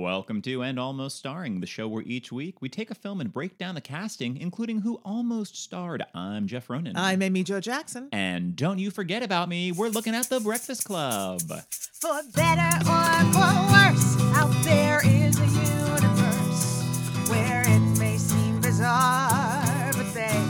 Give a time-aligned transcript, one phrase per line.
[0.00, 3.30] Welcome to And Almost Starring, the show where each week we take a film and
[3.30, 6.02] break down the casting, including who almost starred.
[6.14, 6.96] I'm Jeff Ronan.
[6.96, 8.08] I'm Amy Jo Jackson.
[8.10, 11.42] And don't you forget about me, we're looking at The Breakfast Club.
[11.42, 16.82] For better or for worse, out there is a universe
[17.28, 20.42] where it may seem bizarre, but they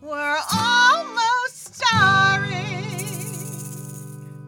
[0.00, 2.54] were almost starring.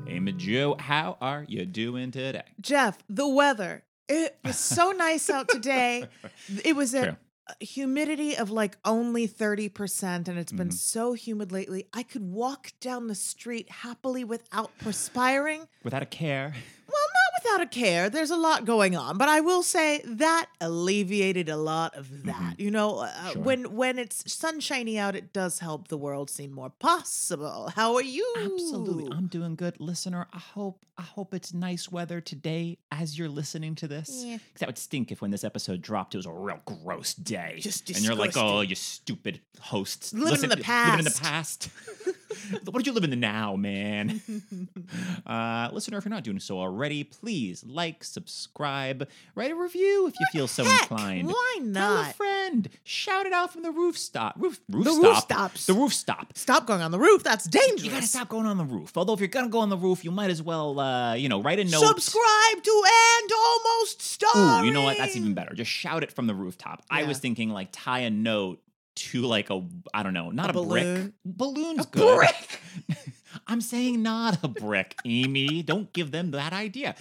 [0.07, 2.45] Amy Jo, how are you doing today?
[2.61, 3.83] Jeff, the weather.
[4.09, 6.09] It was so nice out today.
[6.65, 7.17] It was a,
[7.61, 10.73] humidity of like only 30%, and it's been Mhm.
[10.75, 11.87] so humid lately.
[11.93, 15.69] I could walk down the street happily without perspiring.
[15.83, 16.55] Without a care.
[16.89, 17.04] Well,
[17.45, 18.09] without a care.
[18.11, 22.59] There's a lot going on, but I will say that alleviated a lot of that.
[22.59, 23.33] You know, uh, Mm-hmm.
[23.33, 23.43] Sure.
[23.43, 27.71] when when it's sunshiny out, it does help the world seem more possible.
[27.75, 28.27] How are you?
[28.39, 29.09] Absolutely.
[29.13, 29.81] I'm doing good.
[29.81, 34.23] Listener, I hope I hope it's nice weather today as you're listening to this.
[34.25, 34.39] Yeah.
[34.59, 37.57] That would stink if when this episode dropped it was a real gross day.
[37.61, 40.13] Just and you're like, oh, you stupid hosts.
[40.13, 41.69] Living in the past, Living in the past.
[42.65, 44.21] what did you live in the now, man?
[45.27, 50.15] uh, listener, if you're not doing so already, please like, subscribe, write a review if
[50.19, 51.29] you feel so Heck, inclined.
[51.29, 52.15] why Tell a not?
[52.15, 52.69] friend.
[52.85, 54.35] Shout it out from the rooftop.
[54.39, 55.05] Roof, roof The stop.
[55.05, 55.67] roof stops.
[55.67, 56.33] The roof stop.
[56.37, 57.23] Stop going on the roof.
[57.23, 57.85] That's dangerous.
[57.85, 58.97] You gotta stop going on the roof.
[58.97, 61.43] Although if you're gonna go on the roof, you might as well, uh, you know,
[61.43, 61.85] write a note.
[61.87, 64.97] Subscribe to and almost Ooh, you know what?
[64.99, 65.55] That's even better.
[65.55, 66.83] Just shout it from the rooftop.
[66.91, 68.61] I was thinking like tie a note
[68.97, 70.85] to like a I don't know, not a, A brick.
[70.85, 71.15] balloon?
[71.25, 72.17] Balloon's A good.
[72.17, 72.61] brick?
[73.47, 75.63] I'm saying not a brick, Amy.
[75.63, 76.95] Don't give them that idea.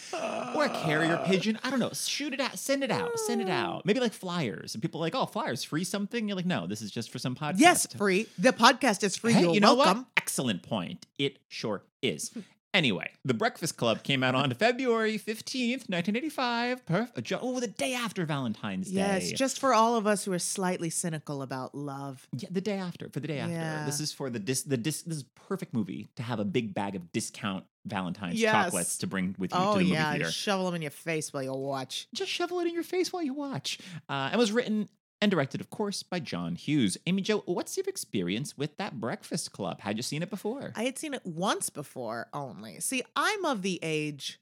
[0.56, 1.26] Or a carrier uh.
[1.26, 1.60] pigeon.
[1.64, 1.92] I don't know.
[1.94, 2.58] Shoot it out.
[2.58, 3.18] Send it out.
[3.20, 3.86] Send it out.
[3.86, 4.74] Maybe like flyers.
[4.74, 6.28] And people are like, oh, flyers, free something.
[6.28, 7.60] You're like, no, this is just for some podcast.
[7.60, 8.28] Yes, free.
[8.40, 9.34] The podcast is free.
[9.34, 10.00] Hey, You're you know welcome.
[10.00, 10.08] what?
[10.18, 11.06] Excellent point.
[11.20, 12.32] It sure is.
[12.74, 16.86] Anyway, The Breakfast Club came out on February 15th, 1985.
[16.86, 18.96] Perf- oh, the day after Valentine's Day.
[18.96, 22.28] Yes, just for all of us who are slightly cynical about love.
[22.36, 23.54] yeah, the day after, for the day after.
[23.54, 23.86] Yeah.
[23.86, 26.74] This is for the dis- the dis- this is perfect movie to have a big
[26.74, 28.52] bag of discount Valentine's Yes.
[28.54, 30.32] chocolates to bring with you Oh to the movie yeah, theater.
[30.32, 32.08] shovel them in your face while you watch.
[32.16, 33.78] Just shovel it in your face while you watch.
[34.10, 34.88] Uh, and was written
[35.24, 36.98] and directed, of course, by John Hughes.
[37.08, 39.80] Amy Jo, what's your experience with that Breakfast Club?
[39.80, 40.74] Had you seen it before?
[40.76, 42.82] I had seen it once before only.
[42.82, 44.38] See, I'm of the age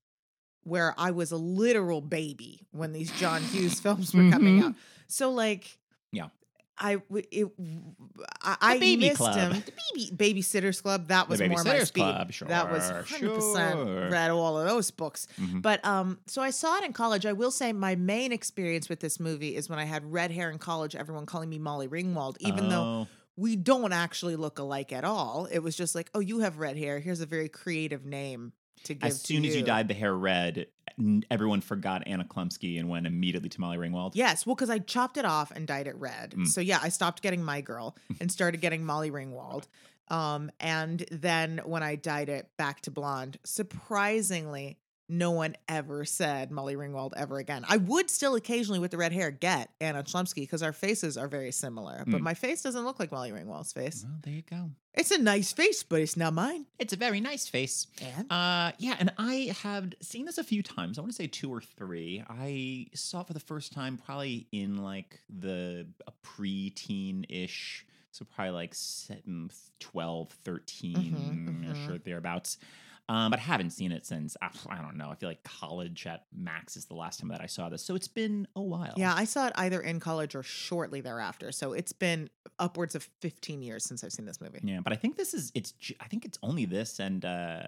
[0.63, 4.63] where I was a literal baby when these John Hughes films were coming Mhm.
[4.69, 4.75] out.
[5.07, 5.80] So like, Yeah.
[6.77, 7.49] I it,
[8.41, 9.35] I, I Baby missed Club.
[9.53, 9.63] him.
[9.65, 9.71] The
[10.15, 11.09] baby babysitters club.
[11.09, 12.01] That was more my speed.
[12.01, 14.09] Club, That was sure, 100 percent sure.
[14.09, 15.27] read all of those books.
[15.39, 15.61] Mhm.
[15.61, 17.25] But um, so I saw it in college.
[17.25, 20.49] I will say my main experience with this movie is when I had red hair
[20.49, 20.95] in college.
[20.95, 23.07] Everyone calling me Molly Ringwald, even though Oh.
[23.35, 25.45] we don't actually look alike at all.
[25.51, 26.99] It was just like, oh, you have red hair.
[26.99, 28.53] Here's a very creative name
[28.85, 29.03] to give.
[29.11, 30.67] As soon to as you dyed the hair red,
[31.29, 34.12] everyone forgot Anna Chlumsky and went immediately to Molly Ringwald.
[34.13, 36.31] Yes, well, because I chopped it off and dyed it red.
[36.31, 36.47] Mm.
[36.47, 39.68] So yeah, I stopped getting my girl and started getting Molly Ringwald.
[40.09, 44.78] Um, and then when I dyed it back to blonde, surprisingly,
[45.09, 47.66] no one ever said Molly Ringwald ever again.
[47.67, 51.28] I would still occasionally with the red hair get Anna Chlumsky because our faces are
[51.28, 52.23] very similar, but Mm.
[52.23, 54.03] my face doesn't look like Molly Ringwald's face.
[54.07, 54.72] Well, there you go.
[54.94, 56.66] It's a nice face, but it's not mine.
[56.79, 57.88] It's a very nice face.
[58.01, 60.97] And Uh, yeah, and I have seen this a few times.
[60.97, 62.23] I want to say two or three.
[62.29, 68.25] I saw it for the first time probably in like the a pre-teen ish, so
[68.25, 70.94] probably like se- mm, 12, 13,
[71.73, 71.85] mhm.
[71.85, 72.57] sure thereabouts.
[73.09, 75.09] Um, but I haven't seen it since ah, I don't know.
[75.09, 77.95] I feel like college at max is the last time that I saw this, so
[77.95, 78.94] it's been a while.
[78.95, 81.51] yeah, I saw it either in college or shortly thereafter.
[81.51, 84.59] So it's been upwards of 15 years since I've seen this movie.
[84.63, 85.73] Yeah, but I think this is it's.
[86.00, 87.63] I think it's only this and uh,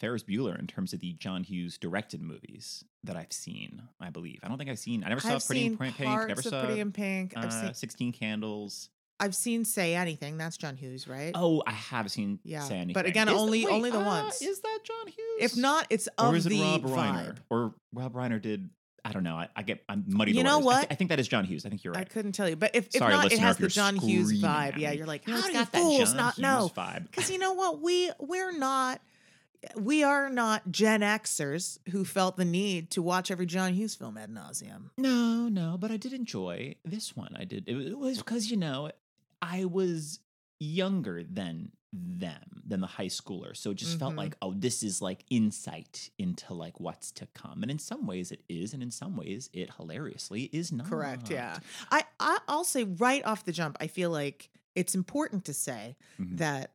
[0.00, 3.82] Ferris Bueller in terms of the John Hughes directed movies that I've seen.
[4.00, 4.40] I believe.
[4.42, 5.04] I don't think I've seen.
[5.04, 5.96] I never saw I've Pretty in Pink.
[5.96, 6.28] Pink.
[6.28, 7.34] Never saw Pretty in Pink.
[7.36, 8.90] I've uh, seen Sixteen Candles.
[9.20, 10.38] I've seen Say Anything.
[10.38, 11.32] That's John Hughes, right?
[11.34, 12.38] Oh, I have seen.
[12.44, 14.40] Yeah, Say but again, Is the- only- wait, only the uh, once.
[14.42, 15.38] Is that John Hughes?
[15.40, 16.88] If not, it's or of is it the Rob vibe.
[16.96, 17.36] Reiner?
[17.50, 18.70] Or Rob Reiner did.
[19.04, 19.36] I don't know.
[19.36, 19.82] I, I get.
[19.88, 20.32] I'm muddy.
[20.32, 20.86] You know what?
[20.90, 21.64] I, think that is John Hughes.
[21.64, 22.02] I think you're right.
[22.02, 23.74] I couldn't tell you, but if, if Sorry, not, it listener, has if you're the
[23.74, 24.76] John Hughes vibe.
[24.76, 26.70] Yeah, you're like, how do you fools John not Hughes know?
[27.10, 29.00] Because you know what, we we're not.
[29.76, 34.16] We are not Gen Xers who felt the need to watch every John Hughes film
[34.16, 34.90] ad nauseum.
[34.96, 37.34] No, no, but I did enjoy this one.
[37.36, 37.68] I did.
[37.68, 38.90] It was because you know
[39.42, 40.20] I was
[40.60, 44.18] younger than them than the high schooler, so it just felt Mhm.
[44.18, 48.30] like oh, this is like insight into like what's to come, and in some ways
[48.30, 50.86] it is, and in some ways it hilariously is not.
[50.86, 51.30] Correct.
[51.30, 51.58] Yeah.
[51.90, 55.96] I, I I'll say right off the jump, I feel like it's important to say
[56.20, 56.36] Mhm.
[56.38, 56.74] that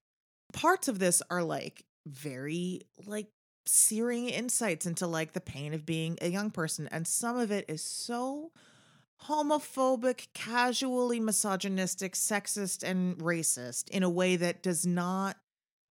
[0.52, 3.28] parts of this are like very like
[3.66, 7.64] searing insights into like the pain of being a young person and some of it
[7.70, 8.52] is so
[9.28, 15.38] homophobic, casually misogynistic, sexist and racist in a way that does not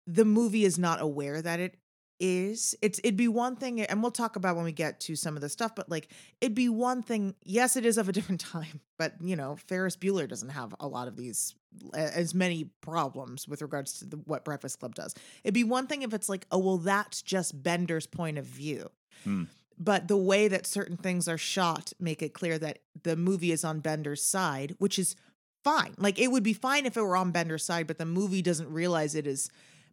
[0.08, 1.78] the movie is not aware that it
[2.20, 2.76] is.
[2.81, 5.42] It's it'd be one thing and we'll talk about when we get to some of
[5.42, 6.10] the stuff but like
[6.42, 9.96] it'd be one thing yes it is of a different time but you know Ferris
[9.96, 11.56] Bueller doesn't have a lot of these
[11.94, 15.14] as many problems with regards to the, what Breakfast Club does.
[15.44, 18.90] It'd be one thing if it's like oh well that's just Bender's point of view.
[19.24, 19.44] Hmm.
[19.80, 23.64] But the way that certain things are shot make it clear that the movie is
[23.64, 25.16] on Bender's side which is
[25.64, 28.42] fine like it would be fine if it were on Bender's side but the movie
[28.42, 29.50] doesn't realize it is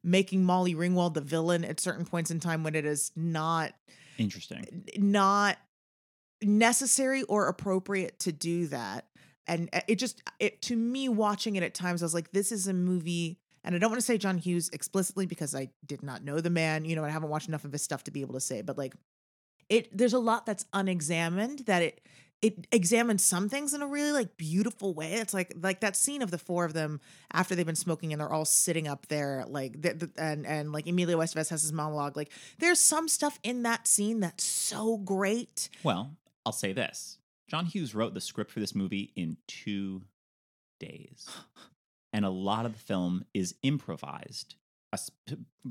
[0.07, 3.73] making Molly Ringwald the villain at certain points in time when it is not
[4.19, 4.85] Interesting.
[4.97, 5.59] not
[6.43, 9.07] necessary or appropriate to do that.
[9.47, 12.53] And uh, it just it to me watching it at times I was like this
[12.53, 16.03] is a movie and I don't want to say John Hughes explicitly because I did
[16.05, 18.21] not know the man, you know, I haven't watched enough of his stuff to be
[18.21, 18.95] able to say, but like
[19.69, 22.01] it there's a lot that's unexamined that it
[22.43, 25.15] it examines some things in a really like beautiful way.
[25.15, 27.01] It's like like that scene of the four of them
[27.33, 30.73] after they've been smoking and they're all sitting up there like th- th- and and
[30.73, 32.17] like Emilio Estevez has his monologue.
[32.17, 35.71] Like there's some stuff in that scene that's so great.
[35.83, 36.13] Well,
[36.45, 40.03] I'll say this John Hughes wrote the script for this movie in two
[40.81, 41.29] days.
[42.13, 44.55] And a lot of the film is improvised.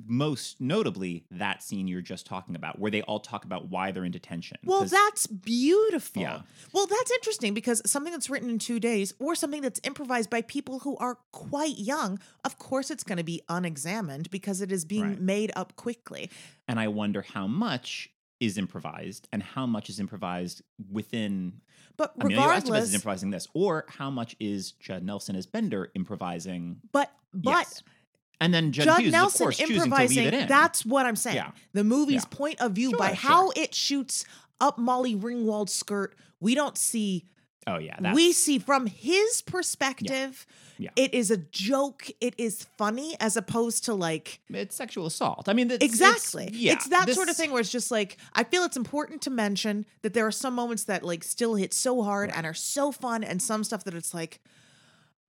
[0.07, 4.03] Most notably, that scene you're just talking about, where they all talk about why they're
[4.03, 4.57] in detention.
[4.65, 6.21] well that's beautiful.
[6.21, 6.41] Yeah.
[6.73, 10.41] Well, that's interesting because something that's written in two days or something that's improvised by
[10.41, 14.83] people who are quite young, of course, it's going to be unexamined because it is
[14.83, 15.19] being Right.
[15.21, 16.29] made up quickly.
[16.67, 18.09] and I wonder how much
[18.41, 21.61] is improvised and how much is improvised within
[21.95, 25.89] But Emilio Estevez regardless, is improvising this, or how much is Judd Nelson as Bender
[25.95, 26.81] improvising?
[26.91, 27.83] but but Yes.
[28.41, 30.47] And then Judd Hughes, Nelson of course, choosing to leave improvising.
[30.47, 31.37] That's what I'm saying.
[31.37, 31.51] Yeah.
[31.73, 32.37] The movie's Yeah.
[32.37, 33.15] point of view Sure, by sure.
[33.15, 34.25] how it shoots
[34.61, 37.25] up Molly Ringwald's skirt, we don't see.
[37.67, 40.45] oh yeah, that's, we see from his perspective.
[40.77, 40.89] Yeah.
[40.97, 42.07] It is a joke.
[42.19, 45.47] It is funny as opposed to like it's sexual assault.
[45.47, 46.45] I mean, it's, exactly.
[46.47, 49.21] It's, yeah, it's that sort of thing where it's just like I feel it's important
[49.23, 52.53] to mention that there are some moments that like still hit so hard and are
[52.53, 54.41] so fun, and some stuff that it's like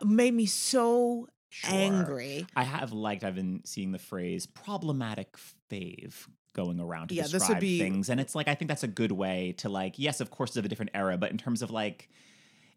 [0.04, 1.70] made me so Sure.
[1.74, 2.46] angry.
[2.54, 3.24] I have liked.
[3.24, 5.36] I've been seeing the phrase "problematic
[5.70, 8.68] fave" going around to Yeah, this describe would be- things, and it's like I think
[8.68, 9.98] that's a good way to like.
[9.98, 12.08] Yes, of course, it's of a different era, but in terms of like.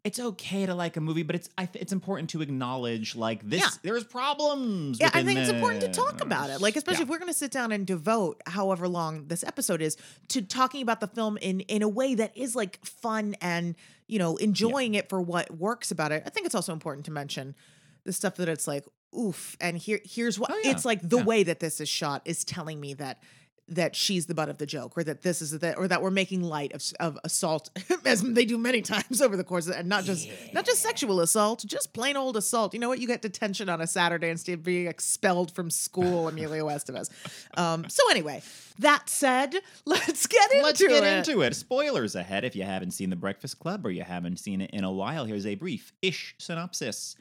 [0.01, 3.43] It's okay to like a movie, but it's I th- it's important to acknowledge like
[3.47, 3.59] this.
[3.59, 3.67] Yeah.
[3.83, 4.97] There's problems.
[4.97, 6.61] Yeah, I think it's important to talk about it.
[6.61, 7.03] Like, especially Yeah.
[7.03, 9.97] if we're going to sit down and devote however long this episode is
[10.29, 13.75] to talking about the film in in a way that is like fun and
[14.07, 16.23] you know enjoying it for what works about it.
[16.25, 17.53] I think it's also important to mention
[18.09, 18.85] the stuff that it's like
[19.15, 20.71] oof, and here here's what Oh, yeah.
[20.71, 20.99] it's like.
[21.07, 21.23] The Yeah.
[21.23, 23.21] way that this is shot is telling me that
[23.71, 26.09] that she's the butt of the joke, or that this is the, or that we're
[26.09, 27.69] making light of of assault,
[28.05, 31.21] as they do many times over the course, of, and not just not just sexual
[31.21, 32.73] assault, just plain old assault.
[32.73, 32.97] You know what?
[32.99, 37.09] You get detention on a Saturday instead of being expelled from school, Emilio Estevez.
[37.59, 38.41] Um, so anyway,
[38.79, 39.53] that said,
[39.85, 40.63] let's get into it.
[40.63, 41.27] Let's get it.
[41.27, 41.55] into it.
[41.55, 44.83] Spoilers ahead if you haven't seen The Breakfast Club or you haven't seen it in
[44.83, 45.25] a while.
[45.25, 47.15] Here's a brief ish synopsis.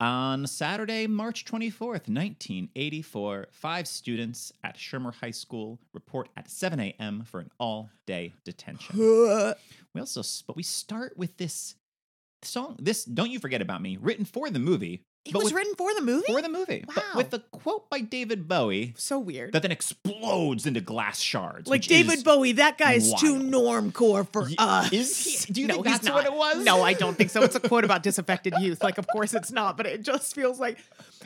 [0.00, 7.24] On Saturday, March 24th, 1984, five students at Shermer High School report at 7 a.m.
[7.24, 8.96] for an all day detention.
[8.96, 11.74] We also, but we start with this
[12.42, 12.76] song.
[12.80, 15.74] This "Don't You Forget About Me," written for the movie, It but was with, written
[15.76, 16.24] for the movie.
[16.26, 17.02] for the movie, but Wow.
[17.16, 19.52] with a quote by David Bowie so weird.
[19.52, 21.68] that then explodes into glass shards.
[21.68, 23.50] like David Bowie, that guy is too wild.
[23.94, 24.90] normcore for Y- us.
[24.92, 25.52] is he?
[25.52, 26.64] Do you no, think that's what it was?
[26.64, 27.42] No, I don't think so.
[27.42, 28.82] It's a quote about disaffected youth.
[28.82, 30.78] Like, of course it's not, but it just feels like,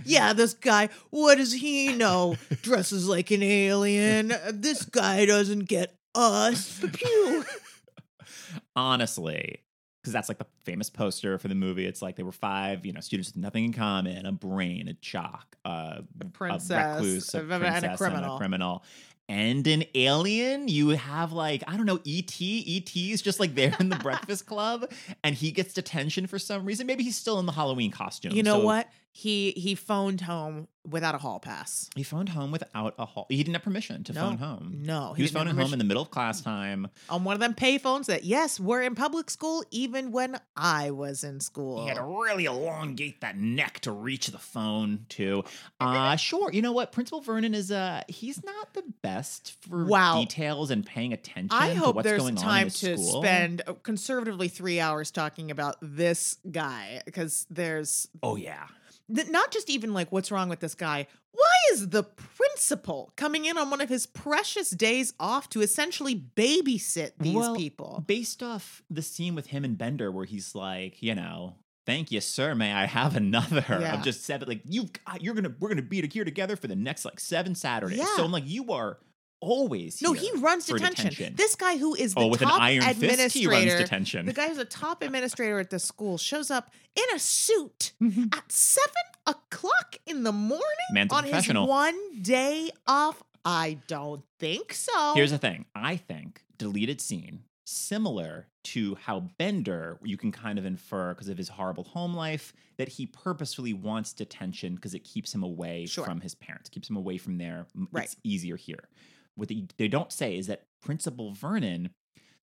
[0.05, 2.35] yeah, this guy, what does he know?
[2.63, 4.33] Dresses like an alien.
[4.53, 6.81] This guy doesn't get us.
[6.93, 7.45] Pew.
[8.77, 9.61] honestly
[10.03, 12.93] because that's like the famous poster for the movie it's like they were five you
[12.93, 17.39] know students with nothing in common a brain a jock uh, a princess, recluse a
[17.39, 18.37] and a princess criminal.
[18.39, 18.85] criminal
[19.29, 22.35] and an alien you have like i don't know ET.
[22.41, 24.91] et is just like there in the breakfast club
[25.23, 28.43] and he gets detention for some reason maybe he's still in the halloween costume You
[28.43, 28.89] know So what?
[29.15, 31.89] He he phoned home without a hall pass.
[31.95, 34.23] he phoned home without a hall he didn't have permission to No.
[34.23, 37.35] phone home No, he, was phoning home in the middle of class time on one
[37.35, 41.39] of them pay phones that yes, we're in public school even when I was in
[41.39, 41.83] school.
[41.83, 45.45] He had to really elongate that neck to reach the phone too.
[45.81, 46.51] Uh sure.
[46.53, 46.91] You know what?
[46.91, 50.21] Principal Vernon is uh he's not the best for Wow.
[50.21, 53.23] details and paying attention I to hope what's there's going on in time to school.
[53.23, 58.67] spend uh, conservatively three hours talking about this guy because there's Oh yeah.
[59.15, 61.07] Th- not just even like what's wrong with this guy.
[61.33, 66.15] Why is the principal coming in on one of his precious days off to essentially
[66.37, 68.05] babysit these Well, people?
[68.07, 71.55] Based off the scene with him and Bender, where he's like, you know,
[71.87, 72.55] thank you, sir.
[72.55, 73.65] May I have another?
[73.69, 73.95] Yeah.
[73.95, 74.47] I'm just seven.
[74.49, 74.89] Like you,
[75.21, 77.99] you're gonna, we're gonna be here together for the next like seven Saturdays.
[77.99, 78.17] Yeah.
[78.17, 78.99] So I'm like, you are
[79.43, 81.35] always No, he runs for detention.
[81.35, 84.27] This guy who is the oh, with an top iron fist, he runs administrator, detention.
[84.27, 88.35] the guy who's a top administrator at the school, shows up in a suit Mhm.
[88.35, 88.93] at seven
[89.27, 93.23] o'clock in the morning Man's on his one day off.
[93.45, 95.15] I don't think so.
[95.15, 95.67] Here's the thing.
[95.75, 101.39] I think deleted scene similar to how Bender, you can kind of infer because of
[101.39, 106.05] his horrible home life that he purposefully wants detention because it keeps him away Sure.
[106.05, 107.67] from his parents, keeps him away from there.
[107.91, 108.05] Right.
[108.05, 108.89] It's easier here.
[109.35, 111.91] What they, they don't say is that Principal Vernon,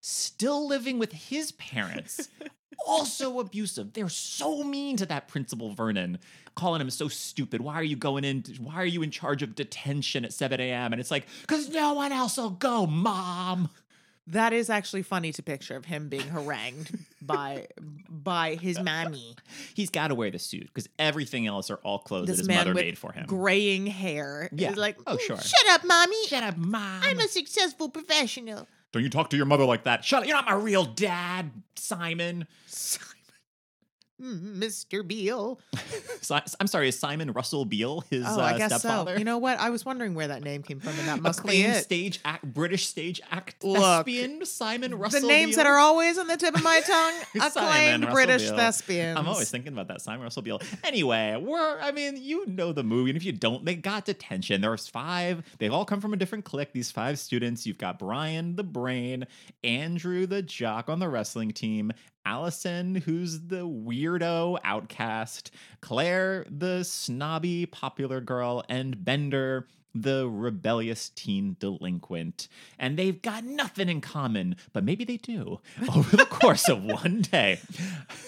[0.00, 2.28] still living with his parents,
[2.86, 3.92] also abusive.
[3.92, 6.18] They're so mean to that Principal Vernon,
[6.54, 7.60] calling him so stupid.
[7.60, 8.44] Why are you going in?
[8.60, 10.92] Why are you in charge of detention at 7 a.m.?
[10.92, 13.68] And it's like, because no one else will go, mom.
[14.28, 16.90] That is actually funny to picture of him being harangued
[17.22, 17.66] by
[18.08, 19.36] by his mammy.
[19.74, 22.58] He's got to wear the suit because everything else are all clothes that his man
[22.58, 23.26] mother made for him.
[23.26, 24.48] Graying hair.
[24.52, 24.70] Yeah.
[24.72, 25.40] Is like, Oh, "Mm, sure.
[25.40, 26.26] Shut up, mommy.
[26.26, 27.02] Shut up, mom.
[27.02, 28.66] I'm a successful professional.
[28.92, 30.04] Don't you talk to your mother like that.
[30.04, 30.28] Shut up.
[30.28, 32.46] You're not my real dad, Simon.
[32.66, 33.06] Simon.
[34.22, 35.06] Mm, Mr.
[35.06, 35.60] Beale.
[36.20, 39.14] Si- I'm sorry, is Simon Russell Beale his Oh, uh, guess stepfather?
[39.14, 39.18] so.
[39.18, 39.58] You know what?
[39.60, 41.84] I was wondering where that name came from, and that must be it.
[41.84, 45.20] stage act, British stage act Look, thespian Simon Russell.
[45.20, 47.14] the names that are always on the tip of my tongue.
[47.46, 48.56] Acclaimed British Beale.
[48.56, 49.16] thespians.
[49.18, 50.60] I'm always thinking about that Simon Russell Beale.
[50.82, 54.60] Anyway, we're I mean, you know the movie, and if you don't, they got detention.
[54.60, 55.44] There's five.
[55.58, 56.72] They've all come from a different clique.
[56.72, 57.64] These five students.
[57.66, 59.26] You've got Brian the brain,
[59.62, 61.92] Andrew the jock on the wrestling team,
[62.28, 71.56] Allison, who's the weirdo outcast, Claire, the snobby popular girl, and Bender, the rebellious teen
[71.58, 72.48] delinquent.
[72.78, 75.60] And they've got nothing in common, but maybe they do
[75.96, 77.60] over the course of one day.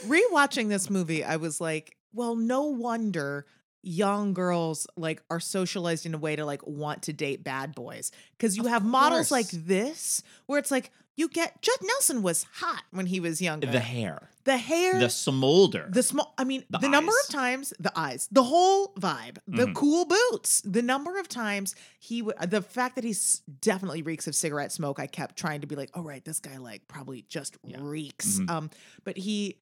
[0.06, 3.44] Rewatching this movie, I was like, well, no wonder
[3.82, 8.12] young girls like are socialized in a way to like want to date bad boys
[8.32, 12.46] because you Of have models like this where it's like you get Judd Nelson was
[12.54, 13.66] hot when he was younger.
[13.70, 15.88] The hair, the hair, the smolder.
[15.92, 19.66] the small i mean The the, number of times the eyes the whole vibe the
[19.66, 19.74] Mhm.
[19.74, 24.34] cool boots the number of times he would the fact that he's definitely reeks of
[24.34, 27.58] cigarette smoke i kept trying to be like oh right this guy like probably just
[27.64, 27.76] Yeah.
[27.80, 28.50] reeks Mhm.
[28.50, 28.70] um
[29.04, 29.58] but he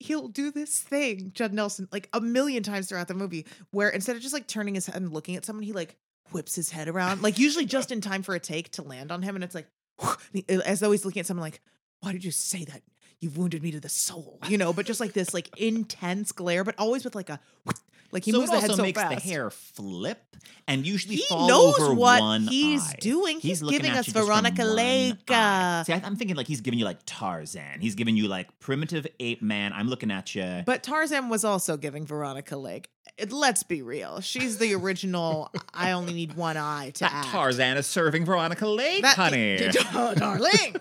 [0.00, 4.16] he'll do this thing judd nelson like a million times throughout the movie where instead
[4.16, 5.96] of just like turning his head and looking at someone he like
[6.32, 9.22] whips his head around like usually just in time for a take to land on
[9.22, 9.68] him and it's like
[10.34, 11.60] Uh, as though he's looking at someone like
[12.00, 12.82] why did you say that
[13.20, 16.64] you've wounded me to the soul you know but just like this like intense glare
[16.64, 17.38] but always with like a
[18.10, 20.36] like he so moves the head so makes fast the hair flip
[20.66, 22.96] and usually he knows what he's eye.
[23.00, 26.48] doing he's, looking giving us you just from veronica lake See, I, I'm thinking like
[26.48, 27.80] he's giving you like Tarzan.
[27.80, 29.72] He's giving you like primitive ape man.
[29.72, 30.62] I'm looking at you.
[30.66, 35.92] but tarzan was also giving veronica lake It- let's be real she's the original i
[35.92, 39.58] only need one eye to that act Tarzan is serving Veronica Lake, That- honey.
[40.16, 40.76] darling.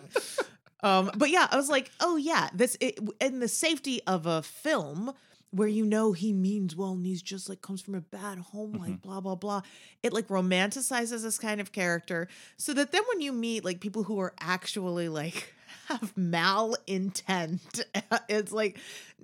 [0.83, 4.41] um, but yeah, I was like, oh yeah, this it, in the safety of a
[4.41, 5.13] film
[5.51, 8.73] where you know he means well and he's just like comes from a bad home,
[8.73, 9.61] like blah blah blah.
[10.01, 14.03] It like romanticizes this kind of character, so that then when you meet like people
[14.03, 15.53] who are actually like
[15.87, 17.83] have malintent,
[18.29, 18.77] it's like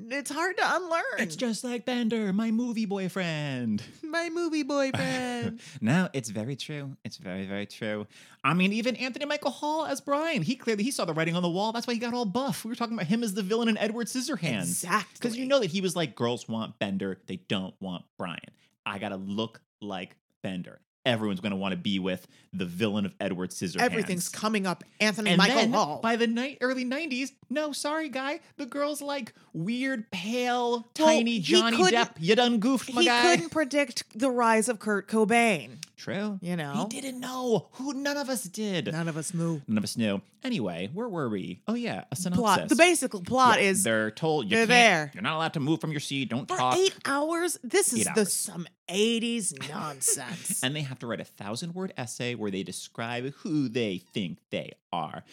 [0.08, 1.04] it's hard to unlearn.
[1.18, 3.84] it's just like Bender, my movie boyfriend.
[4.04, 5.60] my movie boyfriend.
[5.82, 6.96] no, it's very true.
[7.04, 8.08] It's very, very true.
[8.44, 11.44] I mean, even Anthony Michael Hall as Brian, he clearly he saw the writing on
[11.44, 11.72] the wall.
[11.72, 12.64] That's why he got all buff.
[12.64, 14.62] We were talking about him as the villain in Edward Scissorhands.
[14.62, 15.14] exactly.
[15.14, 18.40] Because you know that he was like, girls want Bender, they don't want Brian.
[18.86, 20.80] I gotta look like Bender.
[21.10, 23.82] Everyone's gonna want to be with the villain of Edward Scissorhands.
[23.82, 24.84] everything's coming up.
[25.00, 26.00] Anthony and Michael then, Hall.
[26.02, 28.40] by the night early 90s, no, sorry, guy.
[28.58, 32.12] The girl's like weird, pale, Well, tiny he Johnny Depp.
[32.20, 33.22] You done goofed, my he guy.
[33.36, 35.78] couldn't predict the rise of Kurt Cobain.
[36.00, 36.40] True.
[36.42, 37.68] You know, He didn't know.
[37.74, 38.90] Who none of us did.
[38.90, 39.62] none of us knew.
[39.68, 40.22] None of us knew.
[40.46, 41.62] Anyway, where were we?
[41.68, 42.40] Oh yeah, a synopsis.
[42.42, 42.70] Plot.
[42.70, 45.12] The basic plot Yeah, is they're told you they're there.
[45.14, 46.30] You're not allowed to move from your seat.
[46.30, 46.78] Don't for talk.
[46.78, 47.58] eight hours.
[47.64, 48.32] This is Eight the hours.
[48.34, 50.60] some eighties nonsense.
[50.64, 54.38] and they have to write a thousand word essay where they describe who they think
[54.52, 55.24] they are.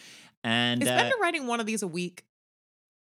[0.43, 2.23] And is uh, Bender writing one of these a week?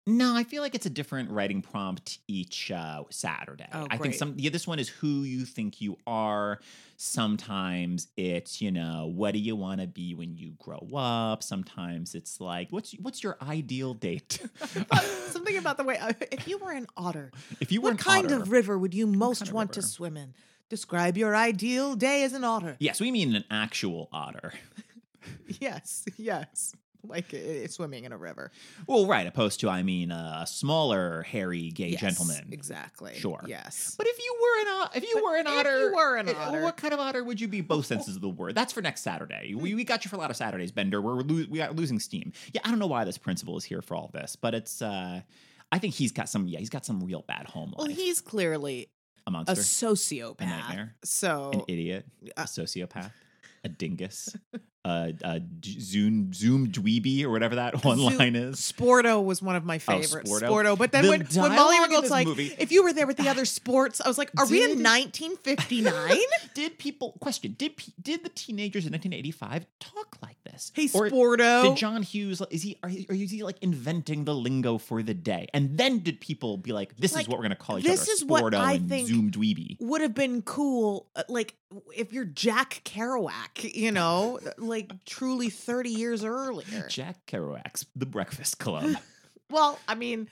[0.07, 3.67] No, I feel like it's a different writing prompt each uh, Saturday.
[3.73, 6.59] Oh, I think some yeah, this one is who you think you are.
[6.95, 11.43] Sometimes it's you know what do you want to be when you grow up.
[11.43, 14.39] Sometimes it's like what's what's your ideal date?
[15.27, 15.99] Something about the way
[16.31, 19.07] if you were an otter, if you were what kind otter, of river would you
[19.07, 20.33] most kind of want to swim in?
[20.69, 22.77] Describe your ideal day as an otter.
[22.79, 24.53] Yes, we mean an actual otter.
[25.59, 26.73] Yes, yes.
[27.03, 27.33] Like
[27.69, 28.51] swimming in a river.
[28.87, 32.49] Well, right, opposed to I mean a smaller, hairy, gay Yes, gentleman.
[32.51, 33.13] Exactly.
[33.15, 33.41] Sure.
[33.47, 33.95] Yes.
[33.97, 36.15] But if you were an o- if you But were an if otter, you were
[36.17, 37.61] an eh, otter- what kind of otter would you be?
[37.61, 38.55] Both senses of the word.
[38.55, 39.53] That's for next Saturday.
[39.55, 41.01] We, we got you for a lot of Saturdays, Bender.
[41.01, 42.33] We're lo- we got losing steam.
[42.53, 44.81] Yeah, I don't know why this principal is here for all this, but it's.
[44.81, 45.21] uh
[45.71, 46.47] I think he's got some.
[46.47, 48.89] Yeah, he's got some real bad home Well, he's clearly
[49.27, 50.39] a a sociopath.
[50.41, 52.05] a nightmare, So an idiot,
[52.37, 53.11] a uh, sociopath,
[53.63, 54.35] a dingus,
[54.85, 58.55] a, a zoom zoom dweeby or whatever that one Zoo- line is.
[58.57, 60.31] Sporto was one of my oh, favorites.
[60.31, 60.49] Sporto.
[60.49, 60.77] Sporto.
[60.77, 63.29] But then The when, when Molly Ringwald's like, movie- if you were there with the
[63.29, 66.17] other sports, I was like, are we in 1959?
[66.53, 67.55] Did people question?
[67.57, 70.71] Did did the teenagers in 1985 talk like this?
[70.73, 71.63] hey, Or Sporto.
[71.63, 75.13] Did John Hughes is he are, he- is he like inventing the lingo for the
[75.13, 75.47] day?
[75.53, 77.85] And then did people be like, "This Like, is what we're going to call each
[77.85, 78.05] this other"?
[78.11, 79.77] This is what Sporto I and think- Zoom dweeby.
[79.79, 81.55] would have been cool, uh, like
[81.95, 86.87] if you're Jack Kerouac, you know, like truly 30 years earlier.
[86.89, 88.95] Jack Kerouac's The Breakfast Club.
[89.49, 90.27] Well, I mean,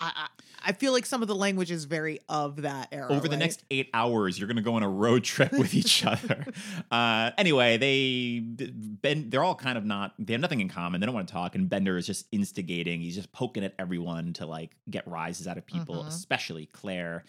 [0.00, 0.28] I, I
[0.64, 3.08] I feel like some of the language is very of that era.
[3.10, 3.38] Over the right?
[3.40, 6.46] next eight hours, you're going to go on a road trip with each other.
[6.90, 10.14] Uh, anyway, they Ben, they're all kind of not.
[10.20, 11.00] They have nothing in common.
[11.00, 11.56] They don't want to talk.
[11.56, 13.00] And Bender is just instigating.
[13.00, 16.06] He's just poking at everyone to like get rises out of people, Mhm.
[16.08, 17.24] especially Claire.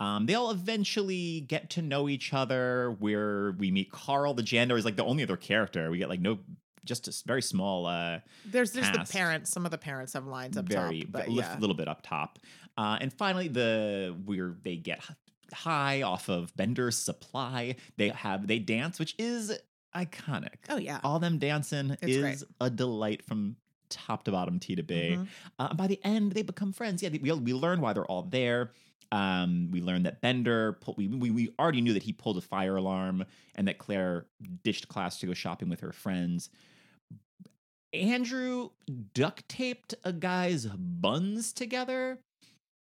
[0.00, 2.96] Um, they all eventually get to know each other.
[3.00, 5.90] Where we meet Carl, the janitor, is like the only other character.
[5.90, 6.38] We get like no,
[6.88, 7.86] just a very small.
[7.86, 9.50] Uh, there's there's the parents.
[9.50, 11.56] Some of the parents have lines up very top, but a yeah.
[11.60, 12.38] little bit up top.
[12.76, 15.00] Uh, and finally, the where they get
[15.52, 17.76] high off of Bender's supply.
[17.96, 19.56] They have they dance, which is
[19.94, 20.56] iconic.
[20.68, 21.00] Oh yeah.
[21.02, 22.42] All them dancing It's is great.
[22.60, 23.56] a delight from
[23.88, 25.16] top to bottom, T to B.
[25.16, 25.28] Mhm.
[25.58, 27.02] Uh, by the end, they become friends.
[27.02, 28.72] Yeah, they, we we learn why they're all there.
[29.10, 32.42] Um, we learned that Bender, pull, we, we we already knew that he pulled a
[32.42, 34.26] fire alarm, and that Claire
[34.62, 36.50] ditched class to go shopping with her friends.
[37.92, 38.70] Andrew
[39.14, 42.18] duct taped a guy's buns together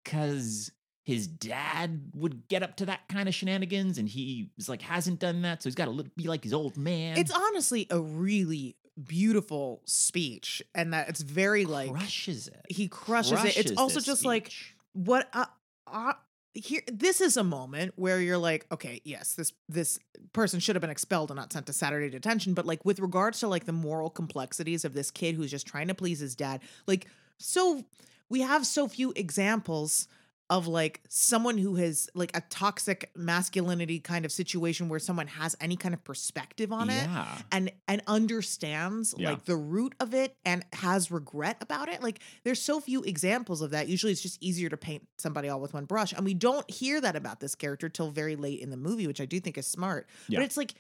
[0.05, 0.73] because
[1.05, 5.19] his dad would get up to that kind of shenanigans, and he was like hasn't
[5.19, 7.17] done that, so he's got to be like his old man.
[7.17, 12.61] It's honestly a really beautiful speech, and that it's very like crushes it.
[12.69, 13.57] he crushes, it.
[13.57, 14.53] It's also just like
[14.93, 15.47] what uh,
[15.87, 16.13] uh,
[16.55, 19.99] here this is a moment where you're like okay yes this this
[20.33, 23.41] person should have been expelled and not sent to saturday detention but like with regards
[23.41, 26.61] to like the moral complexities of this kid who's just trying to please his dad
[26.87, 27.07] like
[27.39, 27.83] so
[28.29, 30.09] we have so few examples
[30.53, 35.57] of like someone who has like a toxic masculinity kind of situation where someone has
[35.63, 37.39] any kind of perspective on it yeah.
[37.51, 39.31] and and understands Yeah.
[39.31, 43.63] like the root of it and has regret about it like there's so few examples
[43.63, 46.35] of that usually it's just easier to paint somebody all with one brush and we
[46.35, 49.41] don't hear that about this character till very late in the movie which i do
[49.41, 50.41] think is smart Yeah.
[50.41, 50.75] but it's like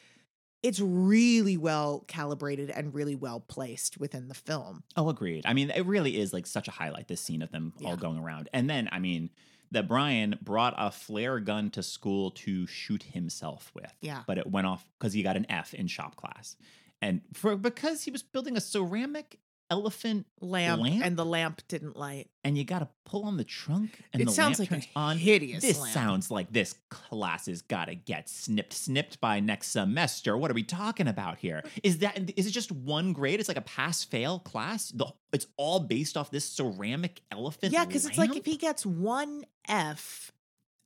[0.63, 5.45] it's really well calibrated and really well placed within the film Oh, agreed.
[5.45, 7.09] I mean, it really is like such a highlight.
[7.09, 9.31] This scene of them all going around, and then I mean
[9.73, 13.93] that Brian brought a flare gun to school to shoot himself with.
[14.01, 14.23] Yeah.
[14.27, 16.57] but it went off because he got an F in shop class,
[17.01, 19.39] and for because he was building a ceramic
[19.73, 21.03] elephant, lamp, Lamp?
[21.05, 24.25] and the lamp didn't light and you got to pull on the trunk, and It
[24.27, 25.17] the sounds lamp like a on.
[25.19, 25.93] hideous This lamp.
[25.95, 30.37] sounds like this class has got to get snipped, snipped by next semester.
[30.37, 31.63] What are we talking about here?
[31.83, 33.39] Is that is it just one grade?
[33.41, 34.91] It's like a pass fail class.
[34.91, 37.73] The, it's all based off this ceramic elephant.
[37.73, 40.33] yeah because it's like if he gets one f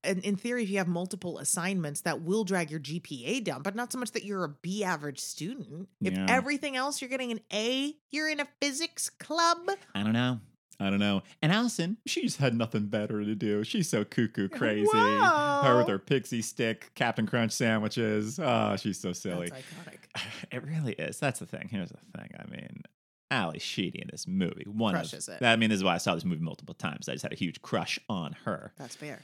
[0.07, 3.93] in theory if you have multiple assignments that will drag your gpa down but not
[3.93, 6.27] so much that you're a b average student if Yeah.
[6.29, 9.59] everything else you're getting an a you're in a physics club
[9.95, 10.41] I don't know.
[10.79, 11.23] I don't know.
[11.41, 13.65] And Allison, she just had nothing better to do.
[13.65, 14.87] She's so cuckoo crazy.
[14.93, 15.19] Her
[15.63, 15.79] Whoa.
[15.79, 18.39] with her pixie stick, Captain Crunch sandwiches.
[18.39, 19.49] Oh, she's so silly.
[19.49, 21.19] That's iconic It really is.
[21.19, 21.69] That's the thing.
[21.71, 22.31] Here's the thing.
[22.39, 22.83] I mean,
[23.31, 24.67] Ally Sheedy in this movie.
[24.67, 25.45] One Crushes of, it.
[25.47, 27.09] I mean, this is why I saw this movie multiple times.
[27.09, 28.75] I just had a huge crush on her.
[28.77, 29.23] that's fair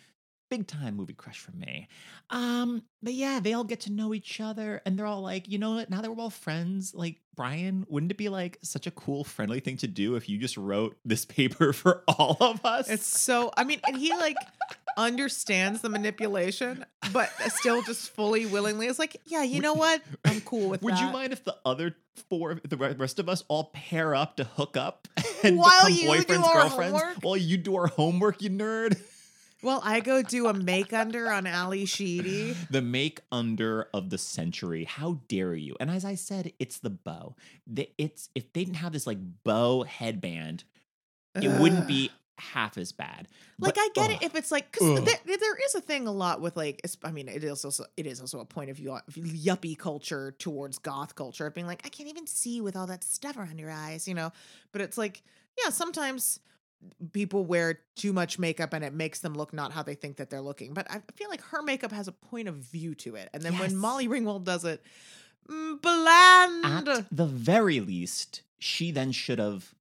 [0.52, 1.88] Big time movie crush for me.
[2.28, 5.56] Um, but yeah, they all get to know each other and they're all like, you
[5.58, 5.88] know what?
[5.88, 9.60] Now that we're all friends, like Brian, wouldn't it be like such a cool, friendly
[9.60, 12.90] thing to do if you just wrote this paper for all of us?
[12.90, 14.36] it's so i mean and he like
[14.98, 20.40] understands the manipulation but still just fully willingly is like yeah you know what i'm
[20.42, 21.96] cool with Would that you mind if the other
[22.28, 25.08] four, the rest of us, all pair up to hook up
[25.42, 27.24] and While become you do boyfriends, our girlfriends, homework?
[27.24, 29.00] while you do our homework, you nerd?
[29.62, 34.18] well i go do a make under on ally sheedy the make under of the
[34.18, 34.84] century.
[34.84, 35.76] How dare you?
[35.80, 37.36] And as I said, it's the bow.
[37.66, 40.64] The, it's if they didn't have this like bow headband,
[41.34, 43.28] it wouldn't be half as bad.
[43.58, 45.04] Like But, I get ugh, it if it's like because Ugh.
[45.04, 48.06] there, there is a thing a lot with like I mean it is also it
[48.06, 51.88] is also a point of view yuppie culture towards goth culture of being like I
[51.88, 54.32] can't even see with all that stuff around your eyes you know
[54.72, 55.22] but it's like
[55.62, 56.40] yeah sometimes
[57.12, 60.30] people wear too much makeup and it makes them look not how they think that
[60.30, 63.28] they're looking but I feel like her makeup has a point of view to it
[63.32, 63.60] and then Yes.
[63.60, 64.82] when Molly Ringwald does it
[65.48, 69.74] mm, bland at the very least, she then should have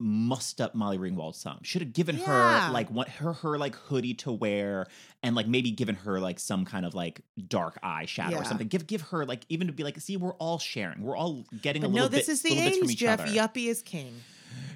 [0.00, 1.60] mussed up Molly Ringwald some.
[1.62, 2.66] Should have given Yeah.
[2.66, 4.86] her like what her her like hoodie to wear
[5.22, 8.40] and like maybe given her like some kind of like dark eyeshadow Yeah.
[8.40, 8.66] or something.
[8.68, 11.02] Give give her like even to be like, see, we're all sharing.
[11.02, 12.96] We're all getting but a no little this bit, is the little bits from 80s
[12.96, 13.30] Jeff other.
[13.32, 14.20] yuppie is king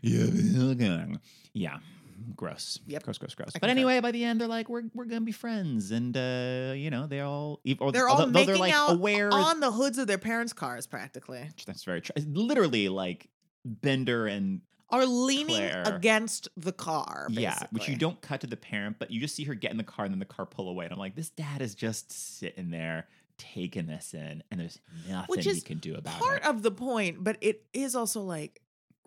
[0.02, 1.06] Yeah.
[1.52, 1.78] Yeah.
[2.36, 2.78] Gross.
[2.86, 3.04] Yep.
[3.04, 3.48] Gross, gross, gross.
[3.50, 3.70] I But concur.
[3.70, 7.06] anyway, by the end, they're like, we're we're gonna be friends, and uh, you know,
[7.06, 9.32] they all, or, they're all making they're like out aware.
[9.32, 12.14] on the hoods of their parents' cars practically that's very true.
[12.26, 13.28] Literally, like
[13.64, 15.82] Bender and are leaning Claire.
[15.86, 17.28] against the car.
[17.30, 19.76] yeah, which you don't cut to the parent, but you just see her get in
[19.76, 20.86] the car and then the car pull away.
[20.86, 23.06] And I'm like, this dad is just sitting there
[23.36, 26.46] taking this in, and there's nothing Which he is can do about part it.
[26.48, 28.60] of the point, but it is also like,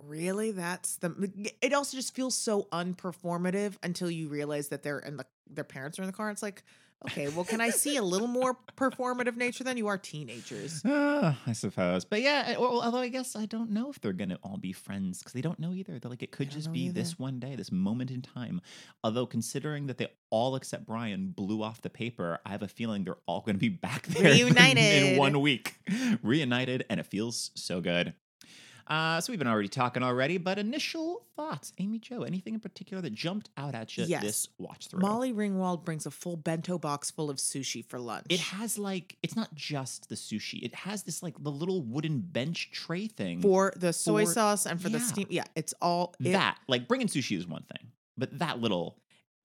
[0.07, 1.51] really, that's the.
[1.61, 5.99] It also just feels so unperformative until you realize that they're and the their parents
[5.99, 6.29] are in the car.
[6.29, 6.63] It's like,
[7.05, 9.63] okay, well, can I see a little more performative nature?
[9.63, 10.81] than you are teenagers.
[10.85, 12.57] Ah, I suppose, but yeah.
[12.57, 15.41] Well, although I guess I don't know if they're gonna all be friends because they
[15.41, 15.99] don't know either.
[15.99, 16.93] They're like, it could just be either.
[16.93, 18.61] this one day, this moment in time.
[19.03, 23.03] Although considering that they all except Brian blew off the paper, I have a feeling
[23.03, 25.75] they're all gonna be back there in- in, one week,
[26.23, 28.13] reunited, and it feels so good.
[28.91, 33.01] Uh, so we've been already talking already, but initial thoughts, Amy Jo, anything in particular
[33.01, 34.21] that jumped out at you Yes.
[34.21, 34.99] this watch through?
[34.99, 38.25] Molly Ringwald brings a full bento box full of sushi for lunch.
[38.29, 40.61] It has like it's not just the sushi.
[40.61, 43.41] It has this like the little wooden bench tray thing.
[43.41, 45.27] for the soy For- sauce and for the steam.
[45.29, 48.97] Yeah, it's all it- that like bringing sushi is one thing, but that little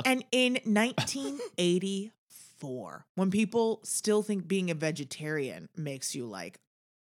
[0.04, 6.58] And in 1984, when people still think being a vegetarian makes you like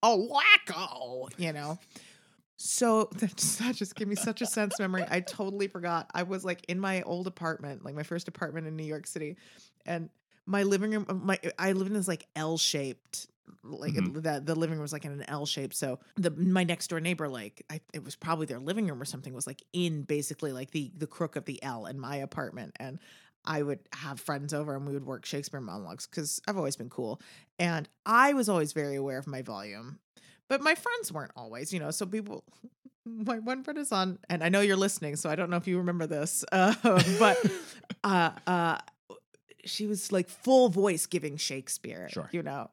[0.02, 1.78] a wacko, you know?
[2.62, 5.06] So that just, that just gave me such a sense memory.
[5.10, 6.10] I totally forgot.
[6.14, 9.36] I was like in my old apartment, like my first apartment in New York City,
[9.86, 10.10] and
[10.46, 13.28] my living room, my I live in this like L shaped,
[13.64, 14.22] like Mhm.
[14.22, 15.72] the the living room was like in an L shape.
[15.72, 19.06] So the my next door neighbor, like I, it was probably their living room or
[19.06, 22.72] something, was like in basically like the the crook of the L in my apartment,
[22.78, 22.98] and
[23.46, 26.90] I would have friends over and we would work Shakespeare monologues because I've always been
[26.90, 27.22] cool,
[27.58, 29.98] and I was always very aware of my volume,
[30.50, 31.90] but my friends weren't always, you know.
[31.90, 32.44] So people.
[33.06, 35.66] My one friend is on, and I know you're listening, so I don't know if
[35.66, 36.74] you remember this, uh,
[37.18, 37.38] but
[38.04, 38.78] uh, uh,
[39.64, 42.08] she was like full voice giving Shakespeare.
[42.10, 42.28] Sure.
[42.30, 42.70] You know.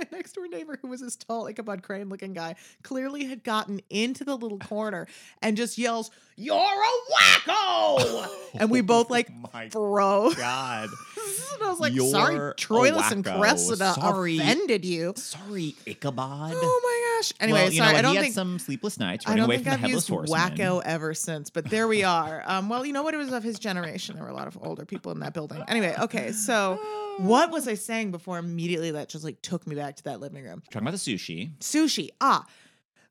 [0.00, 3.80] My next door neighbor, who was this tall Ichabod Crane looking guy, clearly had gotten
[3.90, 5.06] into the little corner
[5.42, 8.28] and just yells, You're a wacko!
[8.54, 10.34] and we both like Oh my froze.
[10.36, 10.88] god.
[11.54, 13.24] and I was like, You're Sorry, Troilus and.
[13.24, 14.38] Cressida Sorry.
[14.38, 15.12] offended you.
[15.16, 16.52] Sorry, Ichabod.
[16.54, 17.32] Oh my gosh.
[17.40, 19.42] Anyway, well, you sorry, know, I don't he think had some sleepless nights I running
[19.42, 20.38] don't away think from I've the headless horseman.
[20.56, 22.42] wacko ever since, but there we are.
[22.46, 23.12] Um, well, you know what?
[23.12, 24.14] It was of his generation.
[24.16, 25.62] There were a lot of older people in that building.
[25.68, 26.80] Anyway, okay, so
[27.22, 30.44] what was I saying before immediately that just like took me back to that living
[30.44, 30.62] room?
[30.70, 31.56] Talking about the sushi.
[31.58, 32.10] Sushi.
[32.20, 32.46] Ah,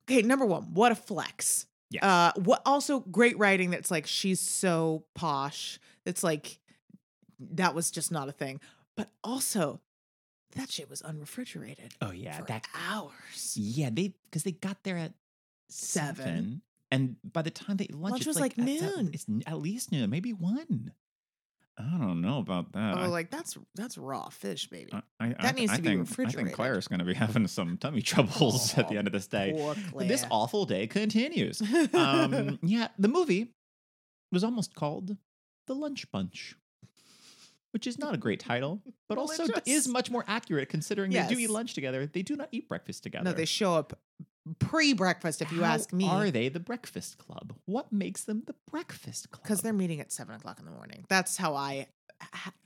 [0.09, 0.21] okay.
[0.21, 1.65] Number one, what a flex.
[1.91, 2.05] Yeah.
[2.35, 5.79] Uh, what also great writing that's like she's so posh.
[6.05, 6.59] It's like
[7.39, 8.59] that was just not a thing.
[8.95, 9.79] But also,
[10.55, 13.55] that shit was unrefrigerated Oh yeah, for that hours.
[13.55, 15.13] yeah they because they got there at
[15.71, 16.15] Seven.
[16.25, 19.09] seven, and by the time they lunch, Lunch it's was like, like at noon.
[19.13, 20.91] it's at least noon, maybe one.
[21.79, 22.97] I don't know about that.
[22.97, 24.91] Oh, I- like that's that's raw fish, baby.
[24.93, 26.45] I, I, That needs I to be think, I refrigerated.
[26.47, 29.53] think Claire's going to be having some tummy troubles at the end of this day.
[29.97, 31.61] This awful day continues.
[31.93, 33.53] Um, yeah, the movie
[34.31, 35.15] was almost called
[35.67, 36.55] The Lunch Bunch,
[37.71, 41.37] which is not a great title, but also is much more accurate considering they do
[41.39, 42.05] eat lunch together.
[42.05, 43.23] They do not eat breakfast together.
[43.23, 43.97] no, they show up
[44.59, 45.41] pre-breakfast.
[45.41, 47.53] If you How ask me, Are they the Breakfast Club?
[47.65, 49.43] What makes them the Breakfast Club?
[49.43, 51.05] because they're meeting at seven o'clock in the morning.
[51.09, 51.87] That's how I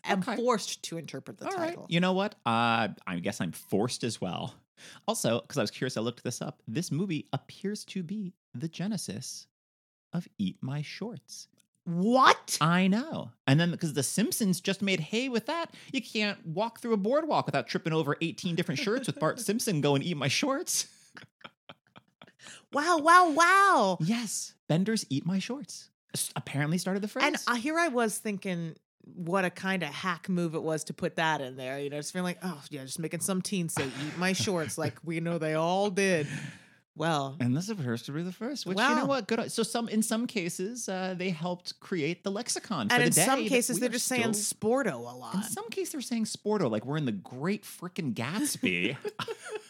[0.06, 0.36] am Okay.
[0.38, 1.68] forced to interpret the All right.
[1.70, 1.86] title.
[1.90, 2.36] You know what?
[2.46, 4.56] Uh, I guess I'm forced as well.
[5.08, 6.62] Also, because I was curious, I looked this up.
[6.68, 9.48] This movie appears to be the genesis
[10.14, 11.48] of Eat My Shorts.
[11.86, 12.58] What?
[12.62, 13.32] I know.
[13.46, 16.98] And then because The Simpsons just made hay with that, you can't walk through a
[16.98, 20.88] boardwalk without tripping over 18 different shirts with Bart Simpson going, Eat My Shorts.
[22.72, 23.00] Wow!
[23.00, 23.30] Wow!
[23.32, 23.98] Wow!
[24.02, 24.54] Yes.
[24.68, 25.90] Bender's Eat My Shorts.
[26.36, 27.26] Apparently started the phrase.
[27.26, 28.76] And uh, here I was thinking,
[29.16, 31.80] what a kind of hack move it was to put that in there.
[31.80, 34.78] You know, just feeling like, oh yeah, just making some teen say "eat my shorts,"
[34.78, 36.28] like we know they all did.
[36.96, 39.28] Well, And this appears to be the first, which you know what?
[39.28, 39.52] Good.
[39.52, 43.48] So some in some cases uh, they helped create the lexicon for and in some
[43.48, 45.34] cases they're just saying sporto a lot.
[45.34, 48.96] In some cases they're saying sporto, like we're in the Great Frickin' Gatsby.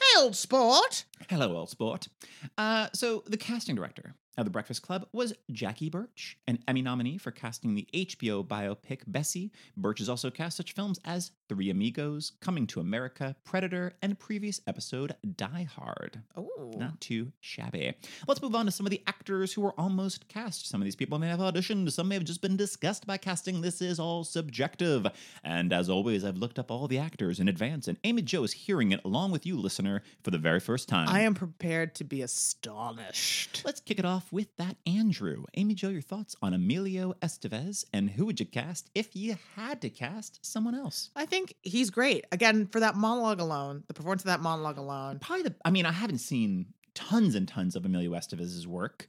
[0.00, 1.04] Hey, old sport.
[1.28, 2.08] Hello, old sport.
[2.56, 7.16] Uh, so the casting director of The Breakfast Club was Jackie Burch, an Emmy nominee
[7.16, 9.50] for casting the HBO biopic Bessie.
[9.76, 14.60] Burch has also cast such films as Three Amigos, Coming to America, Predator, and previous
[14.66, 16.20] episode Die Hard.
[16.36, 17.94] Oh, Not too shabby.
[18.28, 20.68] Let's move on to some of the actors who were almost cast.
[20.68, 23.60] Some of these people may have auditioned, some may have just been discussed by casting.
[23.60, 25.06] This is all subjective.
[25.44, 28.52] And as always, I've looked up all the actors in advance, and Amy Jo is
[28.52, 31.08] hearing it along with you, listener, for the very first time.
[31.08, 33.62] I am prepared to be astonished.
[33.64, 35.44] Let's kick it off with that Andrew.
[35.54, 39.80] Amy Jo, your thoughts on Emilio Estevez, and who would you cast if you had
[39.82, 41.10] to cast someone else?
[41.16, 42.24] I think he's great.
[42.32, 45.18] Again, for that monologue alone, the performance of that monologue alone.
[45.18, 49.08] probably the I mean, I haven't seen tons and tons of Emilio Estevez's work.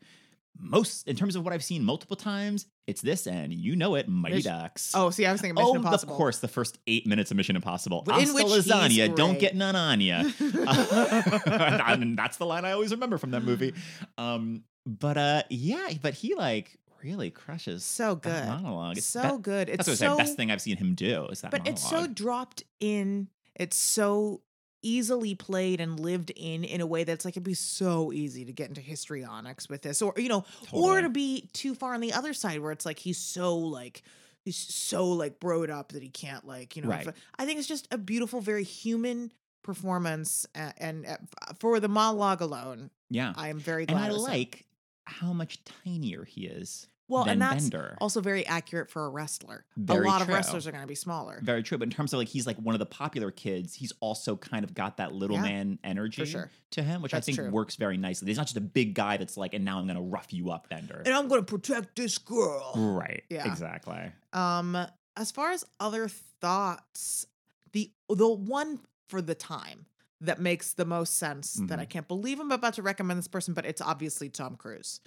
[0.60, 4.08] Most in terms of what I've seen multiple times, it's this and you know it,
[4.08, 4.93] Mighty Mission- Ducks.
[4.95, 6.13] Oh, see, I was thinking Mission oh, Impossible.
[6.13, 8.03] of course, the first eight minutes of Mission Impossible.
[8.08, 10.23] In Hasta which lasagna, don't get none on ya.
[10.39, 13.73] and that's the line I always remember from that movie.
[14.17, 18.45] Um, but uh, yeah, but he like really crushes So good.
[18.47, 18.97] monologue.
[18.97, 19.69] It's so be- good.
[19.69, 20.17] It's That's so say.
[20.17, 21.52] Best thing I've seen him do is that.
[21.52, 23.28] but it's so dropped in.
[23.56, 24.41] It's so
[24.84, 28.54] easily played and lived in in a way that's like it'd be so easy to
[28.54, 32.13] get into histrionics with this or you know or to be too far on the
[32.13, 34.04] other side where it's like he's so like
[34.45, 37.08] he's so like broed up that he can't like you know Right.
[37.39, 39.32] i think it's just a beautiful very human
[39.63, 41.17] performance and, and uh,
[41.60, 43.34] for the monologue alone yeah.
[43.36, 44.66] i am very glad and I it like
[45.08, 46.88] how much tinier he is.
[47.08, 47.98] well and that's Bender.
[48.02, 50.96] also very accurate for a wrestler Very a lot of wrestlers are going to be
[50.96, 51.78] smaller Very true.
[51.78, 54.63] But in terms of like he's like one of the popular kids, he's also kind
[54.65, 56.52] of got that little Yeah, man energy sure.
[56.72, 57.50] to him, which That's I think true.
[57.50, 58.28] works very nicely.
[58.28, 60.67] He's not just a big guy that's like, and now I'm gonna rough you up,
[60.70, 61.02] Bender.
[61.06, 63.24] and i'm going to protect this girl Right.
[63.30, 63.50] Yeah.
[63.50, 64.12] Exactly.
[64.34, 64.78] Um,
[65.15, 66.10] as far as other
[66.41, 67.26] thoughts,
[67.72, 69.86] the the one for the time
[70.21, 71.89] that makes the most sense that I Mhm.
[71.89, 74.99] can't believe I'm about to recommend this person, but it's obviously Tom Cruise.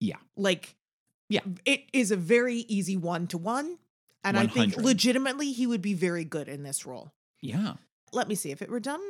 [0.00, 0.16] Yeah.
[0.36, 0.76] Like,
[1.28, 1.42] Yeah.
[1.64, 3.78] it is a very easy one to one,
[4.24, 7.12] and I think legitimately he would be very good in this role.
[7.40, 7.74] Yeah.
[8.12, 9.02] Let me see if it were done.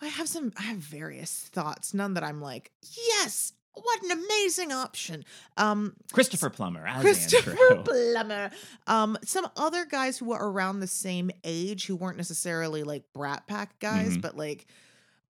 [0.00, 0.52] I have some.
[0.56, 1.92] I have various thoughts.
[1.92, 5.24] None that I'm like, yes, what an amazing option.
[5.56, 7.82] Um, Christopher Plummer as Christopher Andrew.
[8.14, 8.50] Plummer.
[8.86, 13.46] Um, some other guys who were around the same age who weren't necessarily like Brat
[13.46, 14.22] Pack guys, Mhm.
[14.22, 14.66] but like,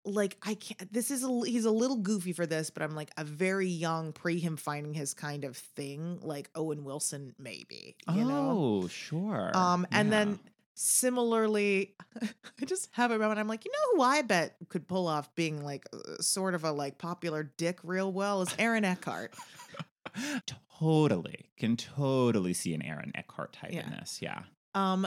[0.05, 0.91] like I can't.
[0.93, 4.13] This is a he's a little goofy for this, but I'm like a very young
[4.13, 7.97] pre him finding his kind of thing, like Owen Wilson maybe.
[8.13, 8.81] You know.
[8.85, 9.51] oh, sure.
[9.55, 10.25] Um, and Yeah.
[10.25, 10.41] then
[10.79, 13.39] similarly, I just have it around.
[13.39, 16.65] I'm like, you know who I bet could pull off being like uh, sort of
[16.65, 19.35] a like popular dick real well is Aaron Eckhart.
[20.79, 23.85] totally can totally see an Aaron Eckhart type Yeah.
[23.87, 24.21] in this.
[24.23, 24.43] Yeah.
[24.75, 25.07] Um,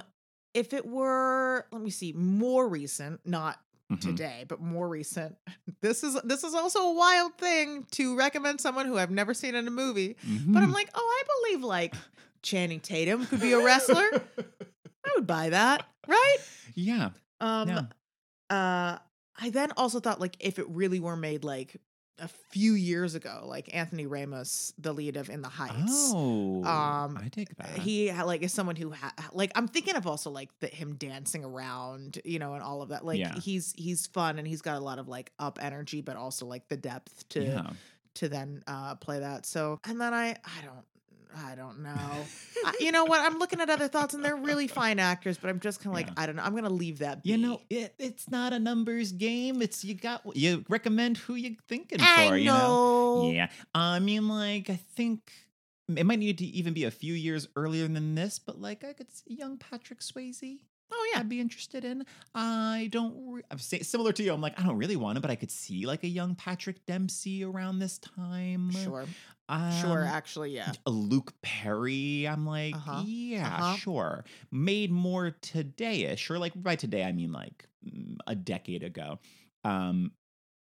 [0.54, 3.58] if it were, let me see, more recent, not
[3.90, 4.02] Mhm.
[4.02, 5.36] today, but more recent.
[5.82, 9.56] This is this is also a wild thing to recommend someone who I've never seen
[9.56, 10.16] in a movie.
[10.48, 10.74] But I'm Mhm.
[10.74, 11.96] like, oh, I believe like
[12.44, 14.22] Channing Tatum could be a wrestler.
[15.12, 16.38] I would buy that, right?
[16.76, 17.10] yeah.
[17.40, 17.82] Um, Yeah.
[18.50, 18.98] uh,
[19.40, 21.78] I then also thought like if it really were made like
[22.20, 26.12] a few years ago, like Anthony Ramos, the lead of In the Heights.
[26.14, 27.80] Oh, Um, I take that.
[27.80, 31.44] he like is someone who ha- like I'm thinking of also like the him dancing
[31.44, 33.04] around, you know, and all of that.
[33.04, 33.34] Like Yeah.
[33.40, 36.68] he's he's fun and he's got a lot of like up energy, but also like
[36.68, 37.70] the depth to yeah.
[38.16, 39.48] to then uh play that.
[39.48, 40.86] So and then I I don't
[41.36, 41.90] I don't know.
[42.66, 43.22] I, you know what?
[43.22, 45.96] I'm looking at other thoughts and they're really fine actors, but I'm just kind of
[45.96, 46.24] like Yeah.
[46.24, 46.44] I don't know.
[46.44, 47.24] I'm gonna leave that.
[47.24, 47.32] Be.
[47.32, 49.62] You know, it, it's not a numbers game.
[49.62, 52.32] It's you got you recommend who you thinking I for.
[52.32, 52.38] know.
[52.38, 53.48] You know, yeah.
[53.74, 55.32] I mean, like I think
[55.96, 58.94] it might need to even be a few years earlier than this, but like I
[58.94, 60.60] could see young Patrick Swayze.
[60.94, 61.22] Oh yeah.
[61.22, 62.06] I'd be interested in.
[62.36, 63.14] I don't.
[63.36, 64.34] Re- I'm say, similar to you.
[64.34, 66.86] I'm like I don't really want to, but I could see like a young Patrick
[66.86, 68.72] Dempsey around this time.
[68.72, 69.06] Sure.
[69.82, 70.02] Sure.
[70.02, 70.72] Um, Actually, yeah.
[70.86, 72.28] Luke Perry.
[72.28, 73.76] I'm like, Uh-huh, yeah, uh-huh.
[73.78, 74.26] sure.
[74.52, 79.20] Made more today-ish, or like by today I mean like mm, a decade ago.
[79.64, 80.12] Um,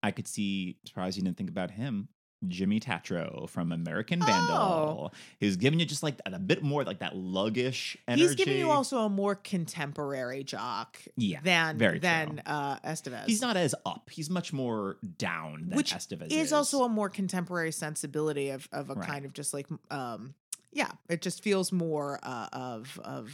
[0.01, 0.77] I could see.
[0.85, 2.09] Surprised you didn't think about him.
[2.47, 5.11] Jimmy Tatro from American Vandal.
[5.11, 5.11] Oh.
[5.41, 8.23] Was giving you just like a bit more like that luggish energy.
[8.23, 11.39] He's giving you also a more contemporary jock yeah.
[11.43, 13.25] than very than uh Estevez.
[13.25, 14.09] He's not as up.
[14.09, 18.89] He's much more down than Which Estevez is also a more contemporary sensibility of of
[18.89, 19.07] a Right.
[19.07, 20.33] kind of just like um
[20.71, 23.31] yeah, it just feels more uh, of of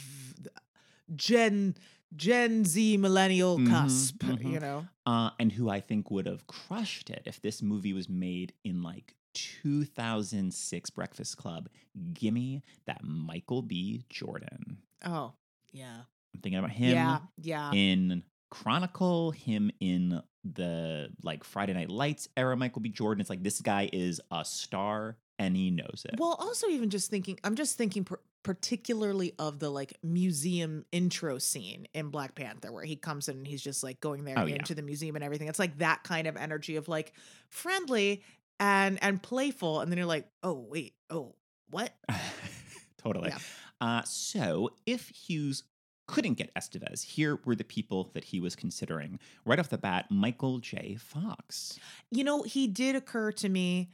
[1.16, 1.76] Gen
[2.16, 4.52] Gen Z millennial Mhm, cusp, mhm.
[4.54, 4.88] you know.
[5.06, 8.84] uh, and who I think would have crushed it if this movie was made in
[8.84, 11.70] like 2006 Breakfast Club.
[12.14, 14.04] Gimme that Michael B.
[14.10, 14.78] Jordan.
[15.06, 15.34] Oh,
[15.72, 16.02] yeah.
[16.34, 17.72] I'm thinking about him yeah, yeah.
[17.74, 22.56] in Chronicle, him in the like Friday Night Lights era.
[22.56, 22.90] Michael B.
[22.90, 23.22] Jordan.
[23.22, 26.20] It's like this guy is a star and he knows it.
[26.20, 31.38] Well, also even just thinking, I'm just thinking par- particularly of the like museum intro
[31.40, 34.46] scene in Black Panther, where he comes in and he's just like going there Oh,
[34.46, 34.56] yeah.
[34.56, 35.48] into the museum and everything.
[35.48, 37.14] It's like that kind of energy of like
[37.50, 38.24] friendly
[38.60, 41.36] and and playful, and then you're like, oh wait, oh
[41.70, 41.94] what?
[42.98, 43.30] totally.
[43.30, 43.38] Yeah.
[43.82, 45.64] Uh, so if Hughes
[46.08, 49.20] couldn't get Estevez, here were the people that he was considering.
[49.44, 50.96] Right off the bat, Michael J.
[51.00, 51.80] Fox.
[52.12, 53.90] You know, he did occur to me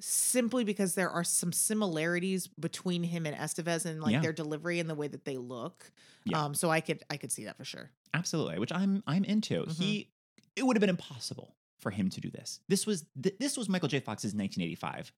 [0.00, 4.20] simply because there are some similarities between him and Estevez and like Yeah.
[4.20, 5.90] their delivery and the way that they look.
[6.24, 6.44] Yeah.
[6.44, 7.90] Um, so I could I could see that for sure.
[8.12, 9.62] Absolutely, which I'm I'm into.
[9.64, 9.72] Mhm.
[9.76, 10.08] He
[10.56, 12.60] it would have been impossible for him to do this.
[12.68, 14.00] This was th- this was Michael J.
[14.00, 15.12] Fox's 1985.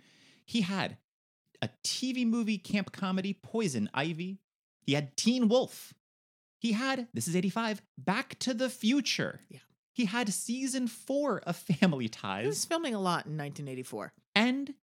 [0.44, 0.98] He had
[1.62, 4.38] a TV movie camp comedy Poison Ivy.
[4.82, 5.94] He had Teen Wolf.
[6.58, 9.40] He had this is 85 Back to the Future.
[9.48, 9.60] Yeah.
[9.92, 12.42] He had season 4 of Family Ties.
[12.42, 14.12] He was filming a lot in 1984.
[14.36, 14.74] And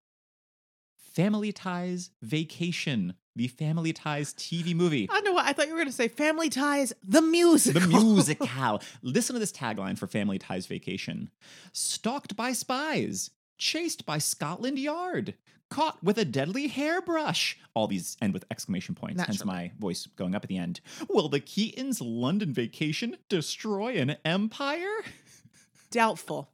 [1.13, 5.07] Family Ties Vacation, the Family Ties TV movie.
[5.11, 6.07] I know what I thought you were going to say.
[6.07, 7.79] Family Ties, the musical.
[7.79, 8.81] The musical.
[9.03, 11.29] Listen to this tagline for Family Ties Vacation
[11.71, 15.35] Stalked by spies, chased by Scotland Yard,
[15.69, 17.57] caught with a deadly hairbrush.
[17.75, 20.81] All these end with exclamation points, hence my voice going up at the end.
[21.09, 25.03] Will the Keatons' London vacation destroy an empire?
[25.91, 26.49] Doubtful.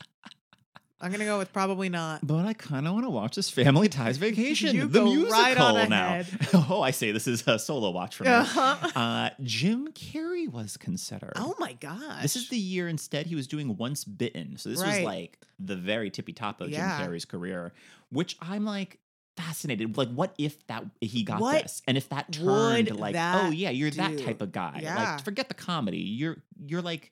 [1.01, 2.25] I'm going to go with probably not.
[2.27, 5.57] But I kind of want to watch this Family Ties Vacation, You the musical right
[5.57, 6.23] on now.
[6.69, 8.29] oh, I say this is a solo watch for me.
[8.31, 8.89] Uh-huh.
[8.99, 11.33] Uh, Jim Carrey was considered.
[11.37, 12.21] Oh my gosh.
[12.21, 14.57] This is the year instead he was doing Once Bitten.
[14.57, 16.97] So this was like the very tippy top of Yeah.
[16.99, 17.71] Jim Carrey's career,
[18.11, 18.99] which I'm like
[19.37, 19.95] fascinated.
[19.97, 23.49] Like, what if that he got What this, and if that turned like, that oh
[23.51, 24.79] yeah, you're that type of guy.
[24.83, 25.13] Yeah.
[25.13, 25.99] Like, forget the comedy.
[25.99, 27.11] You're you're like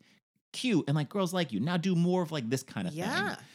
[0.52, 1.62] cute, and like girls like you.
[1.62, 3.36] Now do more of like this kind of Yeah.
[3.36, 3.46] thing.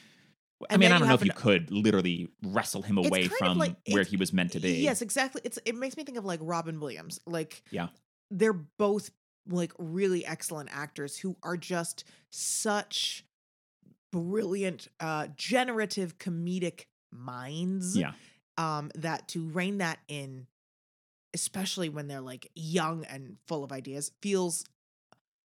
[0.70, 3.58] I And mean, I don't know if you an- could literally wrestle him away from
[3.58, 4.80] like- where he was meant to be.
[4.82, 5.40] Yes, exactly.
[5.44, 7.20] It's it makes me think of like Robin Williams.
[7.26, 7.88] Like Yeah.
[8.30, 9.10] they're both
[9.48, 13.24] like really excellent actors who are just such
[14.12, 17.96] brilliant uh generative comedic minds.
[17.96, 18.12] Yeah.
[18.58, 20.46] Um that to rein that in
[21.34, 24.64] especially when they're like young and full of ideas feels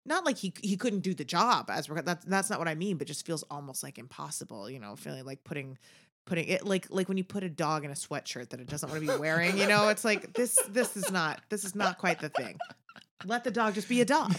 [0.07, 2.75] not like he he couldn't do the job as we're that's that's not what I
[2.75, 5.79] mean, but just feels almost like impossible, you know, feeling like putting
[6.27, 8.89] putting it like like when you put a dog in a sweatshirt that it doesn't
[8.91, 11.99] want to be wearing, you know, it's like this this is not this is not
[11.99, 12.59] quite the thing.
[13.25, 14.35] Let the dog just be a dog.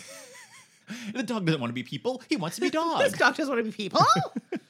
[1.14, 3.02] the dog doesn't want to be people; he wants to be dog.
[3.04, 4.02] This dog doesn't want to be people.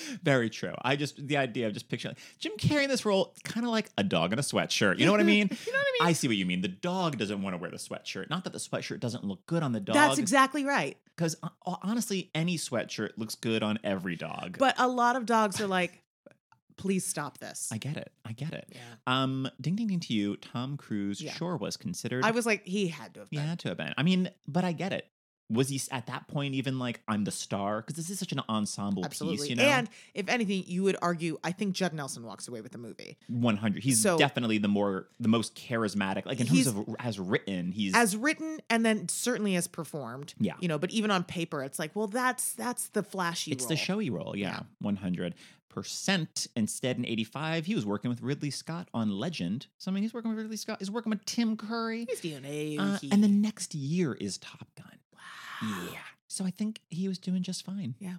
[0.22, 0.74] Very true.
[0.82, 3.90] I just the idea of just picturing Jim Carrey in this role, kind of like
[3.98, 4.98] a dog in a sweatshirt.
[4.98, 5.48] You know what I mean?
[5.66, 6.08] you know what I mean?
[6.08, 6.60] I see what you mean.
[6.60, 8.30] The dog doesn't want to wear the sweatshirt.
[8.30, 9.94] Not that the sweatshirt doesn't look good on the dog.
[9.94, 10.96] That's exactly right.
[11.16, 14.56] because honestly, any sweatshirt looks good on every dog.
[14.58, 16.02] But a lot of dogs are like,
[16.76, 17.68] please stop this.
[17.72, 18.12] I get it.
[18.24, 18.66] I get it.
[18.70, 18.80] yeah.
[19.06, 20.36] Um, ding ding ding to you.
[20.36, 21.32] Tom Cruise Yeah.
[21.32, 22.24] sure was considered.
[22.24, 23.94] I was like, he had to have he had to have been.
[23.96, 25.06] I mean, but I get it.
[25.52, 27.80] Was he at that point even like I'm the star?
[27.82, 29.38] Because this is such an ensemble Absolutely.
[29.38, 29.62] piece, you know.
[29.64, 33.18] And if anything, you would argue, I think Judd Nelson walks away with the movie.
[33.28, 33.82] 100.
[33.82, 36.26] He's So- definitely the more the most charismatic.
[36.26, 40.34] Like in terms of as written, he's As written and then certainly as performed.
[40.40, 40.54] Yeah.
[40.60, 43.68] You know, but even on paper, it's like, well, that's that's the flashy it's role.
[43.68, 44.34] the showy role.
[44.36, 44.60] Yeah, Yeah.
[44.80, 45.34] 100
[45.68, 46.46] percent.
[46.54, 49.66] Instead, in 85, he was working with Ridley Scott on Legend.
[49.78, 50.76] So I mean, he's working with Ridley Scott.
[50.80, 52.06] He's working with Tim Curry.
[52.08, 54.86] He's doing a Uh, and the next year is Top Gun.
[55.62, 55.98] Yeah.
[56.28, 57.94] So I think he was doing just fine.
[57.98, 58.14] Yeah.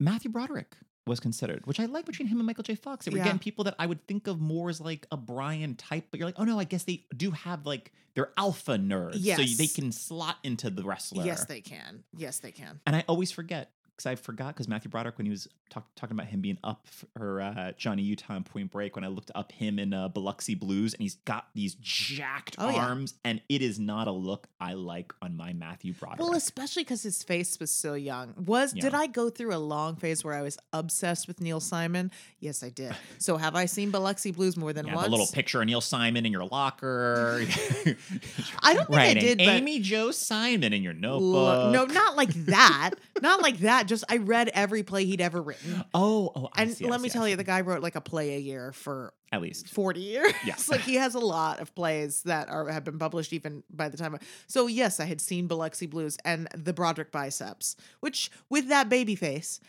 [0.00, 2.74] Matthew Broderick was considered, which I like between him and Michael J.
[2.74, 3.04] Fox.
[3.04, 3.24] They were Yeah.
[3.24, 6.26] getting people that I would think of more as like a Brian type, but you're
[6.28, 9.90] like, oh no, I guess they do have like they're alpha nerds, so they can
[9.92, 11.24] slot into the wrestler.
[11.24, 12.04] Yes, they can.
[12.16, 12.80] Yes, they can.
[12.86, 16.16] And I always forget because I forgot because Matthew Broderick when he was talk, talking
[16.16, 19.52] about him being up for uh, Johnny Utah in Point Break when I looked up
[19.52, 22.84] him in uh, Biloxi Blues and he's got these jacked Oh, yeah.
[22.86, 26.20] arms and it is not a look I like on my Matthew Broderick.
[26.20, 28.34] Well, especially because his face was so young.
[28.46, 32.10] Was did I go through a long phase where I was obsessed with Neil Simon?
[32.40, 32.94] Yes, I did.
[33.18, 35.06] So have I seen Biloxi Blues more than yeah, once?
[35.06, 37.42] the little picture of Neil Simon in your locker.
[38.62, 41.72] I don't think I did, but- Amy Jo Simon in your Lo- notebook.
[41.72, 42.90] no, not like that.
[43.22, 45.84] not like that just I read every play he'd ever written.
[45.94, 47.94] Oh, oh, I And see, I let me see, tell you, the guy wrote like
[47.94, 50.32] a play a year for at least 40 years.
[50.44, 50.68] Yes.
[50.70, 53.96] like he has a lot of plays that are have been published even by the
[53.96, 54.14] time.
[54.14, 58.88] Of, so yes, I had seen Biloxi Blues and the Broderick Biceps, which with that
[58.88, 59.60] baby face,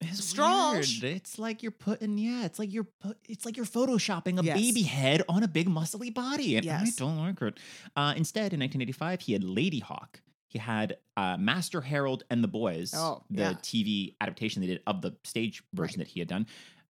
[0.00, 1.00] It's Strange.
[1.02, 1.16] weird.
[1.16, 4.58] It's like you're putting, yeah, it's like you're put, it's like you're photoshopping a Yes.
[4.58, 6.96] baby head on a big muscly body, and I Yes.
[6.96, 7.58] don't like it.
[7.94, 10.16] Uh, instead, in 1985, he had Ladyhawke.
[10.52, 13.52] He had uh, Master Harold and the Boys, Oh, the yeah.
[13.54, 16.46] TV adaptation they did of the stage version that he had done.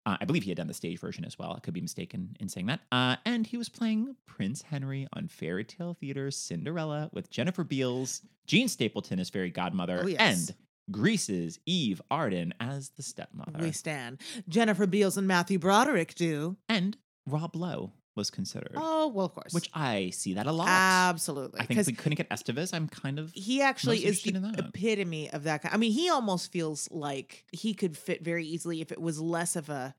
[0.06, 1.52] Uh, I believe he had done the stage version as well.
[1.56, 2.80] I could be mistaken in saying that.
[2.90, 8.22] Uh, and he was playing Prince Henry on Faerie Tale Theatre's Cinderella with Jennifer Beals,
[8.46, 10.18] Jean Stapleton as fairy godmother, Oh, yes.
[10.20, 10.56] and
[10.90, 13.58] Grease's Eve Arden as the stepmother.
[13.60, 14.18] we stand.
[14.48, 16.56] Jennifer Beals and Matthew Broderick do.
[16.68, 16.96] And
[17.26, 19.54] Rob Lowe was considered, Oh well, of course.
[19.54, 20.68] which I see that a lot.
[20.68, 25.30] absolutely I think we couldn't get Estevez, I'm kind of he actually is the epitome
[25.30, 25.74] of that kind.
[25.74, 29.56] I mean, he almost feels like he could fit very easily if it was less
[29.56, 29.94] of a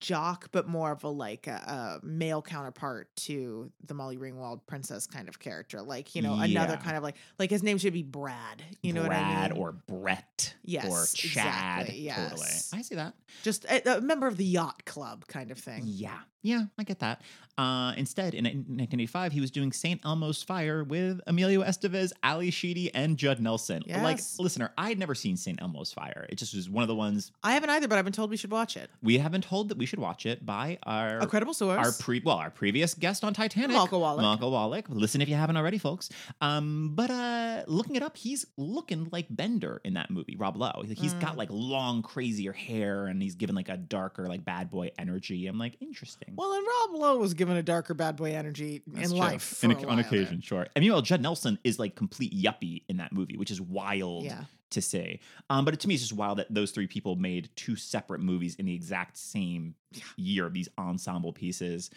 [0.00, 5.06] jock, but more of a like a, a male counterpart to the Molly Ringwald princess
[5.06, 5.80] kind of character.
[5.82, 8.60] Like you know, another kind of like like his name should be Brad.
[8.82, 9.36] You know Brad what I mean?
[9.36, 10.86] Brad or Brett Yes.
[10.90, 11.86] or Chad.
[11.88, 12.40] exactly, Totally.
[12.40, 12.70] yes.
[12.74, 13.14] I see that.
[13.44, 15.82] just a, a member of the yacht club kind of thing.
[15.84, 16.18] Yeah.
[16.42, 17.22] Yeah, I get that.
[17.58, 20.00] Uh, instead, in 1985, he was doing St.
[20.04, 23.82] Elmo's Fire with Emilio Estevez, Ally Sheedy, and Judd Nelson.
[23.88, 25.60] Like, listener, I had never seen St.
[25.60, 26.26] Elmo's Fire.
[26.28, 28.36] It just was one of the ones I haven't either, but I've been told we
[28.36, 28.88] should watch it.
[29.02, 31.84] we have been told that we should watch it by our A credible source.
[31.84, 34.22] our pre well our previous guest on Titanic, Malcolm Wallach.
[34.22, 34.84] Malcolm Wallach.
[34.88, 36.10] Listen if you haven't already, folks.
[36.40, 40.36] Um, but uh, looking it up, he's looking like Bender in that movie.
[40.36, 40.84] Rob Lowe.
[40.86, 41.38] He's got Mm.
[41.38, 45.48] like long, crazier hair, and he's given like a darker, like bad boy energy.
[45.48, 46.27] I'm like interesting.
[46.36, 49.18] Well, and Rob Lowe was given a darker bad boy energy That's in true.
[49.18, 50.42] life In for a- a on occasion, there.
[50.42, 50.66] sure.
[50.74, 54.44] And meanwhile, Judd Nelson is like complete yuppie in that movie, which is wild Yeah.
[54.70, 55.20] to say.
[55.50, 58.54] Um, but to me, it's just wild that those three people made two separate movies
[58.56, 59.74] in the exact same
[60.16, 60.46] year.
[60.46, 61.90] Of these ensemble pieces.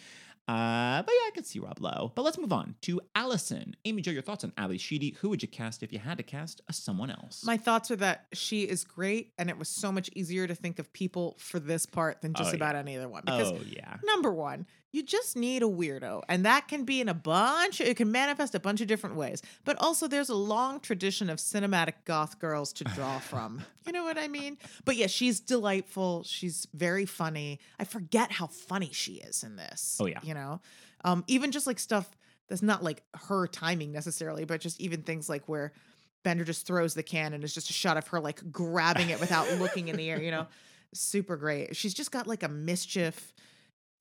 [0.48, 2.12] Uh, but yeah, I could see Rob Lowe.
[2.14, 3.76] But let's move on to Allison.
[3.84, 5.16] Amy Jo, your thoughts on Ally Sheedy?
[5.20, 7.44] Who would you cast if you had to cast a someone else?
[7.44, 10.78] My thoughts are that she is great, and it was so much easier to think
[10.78, 12.56] of people for this part than just Oh, yeah.
[12.56, 13.22] about any other one.
[13.24, 17.08] Because oh yeah, number one, you just need a weirdo, and that can be in
[17.08, 17.80] a bunch.
[17.80, 19.40] It can manifest a bunch of different ways.
[19.64, 23.62] But also, there's a long tradition of cinematic goth girls to draw from.
[23.86, 24.58] You know what I mean?
[24.84, 26.24] But yeah, she's delightful.
[26.24, 27.58] She's very funny.
[27.80, 29.96] I forget how funny she is in this.
[29.98, 30.20] Oh, yeah.
[30.22, 30.60] you know,
[31.04, 32.08] um, even just like stuff
[32.48, 35.72] that's not like her timing necessarily, but just even things like where.
[36.24, 39.18] Bender just throws the can and it's just a shot of her like grabbing it
[39.18, 40.46] without looking in the air, you know.
[40.94, 41.74] Super great.
[41.74, 43.32] She's just got like a mischief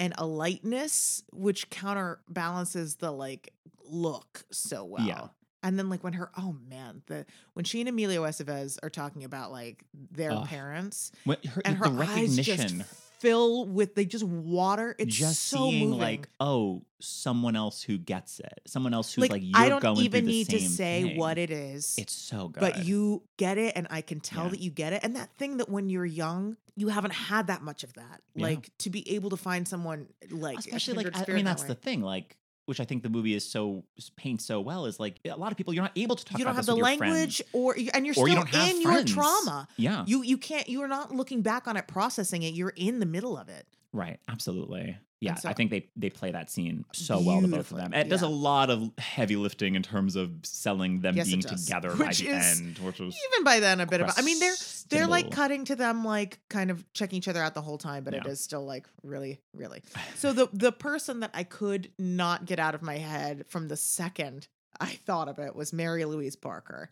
[0.02, 3.54] and a lightness which counterbalances the like
[3.88, 5.06] look so well.
[5.06, 5.28] Yeah.
[5.64, 9.24] And then like when her oh man, the when she and Emilio Estevez are talking
[9.24, 10.48] about like their Ugh.
[10.48, 11.96] parents her, and her eyes
[12.40, 12.80] recognition.
[12.80, 14.96] just fill with they just water.
[15.00, 16.00] It's just so seeing moving.
[16.00, 19.82] like oh someone else who gets it someone else who's like, like, I you're don't
[19.82, 21.18] going even need to say thing.
[21.18, 21.96] what it is.
[21.98, 24.50] it's so good but you get it and i can tell Yeah.
[24.52, 27.64] that you get it and that thing that when you're young you haven't had that
[27.64, 28.44] much of that Yeah.
[28.44, 31.70] like to be able to find someone like especially like I- I mean that's way.
[31.70, 32.38] the thing like
[32.72, 33.84] which I think the movie is so
[34.16, 36.46] paints so well is like a lot of people you're not able to talk you
[36.46, 38.84] don't about have the language or and you're or still you in friends.
[38.86, 39.68] your trauma.
[39.76, 40.06] Yeah.
[40.08, 43.38] You you can't you're not looking back on it processing it you're in the middle
[43.38, 43.68] of it.
[43.92, 44.22] Right.
[44.30, 47.78] Absolutely yeah so- I think they they play that scene so well the both of
[47.78, 47.94] them.
[47.94, 51.92] It does a lot of heavy lifting in terms of selling them Yes, being together
[51.96, 54.56] by Which the end which was even by then a bit of i mean they're
[54.90, 58.04] they're like cutting to them like kind of checking each other out the whole time
[58.04, 58.32] but it Yeah.
[58.32, 59.82] is still like really really.
[60.16, 63.78] So the the person that i could not get out of my head from the
[63.78, 64.48] second
[64.80, 66.90] i thought of it was mary louise parker.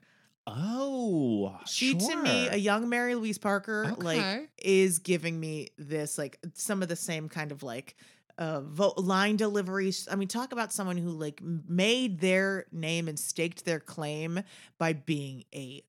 [0.51, 4.01] Oh she to me a young mary louise parker Okay.
[4.03, 7.95] like is giving me this like some of the same kind of like
[8.39, 13.19] uh vo- line deliveries i mean talk about someone who like made their name and
[13.19, 14.41] staked their claim
[14.79, 15.83] by being a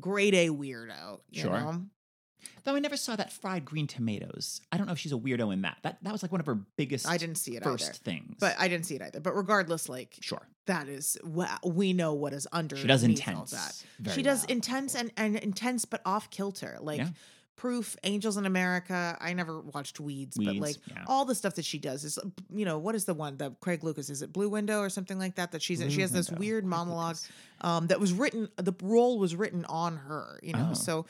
[0.00, 1.52] grade a weirdo you Sure.
[1.52, 1.82] know?
[2.64, 4.60] Though I never saw that fried green tomatoes.
[4.70, 5.78] I don't know if she's a weirdo in that.
[5.82, 8.36] That that was like one of her biggest i didn't see it first either things.
[8.40, 10.46] but i didn't see it either but regardless like sure.
[10.66, 13.50] that is wow we know what is under She does all intense.
[14.00, 14.56] that she does well.
[14.56, 17.08] intense and, and intense but off kilter like Yeah.
[17.56, 21.04] Proof angels in america i never watched weeds, but like yeah.
[21.06, 22.18] all the stuff that she does is
[22.52, 25.18] you know what is the one the craig lucas is it blue window or something
[25.18, 26.40] like that that she's in she Blue has this Window.
[26.40, 27.16] weird Craig monologue
[27.60, 30.74] um that was written the role was written on her you know Oh.
[30.74, 31.06] so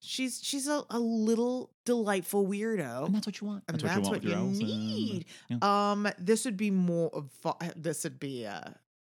[0.00, 3.64] she's she's a, a little delightful weirdo And that's what you want.
[3.66, 5.24] and That's, that's what what you you want with your elves, and- need.
[5.48, 5.90] yeah.
[5.90, 7.10] Um, this would be more.
[7.12, 7.30] of
[7.74, 8.60] This would be uh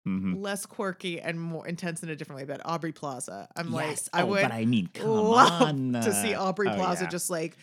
[0.07, 0.41] Mhm.
[0.41, 2.45] less quirky and more intense in a different way.
[2.45, 4.09] But Aubrey Plaza, I'm yes.
[4.13, 5.93] like, I oh, would but I mean, come love on.
[5.93, 7.09] to see Aubrey oh, Plaza yeah.
[7.09, 7.57] just like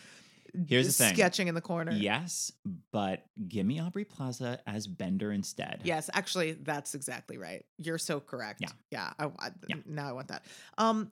[0.67, 1.13] Here's the thing.
[1.15, 1.91] sketching in the corner.
[1.91, 2.51] Yes,
[2.91, 5.81] but give me Aubrey Plaza as Bender instead.
[5.83, 7.65] Yes, actually, that's exactly right.
[7.77, 8.61] You're so correct.
[8.61, 8.69] Yeah.
[8.91, 9.13] yeah.
[9.19, 9.75] I, I- Yeah.
[9.85, 10.45] Now I want that.
[10.77, 11.11] Um,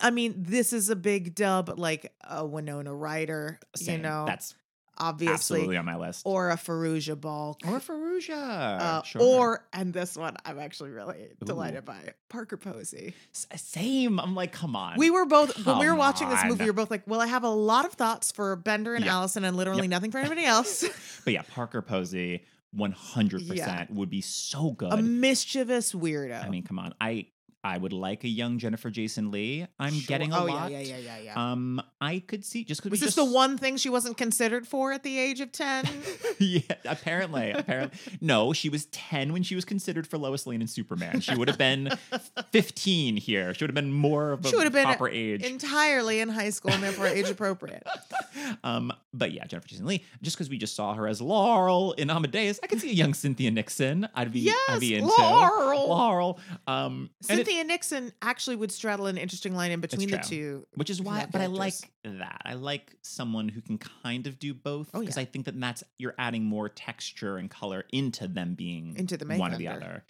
[0.00, 3.58] I mean, this is a big dub, like a Winona Ryder.
[3.76, 3.96] Same.
[3.96, 4.54] You know, that's
[5.00, 6.22] obviously, absolutely on my list.
[6.24, 7.60] or a Fairuza Balk.
[7.66, 8.80] or Fairuza.
[8.80, 9.22] Uh, sure.
[9.22, 13.14] Or and this one I'm actually really delighted by Parker Posey.
[13.34, 14.20] S- same.
[14.20, 14.96] I'm like, come on.
[14.98, 16.52] We were both when we were Come watching this movie.
[16.62, 16.66] on.
[16.66, 19.14] We were both like, "Well, I have a lot of thoughts for Bender and Yeah.
[19.16, 20.84] Allison, and literally nothing for anybody else."
[21.24, 23.48] but yeah, Parker Posey, 100 Yeah.
[23.64, 24.92] percent would be so good.
[24.92, 26.44] a mischievous weirdo.
[26.44, 26.94] I mean, come on.
[27.00, 27.26] I
[27.62, 29.66] I would like a young Jennifer Jason Lee.
[29.78, 30.06] I'm Sure.
[30.08, 30.70] getting a oh, lot.
[30.70, 31.52] Yeah, yeah, yeah, yeah, yeah.
[31.52, 34.92] Um, I could see just because Was this the one thing she wasn't considered for
[34.92, 35.86] at the age of 10?
[36.38, 37.98] yeah, apparently, apparently.
[38.22, 41.20] No, she was 10 when she was considered for Lois Lane and Superman.
[41.20, 41.90] She would have been
[42.52, 43.52] 15 here.
[43.52, 45.42] She would have been more of a She would have been proper age.
[45.42, 47.86] Entirely in high school and therefore age appropriate.
[48.64, 50.02] um, but yeah, Jennifer Jason Lee.
[50.22, 53.12] Just because we just saw her as Laurel in Amadeus, I could see a young
[53.12, 54.08] Cynthia Nixon.
[54.14, 55.88] I'd be, I'd be Yes, into Laurel.
[55.88, 56.40] Laurel.
[56.66, 60.66] Um, and it- Cynthia Nixon actually would straddle an interesting line in between the two.
[60.74, 61.74] which is why but i like
[62.04, 65.22] that i like someone who can kind of do both Oh, because yeah.
[65.22, 69.26] i think that that's you're adding more texture and color into them being Into the
[69.26, 70.04] one or the other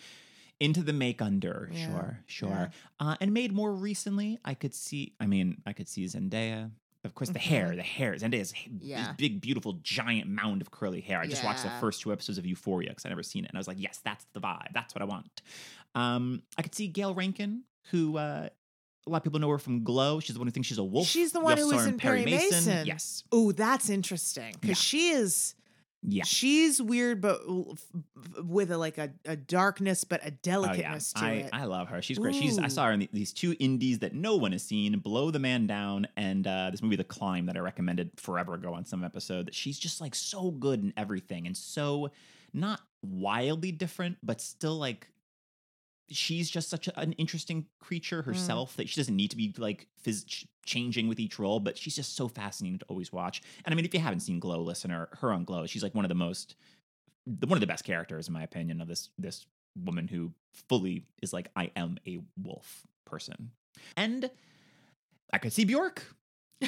[0.60, 2.68] into the make under Yeah, sure sure yeah.
[3.00, 6.70] uh, and made more recently i could see i mean i could see zendaya
[7.02, 7.76] of course, the hair, Mhm.
[7.76, 8.12] the hair.
[8.14, 9.14] Zendaya's this Yeah.
[9.16, 11.18] big, beautiful, giant mound of curly hair.
[11.18, 13.56] I just watched the first two episodes of Euphoria because I never seen it, and
[13.56, 14.74] I was like, yes, that's the vibe.
[14.74, 15.40] That's what I want.
[15.94, 18.48] Um, I could see Gayle Rankin, who uh,
[19.06, 20.20] a lot of people know her from Glow.
[20.20, 21.06] She's the one who thinks she's a wolf.
[21.06, 22.86] She's the one who was in Perry Mason.
[22.86, 23.24] Yes.
[23.32, 24.74] Oh, that's interesting because Yeah.
[24.74, 25.54] she is
[26.02, 26.24] Yeah.
[26.24, 27.84] she's weird, but l- f-
[28.38, 31.50] f- with a like a, a darkness, but a Oh yeah, delicateness to I, it.
[31.52, 32.00] I love her.
[32.00, 32.34] She's great.
[32.36, 35.30] She's I saw her in the- these two indies that no one has seen, Blow
[35.30, 38.84] the Man Down, and uh, this movie The Climb that I recommended forever ago on
[38.86, 39.46] some episode.
[39.48, 42.10] That she's just like so good in everything and so
[42.54, 45.06] not wildly different, but still like
[46.10, 48.26] she's just such a, an interesting creature mm.
[48.26, 51.96] herself that she doesn't need to be like phys- changing with each role, but she's
[51.96, 53.42] just so fascinating to always watch.
[53.64, 56.04] And I mean, if you haven't seen Glow, listener, her on Glow, she's like one
[56.04, 56.56] of the most,
[57.26, 59.46] the, one of the best characters in my opinion of this this
[59.84, 60.32] woman who
[60.68, 63.52] fully is like I am a wolf person,
[63.96, 64.30] and
[65.32, 66.04] I could see Bjork.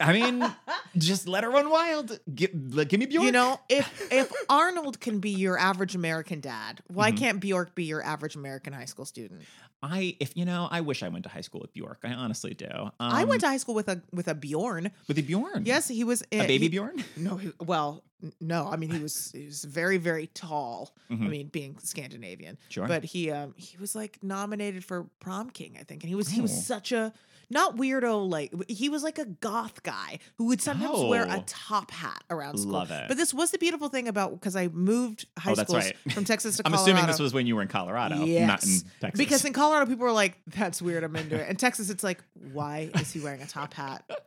[0.00, 0.44] I mean,
[0.96, 2.18] just let her run wild.
[2.34, 2.50] Give,
[2.88, 3.24] give me Bjork.
[3.24, 7.16] You know, if if Arnold can be your average American dad, why Mhm.
[7.18, 9.42] can't Bjork be your average American high school student?
[9.82, 12.00] I if you know, I wish I went to high school with Bjork.
[12.04, 12.66] I honestly do.
[12.70, 14.90] Um, I went to high school with a with a Bjorn.
[15.08, 15.64] with a Bjorn.
[15.66, 17.02] Yes, he was a uh, baby he- Bjorn.
[17.16, 18.02] No, he, well,
[18.40, 18.66] no.
[18.68, 20.94] I mean, he was he was very very tall.
[21.10, 21.28] I Mhm.
[21.30, 22.86] mean, being Scandinavian, Sure.
[22.88, 26.28] but he um he was like nominated for prom king, I think, and he was
[26.28, 26.60] he was Oh.
[26.60, 27.12] such a
[27.50, 31.44] not weirdo like he was like a goth guy who would sometimes wear a Oh.
[31.46, 32.72] top hat around school.
[32.72, 33.04] Love it.
[33.08, 35.96] But this was the beautiful thing about because I moved high Oh, schools right.
[36.12, 36.92] from Texas to I'm Colorado.
[36.92, 38.84] assuming this was when you were in Colorado, not in Yes.
[39.00, 39.18] Texas.
[39.18, 41.04] Because in Colorado, people were like, "That's weird.
[41.04, 42.22] I'm into it." In Texas, it's like,
[42.52, 44.02] "Why is he wearing a top hat?"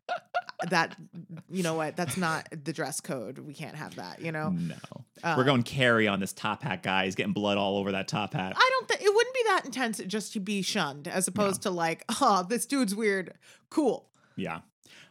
[0.69, 0.95] That
[1.49, 1.95] you know what?
[1.95, 3.39] That's not the dress code.
[3.39, 4.21] We can't have that.
[4.21, 4.49] You know.
[4.49, 4.75] no,
[5.23, 7.05] Uh, we're going carry on this top hat guy.
[7.05, 8.53] He's getting blood all over that top hat.
[8.55, 11.69] I don't think it wouldn't be that intense just to be shunned, as opposed to
[11.71, 13.33] like, "Oh, this dude's weird."
[13.69, 14.07] Cool.
[14.35, 14.59] Yeah.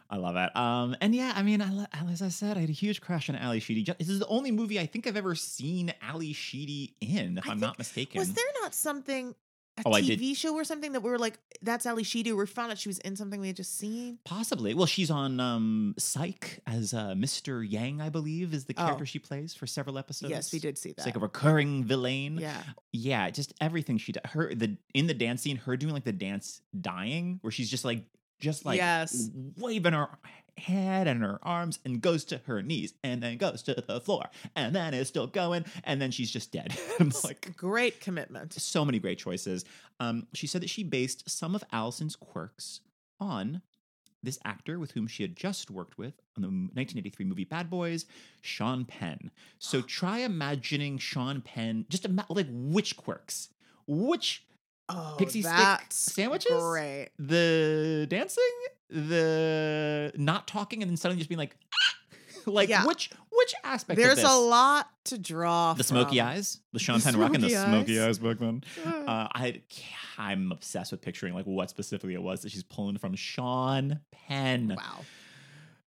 [0.09, 0.53] I love it.
[0.57, 3.35] Um, and yeah, I mean, I, as I said, I had a huge crush on
[3.37, 3.85] Ally Sheedy.
[3.97, 7.51] This is the only movie I think I've ever seen Ally Sheedy in, if I
[7.51, 8.19] I'm think- not mistaken.
[8.19, 9.35] Was there not something?
[9.77, 12.33] A Oh, I did- TV show or something that we were like, that's Ally Sheedy.
[12.33, 14.19] We found out she was in something we had just seen.
[14.25, 14.73] Possibly.
[14.73, 17.65] Well, she's on um, Psych as uh, Mr.
[17.67, 18.83] Yang, I believe, is the Oh.
[18.85, 20.29] character she plays for several episodes.
[20.31, 20.97] yes, we did see that.
[20.99, 22.37] It's like a recurring villain.
[22.37, 22.61] yeah.
[22.91, 24.23] Yeah, just everything she does.
[24.31, 27.85] Her the in the dance scene, her doing like the dance dying, where she's just
[27.85, 28.03] like
[28.39, 29.29] just like Yes.
[29.57, 30.07] waving her
[30.57, 34.25] head and her arms and goes to her knees and then goes to the floor
[34.55, 36.77] and then is still going and then she's just dead.
[36.99, 38.53] I'm like Great commitment.
[38.53, 39.65] so many great choices.
[39.99, 42.81] Um, she said that she based some of Allison's quirks
[43.19, 43.61] on
[44.23, 48.05] this actor with whom she had just worked with on the 1983 movie Bad Boys,
[48.41, 49.31] Sean Penn.
[49.57, 53.49] So try imagining Sean Penn, just ima- like which quirks?
[53.87, 54.45] Which
[54.93, 56.51] Oh, Pixie stick sandwiches?
[56.61, 57.09] Great.
[57.19, 58.43] the dancing,
[58.89, 61.55] the not talking, and then suddenly just being like,
[62.45, 62.85] like Yeah.
[62.85, 63.97] which which aspect?
[63.99, 64.29] of There's this?
[64.29, 65.73] a lot to draw.
[65.73, 68.07] The smoky eyes, the Sean The Penn rocking the smoky smoky eyes.
[68.07, 68.63] eyes back then.
[68.85, 69.61] Uh, I
[70.17, 74.73] I'm obsessed with picturing like what specifically it was that she's pulling from Sean Penn.
[74.77, 74.99] Wow.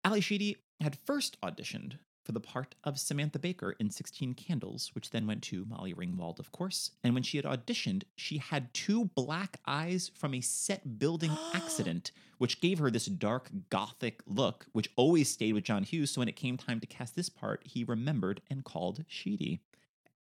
[0.04, 1.94] Ally Sheedy had first auditioned
[2.30, 6.38] for the part of Samantha Baker in 16 Candles, which then went to Molly Ringwald,
[6.38, 6.92] of course.
[7.04, 12.12] And when she had auditioned, she had two black eyes from a set building accident,
[12.38, 16.12] which gave her this dark gothic look, which always stayed with John Hughes.
[16.12, 19.62] So when it came time to cast this part, he remembered and called Sheedy.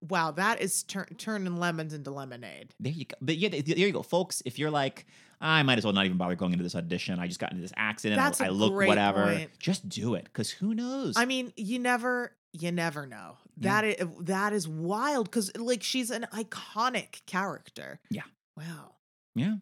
[0.10, 2.74] Wow, that is tur- turning lemons into lemonade.
[2.80, 3.16] There you go.
[3.22, 4.42] But yeah, there you go, folks.
[4.46, 5.06] If you're like,
[5.40, 7.20] I might as well not even bother going into this audition.
[7.20, 8.20] I just got into this accident.
[8.20, 9.26] That's I, a I look great whatever.
[9.26, 9.50] point.
[9.60, 11.16] Just do it, because who knows?
[11.18, 13.38] I mean, you never, you never know.
[13.58, 13.82] Yeah.
[13.82, 18.00] That is that is wild because like she's an iconic character.
[18.10, 18.24] Yeah.
[18.58, 18.96] Wow.
[19.36, 19.56] Yeah.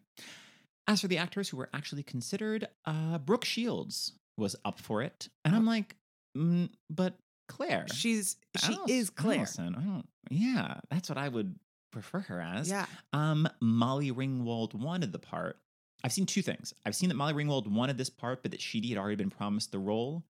[0.88, 5.28] As for the actors who were actually considered, uh, Brooke Shields was up for it,
[5.44, 5.94] and I'm like,
[6.36, 7.14] mm, but
[7.48, 9.38] Claire, She's she Alice- is Claire.
[9.40, 10.06] Allison, I don't.
[10.30, 11.56] Yeah, that's what I would
[11.92, 12.70] prefer her as.
[12.70, 12.86] Yeah.
[13.12, 15.58] Um, Molly Ringwald wanted the part.
[16.04, 16.72] I've seen two things.
[16.86, 19.72] I've seen that Molly Ringwald wanted this part, but that Sheedy had already been promised
[19.72, 20.24] the role.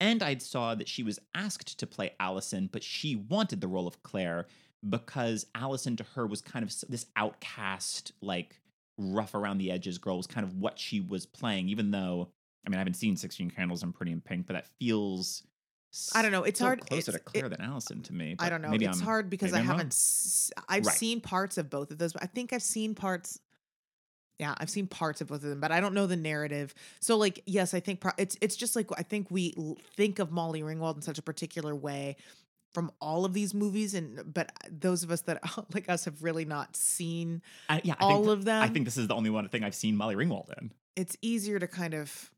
[0.00, 3.86] And I saw that she was asked to play Allison, but she wanted the role
[3.86, 4.46] of Claire
[4.88, 8.60] because Allison to her was kind of this outcast, like
[8.98, 12.28] rough around the edges girl was kind of what she was playing, even though
[12.66, 15.42] I mean I haven't seen 16 Candles and Pretty in Pink, but that feels
[16.14, 18.36] I don't know, it's hard- Closer it's- to Claire it- than Allison to me.
[18.38, 18.68] I don't know.
[18.70, 19.92] Maybe it's I'm, hard because I I'm haven't.
[19.92, 20.96] S- I've Right.
[20.96, 23.38] seen parts of both of those, but I think I've seen parts.
[24.40, 26.74] Yeah, I've seen parts of both of them, but I don't know the narrative.
[27.00, 29.54] So, like, yes, I think pro- it's it's just like I think we
[29.96, 32.16] think of Molly Ringwald in such a particular way
[32.72, 35.40] from all of these movies, and but those of us that
[35.74, 38.60] like us have really not seen I, yeah, all th- of them.
[38.60, 40.72] I think this is the only one thing I've seen Molly Ringwald in.
[40.96, 42.32] it's easier to kind of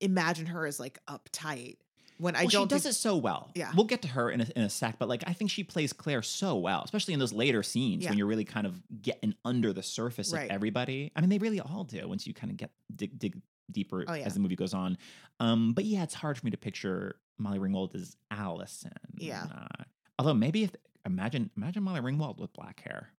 [0.00, 1.76] imagine her as like uptight
[2.18, 3.50] when I well, don't she does think- it so well.
[3.54, 3.70] Yeah.
[3.74, 5.92] we'll get to her in a, in a sec, but like I think she plays
[5.92, 8.10] Claire so well, especially in those later scenes Yeah.
[8.10, 10.44] when you're really kind of getting under the surface Right.
[10.44, 11.12] of everybody.
[11.16, 13.40] I mean, they really all do once you kind of get dig, dig
[13.70, 14.24] deeper Oh, yeah.
[14.24, 14.96] as the movie goes on.
[15.40, 18.92] Um, but yeah, it's hard for me to picture Molly Ringwald as Allison.
[19.18, 19.44] Yeah.
[19.54, 19.84] Uh,
[20.18, 20.70] although maybe if
[21.04, 23.10] imagine imagine Molly Ringwald with black hair.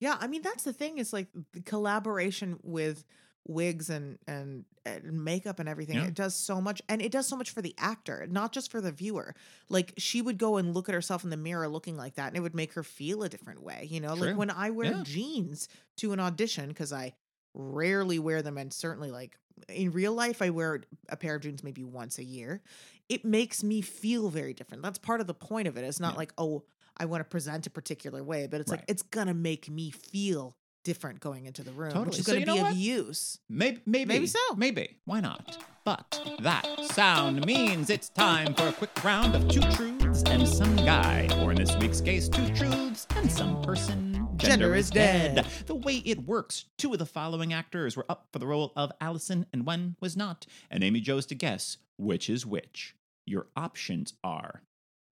[0.00, 3.04] Yeah, I mean that's the thing is like the collaboration with
[3.46, 5.96] wigs and and, and makeup and everything.
[5.96, 6.06] Yeah.
[6.06, 8.80] It does so much and it does so much for the actor, not just for
[8.80, 9.34] the viewer.
[9.68, 12.36] Like she would go and look at herself in the mirror looking like that and
[12.36, 14.16] it would make her feel a different way, you know?
[14.16, 14.28] True.
[14.28, 15.02] Like when I wear Yeah.
[15.04, 15.68] jeans
[15.98, 17.14] to an audition cuz I
[17.54, 19.38] rarely wear them and certainly like
[19.68, 22.62] in real life I wear a pair of jeans maybe once a year.
[23.08, 24.82] It makes me feel very different.
[24.82, 25.84] That's part of the point of it.
[25.84, 26.18] It's not Yeah.
[26.18, 26.64] like, "Oh,
[26.96, 30.56] I want to present a particular way, but it's like it's gonna make me feel
[30.84, 32.18] different going into the room, which Totally.
[32.18, 32.76] is So gonna you be know of what?
[32.76, 33.38] use.
[33.48, 34.38] Maybe, maybe, Maybe so.
[34.56, 34.96] Maybe.
[35.06, 35.58] Why not?
[35.84, 40.76] But that sound means it's time for a quick round of two truths and some
[40.76, 44.28] guy, or in this week's case, two truths and some person.
[44.36, 45.44] Gender is dead.
[45.66, 48.92] The way it works, two of the following actors were up for the role of
[49.00, 50.46] Allison, and one was not.
[50.70, 52.94] And Amy chose to guess which is which.
[53.26, 54.62] Your options are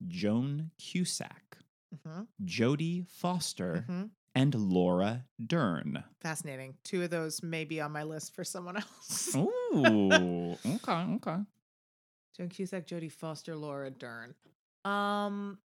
[0.08, 1.58] Joan Cusack,
[1.94, 4.10] Mhm, Jodie Foster, mhm.
[4.34, 6.02] And Laura Dern.
[6.20, 6.74] Fascinating.
[6.84, 9.34] Two of those may be on my list for someone else.
[9.36, 11.36] Ooh, okay, okay.
[12.36, 14.34] Joan Cusack, Jodie Foster, Laura Dern.
[14.84, 15.58] Um,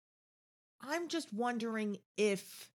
[0.81, 2.71] I'm just wondering if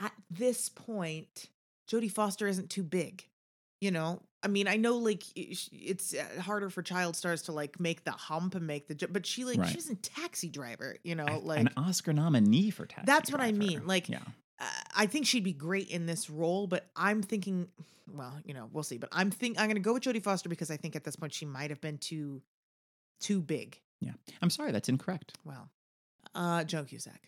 [0.00, 1.46] at this point
[1.90, 3.24] Jodie Foster isn't too big.
[3.80, 7.78] You know, I mean, I know like it's uh, harder for child stars to like
[7.78, 9.68] make the hump and make the, but she like Right.
[9.68, 10.96] she was in Taxi Driver.
[11.04, 14.18] You know, like an Oscar nominee for Taxi That's what I mean, like, yeah,
[14.98, 17.68] I think she'd be great in this role, but I'm thinking,
[18.12, 18.98] well, you know, we'll see.
[18.98, 21.14] But I'm think I'm going to go with Jodie Foster because I think at this
[21.14, 22.42] point she might have been too,
[23.20, 23.80] too big.
[24.00, 25.38] Yeah, I'm sorry, that's incorrect.
[25.44, 25.70] Well,
[26.34, 27.22] uh, Joan Cusack.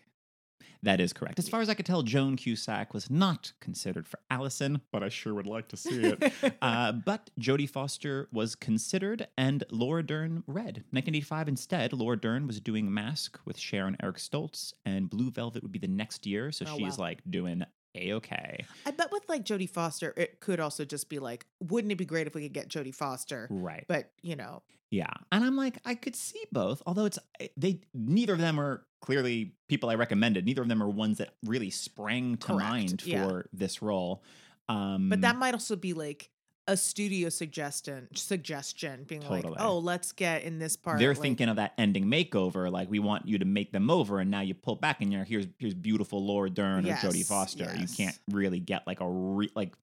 [0.83, 1.37] That is correct.
[1.37, 5.09] As far as I could tell, Joan Cusack was not considered for Allison, but I
[5.09, 6.33] sure would like to see it.
[6.61, 10.83] uh, but Jodie Foster was considered, and Laura Dern read.
[10.89, 15.71] 1985 instead, Laura Dern was doing Mask with Sharon Eric Stoltz, and Blue Velvet would
[15.71, 17.05] be the next year, so Oh, she's wow.
[17.05, 17.63] like doing
[17.95, 18.65] a okay.
[18.85, 22.05] I bet with like Jodie Foster, it could also just be like, wouldn't it be
[22.05, 23.47] great if we could get Jodie Foster?
[23.49, 23.85] Right.
[23.87, 25.11] But you know, Yeah.
[25.31, 28.83] And I'm like, I could see both, although it's eh, they neither of them are
[29.01, 30.45] clearly people I recommended.
[30.45, 33.27] Neither of them are ones that really sprang to Correct, mind yeah.
[33.27, 34.23] for this role.
[34.69, 36.29] Um but that might also be like
[36.67, 39.41] a studio suggestion, suggestion being Totally.
[39.53, 40.99] like, oh, let's get in this part.
[40.99, 44.19] they're like- thinking of that ending makeover, like we want you to make them over,
[44.19, 47.27] and now you pull back and you're here's here's beautiful Laura Dern or Jodie Yes,
[47.27, 47.73] Foster.
[47.77, 49.73] You can't really get like a re- like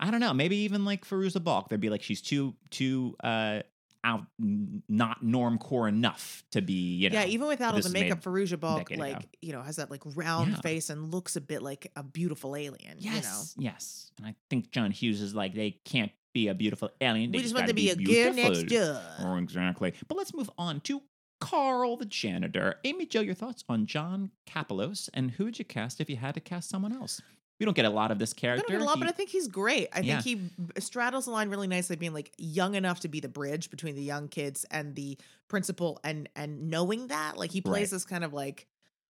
[0.00, 1.68] I don't know, maybe even like Fairuza Balk.
[1.68, 3.60] They'd be like she's too too uh
[4.06, 8.60] out not normcore enough to be you know yeah, even without all the makeup, Fairuza
[8.60, 9.12] Balk, decade ago.
[9.14, 10.60] like you know, has that like round Yeah.
[10.60, 12.96] face and looks a bit like a beautiful alien.
[12.98, 13.70] Yes, you know?
[13.72, 14.10] yes.
[14.18, 17.30] And I think John Hughes is like they can't be a beautiful alien.
[17.32, 18.92] They we just want to be a girl next beautiful.
[18.94, 19.02] door.
[19.20, 19.94] Oh, exactly.
[20.08, 21.00] But let's move on to
[21.40, 22.76] Carl the janitor.
[22.84, 26.34] Amy Jo, your thoughts on John Kapelos and who would you cast if you had
[26.34, 27.22] to cast someone else?
[27.60, 28.64] We don't get a lot of this I character.
[28.68, 29.88] don't get a lot, He- but I think he's great.
[29.92, 30.20] I Yeah.
[30.20, 30.40] think
[30.74, 33.94] he straddles the line really nicely, being like young enough to be the bridge between
[33.94, 35.16] the young kids and the
[35.48, 37.96] principal, and and knowing that, like he plays Right.
[37.96, 38.66] this kind of like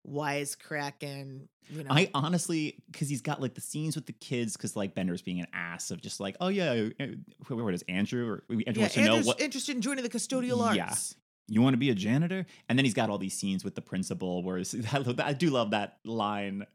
[0.09, 1.91] wisecracking, you know.
[1.91, 5.41] I honestly, because he's got like the scenes with the kids, because like Bender's being
[5.41, 7.07] an ass of just like, oh yeah, uh,
[7.47, 10.11] wh- what is Andrew or Andrew yeah, wants to know what interested in joining the
[10.11, 10.77] custodial arts.
[10.77, 10.95] Yeah.
[11.55, 13.83] you want to be a janitor, and then he's got all these scenes with the
[13.83, 14.43] principal.
[14.43, 16.67] Where it's- I, love that- I do love that line.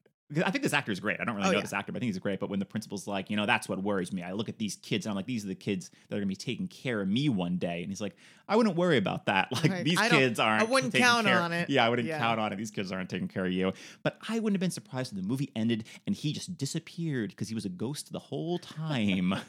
[0.45, 1.19] I think this actor is great.
[1.19, 1.61] I don't really Oh, know yeah.
[1.63, 2.39] this actor, but I think he's great.
[2.39, 4.23] But when the principal's like, you know, that's what worries me.
[4.23, 6.27] I look at these kids and I'm like, these are the kids that are gonna
[6.27, 7.81] be taking care of me one day.
[7.81, 8.15] And he's like,
[8.47, 9.49] I wouldn't worry about that.
[9.63, 9.83] Like Right.
[9.85, 10.61] these I kids aren't.
[10.61, 11.69] I wouldn't count care- on it.
[11.69, 12.17] Yeah, I wouldn't Yeah.
[12.19, 12.57] count on it.
[12.57, 13.73] These kids aren't taking care of you.
[14.03, 17.47] But I wouldn't have been surprised if the movie ended and he just disappeared because
[17.49, 19.35] he was a ghost the whole time.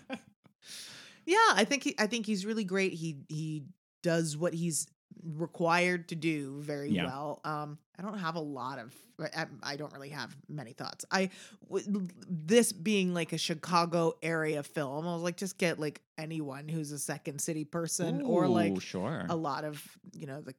[1.27, 2.93] Yeah, I think he, I think he's really great.
[2.93, 3.65] He he
[4.03, 4.87] does what he's
[5.23, 7.07] required to do very Yeah.
[7.07, 7.41] well.
[7.45, 8.95] Um, I don't have a lot of.
[9.63, 11.05] I, don't really have many thoughts.
[11.11, 11.31] I
[12.29, 16.91] this being like a Chicago area film, I was like, just get like anyone who's
[16.91, 19.27] a second city person or like sure.
[19.29, 19.81] a lot of
[20.13, 20.55] you know the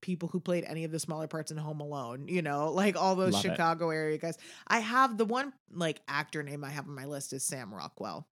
[0.00, 2.28] people who played any of the smaller parts in Home Alone.
[2.28, 3.48] You know, like all those Love it.
[3.50, 4.38] Chicago area guys.
[4.68, 8.28] I have the one like actor name I have on my list is Sam Rockwell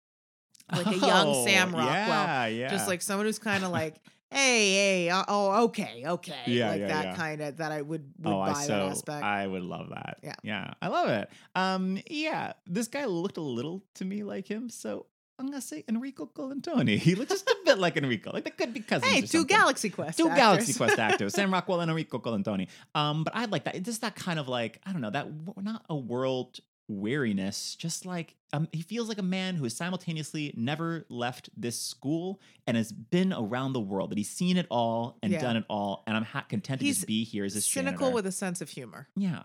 [0.72, 2.68] like a young oh, Sam Oh, Rockwell, Yeah, yeah.
[2.68, 4.00] just like someone who's kind of like,
[4.30, 7.14] hey, hey, uh, oh, okay, okay, Yeah, like yeah, that yeah.
[7.16, 9.22] kind of that I would would oh, buy I that aspect.
[9.24, 10.18] I would love that.
[10.22, 10.34] Yeah.
[10.42, 11.28] yeah, I love it.
[11.54, 15.06] Um, yeah, this guy looked a little to me like him, so
[15.38, 16.96] I'm gonna say Enrico Colantoni.
[16.98, 18.30] He looked just a bit like Enrico.
[18.32, 19.12] Like they could be cousins.
[19.12, 19.44] hey, two.
[19.44, 20.38] Galaxy Quest, Two actors.
[20.38, 22.68] Galaxy Quest actors, Sam Rockwell and Enrico Colantoni.
[22.94, 23.74] Um, but I like that.
[23.74, 26.58] It's just that kind of like I don't know that w- not a world
[26.88, 27.74] weariness.
[27.76, 32.40] Just like um, he feels like a man who has simultaneously never left this school
[32.66, 34.10] and has been around the world.
[34.10, 35.40] That he's seen it all and Yeah.
[35.40, 36.04] done it all.
[36.06, 38.14] And I'm ha- content to He's just be here as a cynical janitor.
[38.14, 39.08] with a sense of humor.
[39.16, 39.42] Yeah.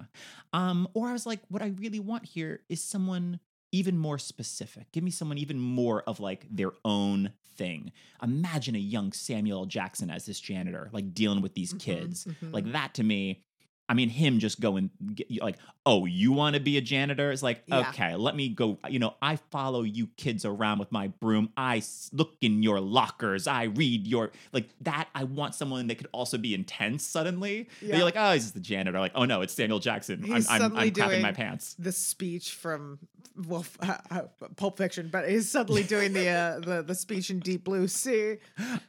[0.54, 3.40] Um, or I was like, what I really want here is someone
[3.72, 4.92] even more specific.
[4.92, 7.92] Give me someone even more of like their own thing.
[8.22, 9.66] Imagine a young Samuel L.
[9.66, 12.26] Jackson as this janitor, like dealing with these Mhm, kids.
[12.26, 12.54] mhm.
[12.54, 13.44] Like that to me.
[13.92, 14.90] I mean, him just going
[15.42, 17.30] like, oh, you want to be a janitor?
[17.30, 17.90] It's like, Yeah.
[17.90, 18.80] okay, let me go.
[18.88, 21.50] You know, I follow you kids around with my broom.
[21.58, 21.84] I
[22.14, 23.48] look in your lockers.
[23.48, 25.10] I read your like that.
[25.14, 27.06] I want someone that could also be intense.
[27.06, 27.98] Suddenly, Yeah.
[27.98, 28.98] you're like, oh, he's just the janitor.
[28.98, 30.24] Like, oh no, it's Samuel Jackson.
[30.24, 31.76] He's I'm, I'm, suddenly I'm doing- my pants.
[31.78, 33.00] the speech from
[33.48, 34.22] well, uh, uh,
[34.56, 38.38] Pulp Fiction, but he's suddenly doing the uh, the the speech in Deep Blue Sea.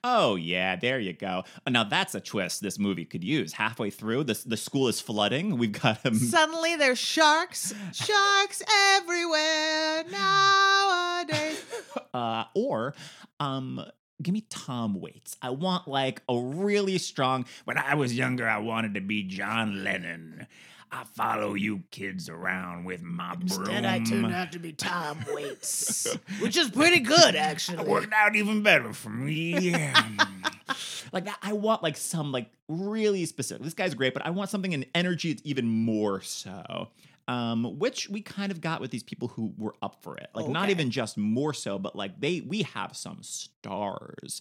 [0.05, 1.43] Oh yeah, there you go.
[1.69, 3.53] Now that's a twist this movie could use.
[3.53, 5.57] Halfway through, the the school is flooding.
[5.57, 6.15] We've got him.
[6.15, 8.63] Suddenly there's sharks, sharks
[8.97, 11.65] everywhere nowadays.
[12.15, 12.95] uh, or
[13.41, 13.83] um
[14.23, 15.37] give me Tom Waits.
[15.41, 19.83] I want like a really strong when I was younger I wanted to be John
[19.83, 20.47] Lennon.
[20.93, 23.61] I follow you kids around with my broom.
[23.61, 26.07] Instead, I turned out to be Tom Waits,
[26.41, 27.79] which is pretty good, actually.
[27.79, 29.71] It worked out even better for me.
[29.71, 30.09] Yeah.
[31.13, 33.63] Like that, I want like some like really specific.
[33.63, 36.89] This guy's great, but I want something in energy that's even more so.
[37.29, 40.29] Um, which we kind of got with these people who were up for it.
[40.35, 44.41] Like not even just more so, but like they we have some stars.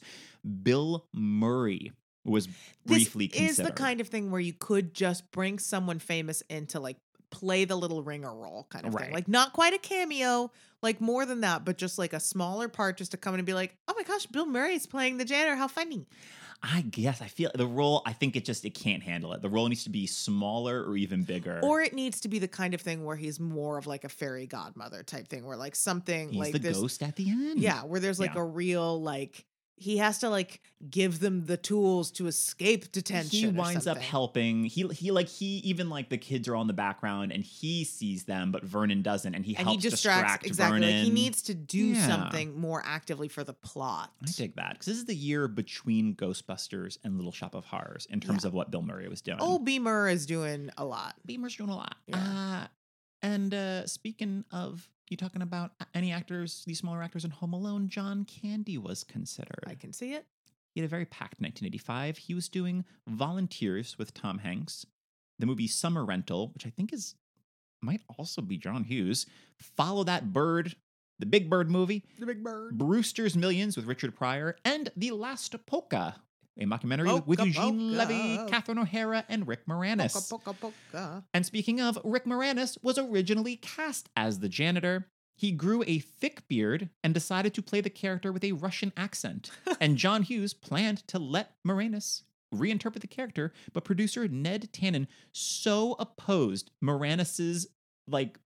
[0.63, 1.91] Bill Murray
[2.23, 2.47] was
[2.85, 6.67] briefly this is the kind of thing where you could just bring someone famous in
[6.67, 6.97] to like
[7.31, 9.05] play the little ringer role kind of Right.
[9.05, 9.13] thing.
[9.13, 10.51] Like not quite a cameo,
[10.81, 13.45] like more than that, but just like a smaller part just to come in and
[13.47, 15.55] be like, "Oh my gosh, Bill murray is playing the janitor.
[15.55, 16.07] How funny."
[16.63, 18.03] I guess I feel the role.
[18.05, 19.41] I think it just it can't handle it.
[19.41, 21.59] The role needs to be smaller or even bigger.
[21.63, 24.09] Or it needs to be the kind of thing where he's more of like a
[24.09, 27.59] fairy godmother type thing where like something he's like the ghost at the end.
[27.61, 28.41] Yeah, where there's like Yeah.
[28.41, 29.43] a real like
[29.77, 33.29] he has to like give them the tools to escape detention.
[33.31, 34.63] he winds up helping.
[34.65, 38.25] He he like he even like the kids are on the background and he sees
[38.25, 40.81] them, but Vernon doesn't, and he and he helps distracts distract exactly.
[40.81, 42.07] Like he needs to do Yeah.
[42.07, 44.11] something more actively for the plot.
[44.21, 48.05] I dig that because this is the year between Ghostbusters and Little Shop of Horrors
[48.11, 48.49] in terms Yeah.
[48.49, 49.39] of what Bill Murray was doing.
[49.41, 51.15] Oh, Beamer is doing a lot.
[51.25, 51.95] Beamer's doing a lot.
[52.07, 52.17] Yeah.
[52.63, 52.67] Uh,
[53.23, 57.89] and uh, speaking of you talking about any actors, these smaller actors in Home Alone,
[57.89, 59.63] John Candy was considered.
[59.67, 60.25] I can see it.
[60.73, 62.17] He had a very packed 1985.
[62.17, 64.85] He was doing Volunteers with Tom Hanks,
[65.37, 67.15] the movie Summer Rental, which I think is
[67.81, 69.25] might also be John Hughes.
[69.57, 70.75] Follow That Bird,
[71.19, 72.77] the Big Bird movie, The Big Bird.
[72.77, 76.15] Brewster's Millions with Richard Pryor, and The Last Polka,
[76.59, 78.39] a mockumentary with Polka, Eugene Levy.
[78.49, 80.13] Catherine O'Hara, and Rick Moranis.
[80.13, 81.23] Polka.
[81.33, 85.07] And speaking of, Rick Moranis was originally cast as the janitor.
[85.35, 89.49] He grew a thick beard and decided to play the character with a Russian accent.
[89.79, 92.23] and John Hughes planned to let Moranis
[92.53, 97.67] reinterpret the character, but producer Ned Tanen so opposed Moranis's
[98.11, 98.37] like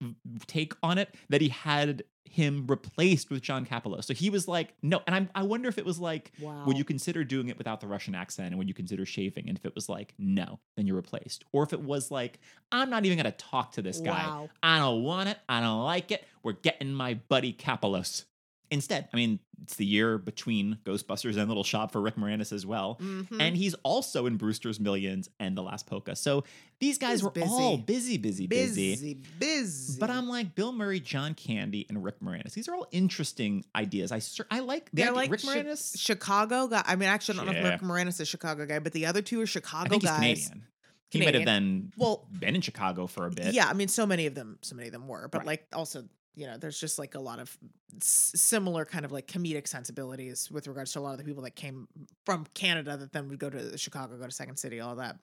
[0.48, 2.04] take on it that he had
[2.36, 4.04] him replaced with John Kapelos.
[4.04, 5.02] So he was like, no.
[5.08, 6.66] And I'm, I wonder if it was like, Wow.
[6.66, 9.48] would you consider doing it without the Russian accent and would you consider shaving?
[9.48, 11.46] And if it was like, no, then you're replaced.
[11.54, 12.40] Or if it was like,
[12.74, 14.24] I'm not even going to talk to this guy.
[14.28, 14.50] Wow.
[14.62, 15.38] I don't want it.
[15.48, 16.26] I don't like it.
[16.44, 18.26] We're getting my buddy Kapelos.
[18.72, 22.66] Instead, I mean, it's the year between Ghostbusters and Little Shop for Rick Moranis as
[22.66, 22.98] well.
[23.00, 23.40] Mhm.
[23.40, 26.16] And he's also in Brewster's Millions and The Last Polka.
[26.16, 26.44] So
[26.80, 27.48] these guys He's were busy.
[27.48, 28.92] all busy, busy, busy.
[28.94, 30.00] busy, busy.
[30.00, 32.54] But I'm like Bill Murray, John Candy, and Rick Moranis.
[32.54, 34.12] These are all interesting ideas.
[34.12, 34.20] I
[34.52, 35.98] I like the They're idea- like Rick Moranis.
[36.00, 36.84] Chicago guy.
[36.86, 39.06] I mean, actually, I don't know if Rick Moranis is a Chicago guy, but the
[39.06, 40.20] other two are Chicago I think he's guys.
[40.20, 40.64] Canadian.
[41.12, 43.54] He might have been Well, been in Chicago for a bit.
[43.54, 43.68] yeah.
[43.70, 45.48] I mean, so many of them, so many of them were, but Right.
[45.48, 47.58] like also, you know, there's just like a lot of
[48.02, 51.44] s- similar kind of like comedic sensibilities with regards to a lot of the people
[51.44, 51.88] that came
[52.26, 55.18] from Canada that then would go to Chicago, go to Second City, all that.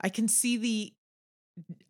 [0.00, 0.92] I can see the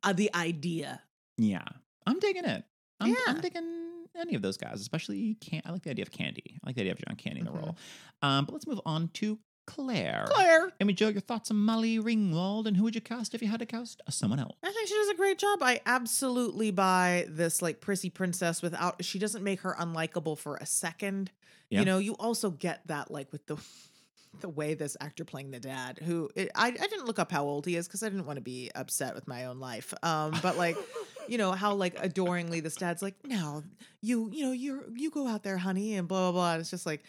[0.02, 1.00] uh, the idea.
[1.38, 1.62] Yeah.
[2.06, 2.64] I'm digging it.
[3.00, 3.78] I'm, I'm digging
[4.18, 6.58] any of those guys, especially can I like the idea of Candy.
[6.62, 7.60] I like the idea of John Candy in the Mhm.
[7.62, 7.76] role.
[8.22, 10.24] Um, but let's move on to Claire.
[10.28, 10.72] Claire.
[10.80, 13.60] Amy Jo, your thoughts on Molly Ringwald and who would you cast if you had
[13.60, 14.56] to cast someone else?
[14.62, 15.60] I think she does a great job.
[15.62, 20.66] I absolutely buy this like prissy princess without she doesn't make her unlikable for a
[20.66, 21.30] second.
[21.70, 21.80] Yeah.
[21.80, 23.56] You know, you also get that like with the
[24.40, 27.44] the way this actor playing the dad, who it, I I didn't look up how
[27.44, 29.94] old he is because I didn't want to be upset with my own life.
[30.02, 30.76] Um, but like,
[31.28, 33.62] you know how like adoringly this dad's like, no,
[34.00, 36.52] you you know you're you go out there, honey, and blah blah blah.
[36.54, 37.04] And it's just like,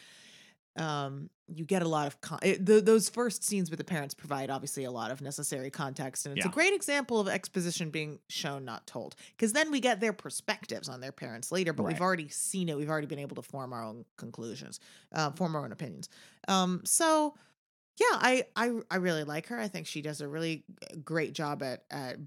[0.77, 4.13] um, you get a lot of con- it, th those first scenes with the parents
[4.15, 6.47] provide obviously a lot of necessary context, and it's Yeah.
[6.47, 9.15] a great example of exposition being shown, not told.
[9.31, 11.93] Because then we get their perspectives on their parents later, but Right.
[11.93, 12.77] we've already seen it.
[12.77, 14.79] We've already been able to form our own conclusions,
[15.11, 16.09] uh, form our own opinions.
[16.47, 17.35] Um, so
[17.99, 19.59] yeah, I I I really like her.
[19.59, 20.65] I think she does a really
[21.03, 22.17] great job at at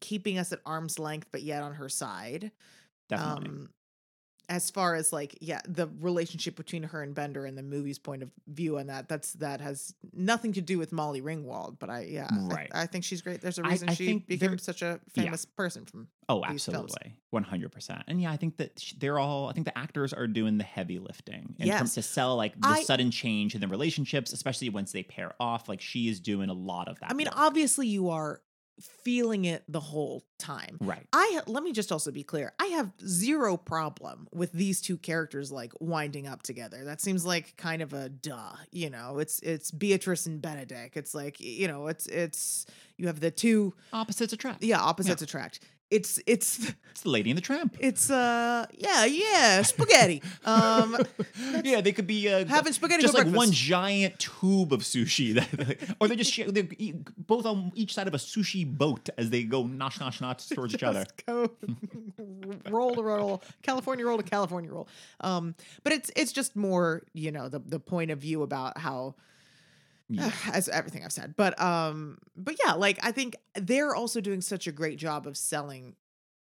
[0.00, 2.52] keeping us at arm's length, but yet on her side.
[3.08, 3.48] Definitely.
[3.48, 3.70] Um,
[4.48, 8.22] as far as like yeah, the relationship between her and Bender and the movie's point
[8.22, 11.78] of view on that, that's that has nothing to do with Molly Ringwald.
[11.78, 12.70] But I yeah, I- Right.
[12.72, 13.40] I, think she's great.
[13.40, 15.22] There's a reason I she think became such a yeah.
[15.24, 16.08] famous person from.
[16.28, 17.16] Oh, absolutely.
[17.34, 18.02] 100%.
[18.06, 20.98] And yeah, I think that they're all, I think the actors are doing the heavy
[20.98, 21.94] lifting in terms Yes.
[21.94, 25.68] to sell like the I- sudden change in the relationships, especially once they pair off.
[25.68, 27.10] Like she is doing a lot of that.
[27.10, 27.38] I mean, work.
[27.38, 28.40] obviously you are
[28.80, 30.76] feeling it the whole time.
[30.80, 31.06] right.
[31.12, 32.52] I let me just also be clear.
[32.58, 36.84] I have zero problem with these two characters like winding up together.
[36.84, 39.18] That seems like kind of a duh, you know.
[39.18, 40.96] It's it's Beatrice and Benedick.
[40.96, 42.66] It's like, you know, it's it's
[42.96, 44.62] you have the two Opposites attract.
[44.62, 45.60] yeah, opposites attract.
[45.90, 47.76] It's it's It's the lady and the tramp.
[47.78, 50.22] it's uh yeah, yeah, spaghetti.
[50.44, 50.96] Um
[51.64, 55.96] yeah, they could be uh, having spaghetti just like one giant tube of sushi, that,
[56.00, 56.66] or they're just sh- they're
[57.18, 60.74] both on each side of a sushi boat as they go nosh nosh nosh towards
[60.74, 61.04] each other.
[61.26, 61.50] Go
[62.70, 64.88] roll to roll, California roll to California roll.
[65.20, 69.14] Um, but it's it's just more, you know, the the point of view about how
[70.08, 70.30] Yeah.
[70.52, 71.34] as everything I've said.
[71.36, 75.36] But um, but yeah, like I think they're also doing such a great job of
[75.36, 75.96] selling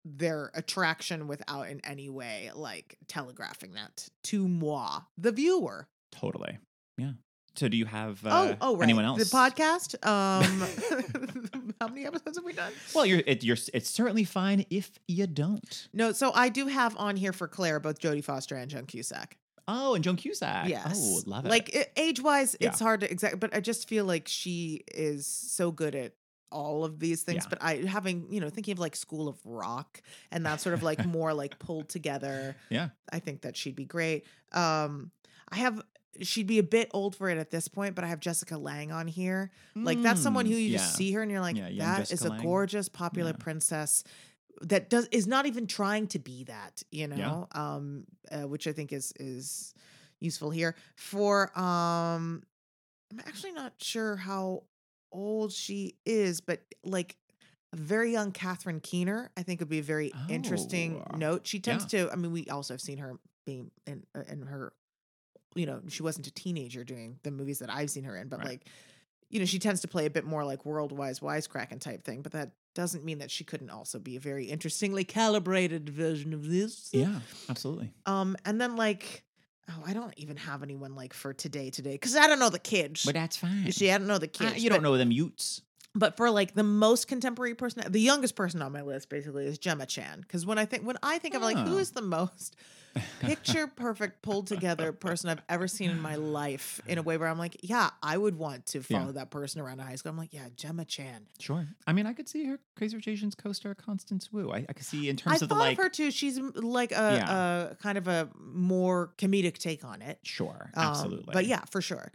[0.06, 5.88] their attraction without in any way like telegraphing that to moi, the viewer.
[6.12, 6.58] Totally.
[6.98, 7.12] Yeah.
[7.56, 8.84] So do you have uh, oh, oh, right.
[8.84, 9.30] anyone else?
[9.30, 9.96] The podcast.
[10.06, 12.72] Um, how many episodes have we done?
[12.96, 15.90] Well, you're it, you're it's certainly fine if you don't.
[15.92, 19.38] No, so I do have on here for Claire both Jodie Foster and Joan Cusack.
[19.72, 20.68] Oh, and Joan Cusack.
[20.68, 20.98] Yes.
[21.00, 21.50] Oh, love it.
[21.50, 22.70] Like age wise, Yeah.
[22.70, 26.14] it's hard to exact, but I just feel like she is so good at
[26.52, 27.44] all of these things.
[27.44, 27.50] Yeah.
[27.50, 30.02] But I having, you know, thinking of like School of Rock
[30.32, 32.56] and that sort of like more like pulled together.
[32.70, 32.90] Yeah.
[33.12, 34.26] I think that she'd be great.
[34.52, 35.12] Um,
[35.50, 35.82] I have
[36.22, 38.92] she'd be a bit old for it at this point, but I have Jessica Lange
[38.92, 39.52] on here.
[39.76, 40.78] Like that's someone who Mm, you yeah.
[40.80, 42.42] just see her and you're like, Yeah, that is Jessica a Lange.
[42.42, 43.38] gorgeous, popular Yeah.
[43.44, 44.04] princess
[44.62, 47.18] that does is not even trying to be that, you Yeah.
[47.18, 49.74] know, um, uh, which I think is is
[50.20, 50.76] useful here.
[50.96, 52.44] For um,
[53.12, 54.64] I'm actually not sure how
[55.12, 57.16] old she is, but like
[57.74, 61.48] a very young Catherine Keener, I think would be a very interesting Oh, note.
[61.48, 62.12] She tends to.
[62.12, 64.74] I mean, we also have seen her being in uh, in her.
[65.56, 68.40] You know, she wasn't a teenager doing the movies that I've seen her in, but
[68.40, 68.48] Right.
[68.50, 68.66] like,
[69.30, 72.22] you know, she tends to play a bit more like world-wise wisecracking type thing.
[72.22, 76.48] But that doesn't mean that she couldn't also be a very interestingly calibrated version of
[76.50, 76.90] this.
[76.92, 77.92] Yeah, absolutely.
[78.06, 79.24] Um, and then like,
[79.70, 82.60] oh, I don't even have anyone like for today today because I don't know the
[82.60, 83.06] kids.
[83.06, 83.66] But that's fine.
[83.66, 84.64] You see, I don't know the kids.
[84.64, 85.62] you don't know them Utes.
[86.00, 89.58] But for like the most contemporary person, the youngest person on my list basically is
[89.58, 90.22] Gemma Chan.
[90.22, 91.84] Because when I think when I think of like who Oh.
[91.84, 92.56] the most
[93.20, 97.28] picture perfect pulled together person I've ever seen in my life in a way where
[97.28, 99.00] I'm like, yeah, I would want to Yeah.
[99.00, 100.12] follow that person around to high school.
[100.12, 101.28] I'm like, yeah, Gemma Chan.
[101.40, 101.68] Sure.
[101.86, 104.52] I mean, I could see her Crazy Rich Asians co-star Constance Wu.
[104.52, 105.78] I, I could see in I terms of thought the like.
[105.78, 106.12] of her too.
[106.12, 107.70] She's like a, Yeah.
[107.72, 110.18] a kind of a more comedic take on it.
[110.24, 111.34] Sure, Um, absolutely.
[111.34, 112.12] but yeah, for sure.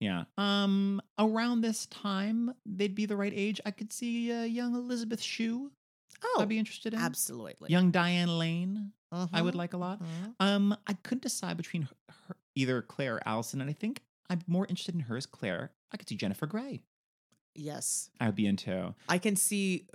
[0.00, 0.24] Yeah.
[0.38, 3.60] Um, around this time, they'd be the right age.
[3.64, 5.70] I could see uh, young Elizabeth Shue.
[6.22, 7.00] Oh, I'd be interested in.
[7.00, 7.70] absolutely.
[7.70, 8.92] Young Diane Lane.
[9.32, 10.02] I would Mhm, like a lot.
[10.02, 10.34] mhm.
[10.40, 11.94] Um, I couldn't decide between her,
[12.28, 15.70] her, either Claire or Allison, and I think I'm more interested in her as Claire.
[15.92, 16.82] I could see Jennifer Grey.
[17.54, 18.10] Yes.
[18.20, 18.94] I would be into.
[19.08, 19.86] I can see,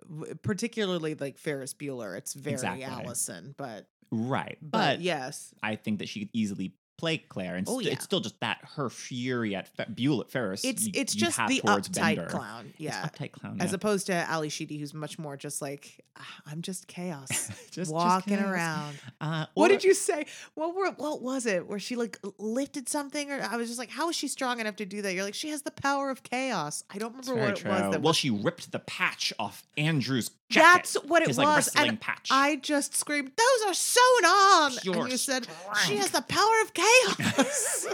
[0.43, 2.17] particularly like Ferris Bueller.
[2.17, 2.83] It's very Exactly.
[2.85, 7.67] Allison, but Right, but, but yes, I think that she could easily play Claire, and
[7.67, 7.93] Oh, st- yeah.
[7.93, 10.63] it's still just that her fury at Fe- Buell Ferris.
[10.65, 12.25] it's y- it's just the uptight Bender.
[12.27, 13.07] clown, It's yeah.
[13.07, 13.57] uptight clown.
[13.61, 13.75] As yeah.
[13.75, 17.93] opposed to Ally Sheedy, who's much more just like "Ah, I'm just chaos, Just- just
[17.93, 18.49] walking chaos.
[18.51, 18.99] around.
[19.21, 20.25] Uh, What did you say?
[20.55, 21.67] What were, what was it?
[21.67, 24.75] Where she like lifted something, or I was just like, how is she strong enough
[24.77, 25.13] to do that?
[25.13, 26.83] You're like, she has the power of chaos.
[26.89, 27.81] I don't remember what it was.
[27.81, 30.77] That well, was she ripped the patch off Andrew's jacket.
[30.77, 31.45] That's what it his, was.
[31.45, 32.29] Like, wrestling and patch.
[32.31, 35.47] I just screamed, "Those are sewn on!" Pure and you said,
[35.85, 37.87] "She has the power of chaos."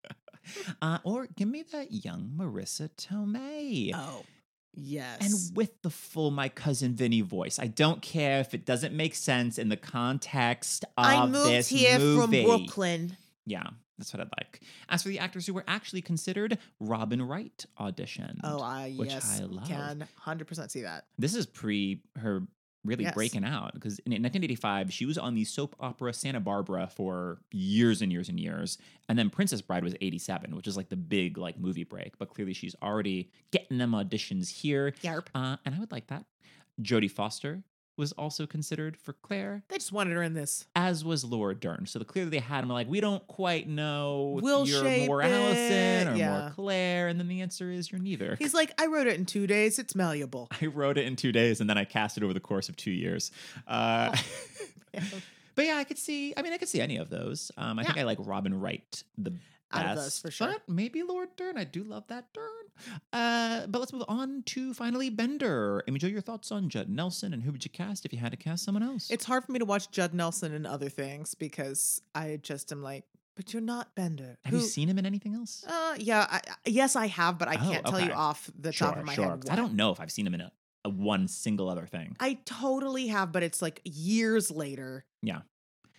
[0.82, 3.92] uh, or give me that young Marisa Tomei.
[3.94, 4.24] oh,
[4.74, 5.18] yes.
[5.20, 9.14] And with the full my cousin Vinny voice, I don't care if it doesn't make
[9.14, 12.30] sense in the context of I moved this here from.
[12.30, 13.16] Brooklyn.
[13.46, 13.70] Yeah,
[14.02, 14.60] that's what I'd like.
[14.88, 18.40] As for the actors who were actually considered, Robin Wright auditioned.
[18.42, 19.66] Oh, I yes, I love.
[19.68, 21.06] can hundred percent see that.
[21.18, 22.42] This is pre her
[22.84, 23.14] really Yes.
[23.14, 28.02] breaking out because in 1985 she was on the soap opera Santa Barbara for years
[28.02, 28.76] and years and years,
[29.08, 32.18] and then Princess Bride was 87, which is like the big like movie break.
[32.18, 35.26] But clearly she's already getting them auditions here, Yarp.
[35.34, 36.24] uh, and I would like that.
[36.80, 37.62] Jodie Foster
[37.96, 40.66] was also considered for Claire, They just wanted her in this.
[40.74, 41.86] as was Laura Dern.
[41.86, 45.08] So the, clearly they had him like we don't quite know if We'll you're shape
[45.08, 46.40] more Allison or yeah.
[46.40, 48.36] more Claire, and then the answer is you're neither.
[48.38, 49.78] He's like, I wrote it in two days.
[49.78, 50.48] It's malleable.
[50.62, 52.76] I wrote it in two days and then I cast it over the course of
[52.76, 53.30] two years.
[53.66, 54.16] Uh,
[55.54, 56.34] but yeah, I could see.
[56.36, 57.50] I mean, I could see any of those.
[57.56, 59.32] Um, I think I like Robin Wright the
[59.72, 59.84] best.
[59.84, 60.46] Out of those, for sure.
[60.48, 61.56] But maybe Laura Dern.
[61.58, 62.46] I do love that Dern.
[63.12, 65.82] Uh, but let's move on to finally Bender.
[65.88, 68.30] Amy Jo, your thoughts on Judd Nelson and who would you cast if you had
[68.32, 69.10] to cast someone else?
[69.10, 72.82] It's hard for me to watch Judd Nelson and other things because I just am
[72.82, 73.04] like,
[73.36, 74.38] but you're not Bender.
[74.44, 75.64] Have you seen him in anything else?
[75.66, 78.88] Uh, yeah, I, yes, I have, but I Oh, can't tell you off the sure,
[78.88, 79.16] top of my head.
[79.16, 79.30] sure.
[79.30, 79.48] head.
[79.50, 80.52] I don't know if I've seen him in a,
[80.84, 82.16] a one single other thing.
[82.20, 85.04] I totally have, but it's like years later.
[85.22, 85.40] Yeah.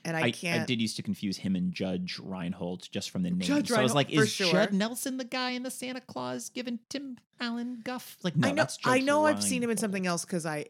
[0.05, 0.61] And I, I, can't.
[0.63, 3.39] I did used to confuse him and Judge Reinhold just from the name.
[3.39, 4.51] Judge so I was like, is sure.
[4.51, 8.17] Judd Nelson the guy in the Santa Claus giving Tim Allen guff?
[8.23, 8.67] Like, no, I know.
[8.85, 10.65] I know I've seen him in something else because I,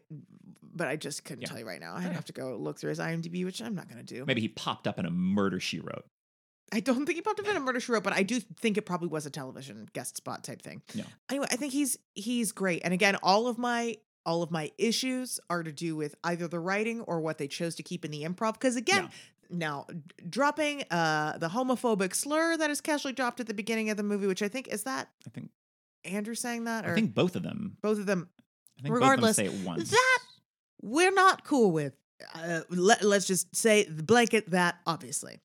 [0.74, 1.48] but I just couldn't Yeah.
[1.48, 1.94] tell you right now.
[1.96, 4.24] I'd have to go look through his IMDb, which I'm not going to do.
[4.26, 6.04] Maybe he popped up in a murder she wrote.
[6.72, 8.76] I don't think he popped up in a murder she wrote, but I do think
[8.76, 10.82] it probably was a television guest spot type thing.
[10.94, 11.04] Yeah.
[11.30, 12.82] Anyway, I think he's he's great.
[12.84, 13.96] And again, all of my
[14.26, 17.74] all of my issues are to do with either the writing or what they chose
[17.76, 18.54] to keep in the improv.
[18.54, 19.10] Because again,
[19.50, 19.86] now
[20.28, 24.26] dropping uh the homophobic slur that is casually dropped at the beginning of the movie,
[24.26, 25.50] which I think is that I think
[26.04, 27.76] Andrew saying that or I think both of them.
[27.82, 28.28] both of them
[28.78, 29.90] I think Regardless, both of them say it once.
[29.90, 30.18] that
[30.82, 31.94] we're not cool with.
[32.34, 35.38] Uh, let, let's just say the blanket that obviously.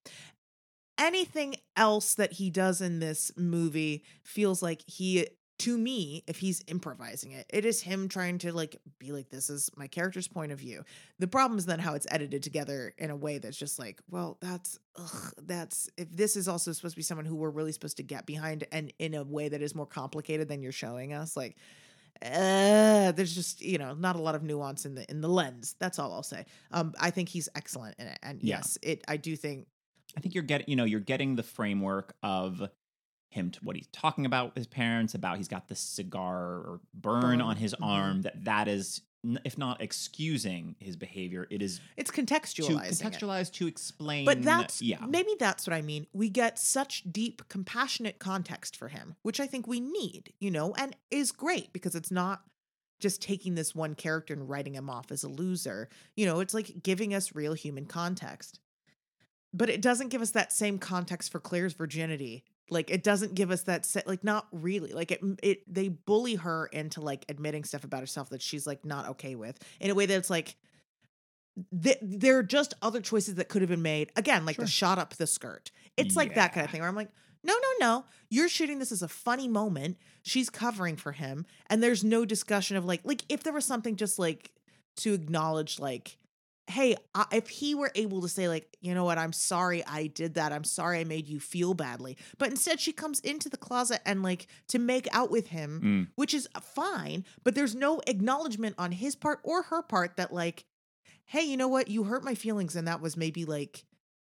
[0.98, 5.28] Anything else that he does in this movie feels like he
[5.60, 9.50] to me if he's improvising it it is him trying to like be like this
[9.50, 10.84] is my character's point of view
[11.20, 14.38] the problem is then how it's edited together in a way that's just like well
[14.42, 17.98] that's ugh, that's if this is also supposed to be someone who we're really supposed
[17.98, 21.38] to get behind and in a way that is more complicated than you're showing us
[21.38, 21.56] like
[22.22, 25.76] uh, there's just you know not a lot of nuance in the in the lens.
[25.80, 26.46] That's all I'll say.
[26.72, 28.58] Um, I think he's excellent in it, and Yeah.
[28.58, 29.06] yes, it.
[29.08, 29.68] I do think
[30.18, 32.62] I think you're getting, you know, you're getting the framework of
[33.30, 36.80] him to what he's talking about with his parents about he's got the cigar or
[36.94, 37.86] burn, Burn, on his mhm.
[37.88, 39.02] arm that that is
[39.44, 43.02] if not excusing his behavior it is it's to contextualizing.
[43.02, 43.12] it.
[43.12, 46.08] contextualize to explain But that's yeah maybe that's what I mean.
[46.14, 50.74] We get such deep, compassionate context for him, which I think we need, you know,
[50.78, 52.44] and is great because it's not
[53.00, 55.90] just taking this one character and writing him off as a loser.
[56.16, 58.60] You know, it's like giving us real human context.
[59.54, 62.44] But it doesn't give us that same context for Claire's virginity.
[62.72, 64.92] Like it doesn't give us that set like not really.
[64.94, 68.86] Like it it they bully her into like admitting stuff about herself that she's like
[68.86, 70.56] not okay with in a way that's like
[71.84, 74.12] th- there are just other choices that could have been made.
[74.16, 74.66] Again, like Sure.
[74.66, 75.72] the shot up the skirt.
[75.98, 77.12] It's like that kind of thing where I'm like,
[77.44, 78.06] no, no, no.
[78.30, 79.98] You're shooting this as a funny moment.
[80.24, 83.96] She's covering for him, and there's no discussion of like, like if there was something
[83.96, 84.52] just like
[84.98, 86.18] to acknowledge, like,
[86.70, 90.06] hey, I, if he were able to say like, you know what, I'm sorry I
[90.08, 90.52] did that.
[90.54, 92.16] I'm sorry I made you feel badly.
[92.38, 96.08] But instead, she comes into the closet and like to make out with him, Mm.
[96.16, 97.26] which is fine.
[97.44, 100.66] But there's no acknowledgement on his part or her part that like,
[101.26, 103.86] hey, you know what, you hurt my feelings, and that was maybe like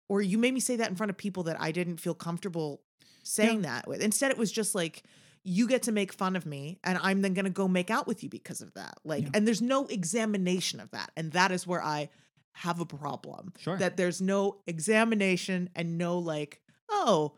[0.08, 2.82] or you made me say that in front of people that I didn't feel comfortable
[3.22, 4.02] saying that with.
[4.02, 5.02] Instead, it was just like,
[5.44, 8.06] you get to make fun of me, and I'm then going to go make out
[8.06, 8.98] with you because of that.
[9.04, 9.30] Like, Yeah.
[9.34, 11.10] and there's no examination of that.
[11.16, 12.10] And that is where I
[12.54, 13.52] have a problem.
[13.58, 13.76] Sure.
[13.76, 17.34] That there's no examination and no, like, oh,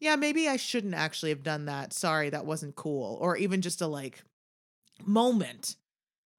[0.00, 1.92] yeah, maybe I shouldn't actually have done that.
[1.92, 3.16] Sorry, that wasn't cool.
[3.20, 4.22] Or even just a like
[5.04, 5.76] moment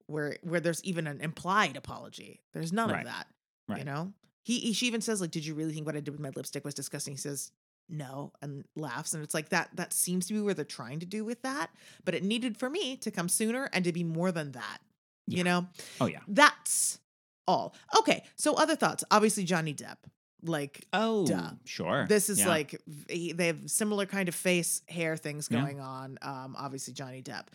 [0.07, 2.41] where where there's even an implied apology.
[2.53, 2.99] There's none Right.
[2.99, 3.27] of that.
[3.67, 3.79] Right.
[3.79, 4.13] You know?
[4.43, 6.29] He, he she even says like, "Did you really think what I did with my
[6.35, 7.51] lipstick was disgusting?" He says,
[7.89, 9.69] "No," and laughs, and it's like that.
[9.73, 11.71] That seems to be where they're trying to do with that,
[12.03, 14.77] but it needed for me to come sooner and to be more than that.
[15.25, 15.37] Yeah.
[15.37, 15.67] You know,
[15.99, 16.19] Oh yeah.
[16.27, 16.99] that's
[17.47, 17.75] all.
[17.99, 19.03] Okay, so other thoughts.
[19.11, 19.97] Obviously, Johnny Depp.
[20.43, 21.51] Like Oh, Duh.
[21.63, 22.05] sure.
[22.07, 22.47] this is Yeah.
[22.49, 25.61] like they have similar kind of face hair things Yeah.
[25.61, 26.19] going on.
[26.21, 27.45] Um, obviously Johnny Depp.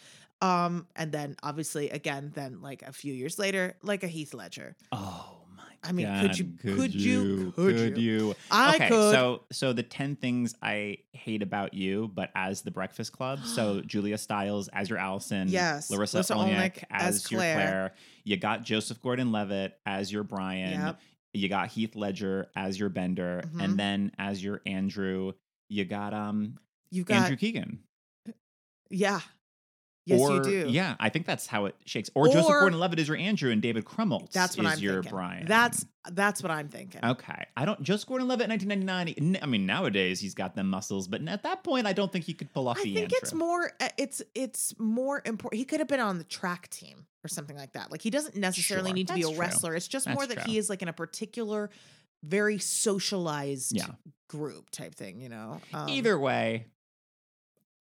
[0.42, 4.74] Um, and then obviously again, then like a few years later, like a Heath Ledger.
[4.90, 5.36] Oh.
[5.82, 8.34] I mean, could you- could you- could Could you?
[8.50, 9.12] I okay, could.
[9.12, 13.40] so so the ten things I hate about you, but as the Breakfast Club.
[13.44, 15.48] So Julia Stiles as your Allison.
[15.48, 17.54] Yes, Larisa Larisa Oleynik as, as your Claire.
[17.56, 17.94] Claire.
[18.24, 20.72] You got Joseph Gordon-Levitt as your Brian.
[20.80, 21.00] Yep.
[21.32, 23.64] You got Heath Ledger as your Bender, Mhm.
[23.64, 25.32] and then as your Andrew,
[25.70, 26.58] you got um
[26.90, 27.78] You've got Andrew Keegan.
[28.90, 29.20] yeah.
[30.06, 30.66] Yes, or, you do.
[30.70, 32.08] Yeah, I think that's how it shakes.
[32.14, 35.10] Or, Joseph Gordon-Levitt is your Andrew, and David Krumholtz That's what is I'm your thinking.
[35.10, 35.46] Brian.
[35.46, 37.04] That's that's what I'm thinking.
[37.04, 37.44] Okay.
[37.56, 39.38] I don't Joseph Gordon-Levitt 1999.
[39.42, 42.32] I mean, nowadays he's got them muscles, but at that point I don't think he
[42.34, 45.58] could pull off I the think it's more uh, it's it's more important.
[45.58, 47.90] He could have been on the track team or something like that.
[47.92, 49.40] Like he doesn't necessarily Sure, need to be a that's true.
[49.40, 49.74] wrestler.
[49.74, 50.50] It's just That's more that true.
[50.52, 51.68] he is like in a particular
[52.24, 53.86] very socialized Yeah.
[54.28, 55.60] group type thing, you know.
[55.74, 56.66] Um, Either way,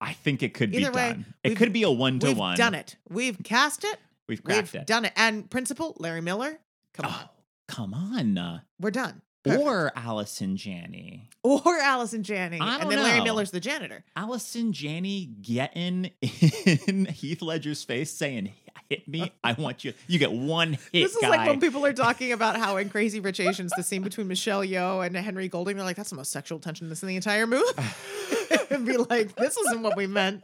[0.02, 1.26] I think it could be Either way, done.
[1.44, 2.52] It could be a one to one.
[2.52, 2.96] we've done it.
[3.10, 3.98] We've cast it.
[4.28, 4.88] We've cracked We've it.
[4.88, 5.14] done it.
[5.16, 6.58] And principal Larry Miller,
[6.94, 7.14] come on.
[7.16, 7.30] Oh,
[7.68, 8.62] come on.
[8.80, 9.22] We're done.
[9.44, 9.64] Perfect.
[9.64, 11.30] Or Allison Janney.
[11.44, 12.60] or Allison Janney.
[12.62, 13.22] And then Larry.
[13.22, 14.04] Miller's the janitor.
[14.16, 18.52] Allison Janney getting in Heath Ledger's face saying,
[18.90, 19.32] hit me.
[19.44, 19.94] I want you.
[20.08, 21.30] You get one hit, this is guy.
[21.30, 24.62] like when people are talking about how in Crazy Rich Asians, the scene between Michelle
[24.62, 27.48] Yeoh and Henry Golding, they're like, that's the most sexual tension this in the entire
[27.48, 27.64] movie.
[28.70, 30.42] and be like, this isn't what we meant,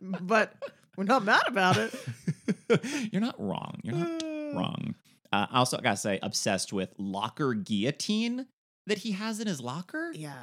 [0.00, 0.54] but
[0.96, 1.94] we're not mad about it.
[3.12, 3.78] You're not wrong.
[3.82, 4.22] You're not
[4.54, 4.94] wrong.
[5.32, 8.46] Uh, I also gotta say, obsessed with locker guillotine
[8.86, 10.10] that he has in his locker.
[10.14, 10.34] Yeah,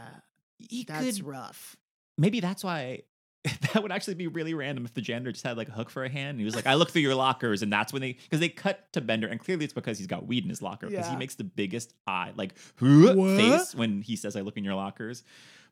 [0.57, 1.75] He that's could, rough.
[2.17, 3.03] maybe that's why.
[3.73, 6.03] That would actually be really random if the janitor just had like a hook for
[6.03, 6.31] a hand.
[6.31, 8.49] And he was like, "I look through your lockers," and that's when they because they
[8.49, 11.15] cut to Bender, and clearly it's because he's got weed in his locker because he
[11.15, 13.15] makes the biggest eye like What?
[13.37, 15.23] face when he says, "I look in your lockers."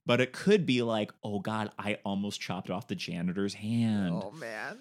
[0.08, 4.32] But it could be like, "Oh God, I almost chopped off the janitor's hand." Oh
[4.32, 4.80] man.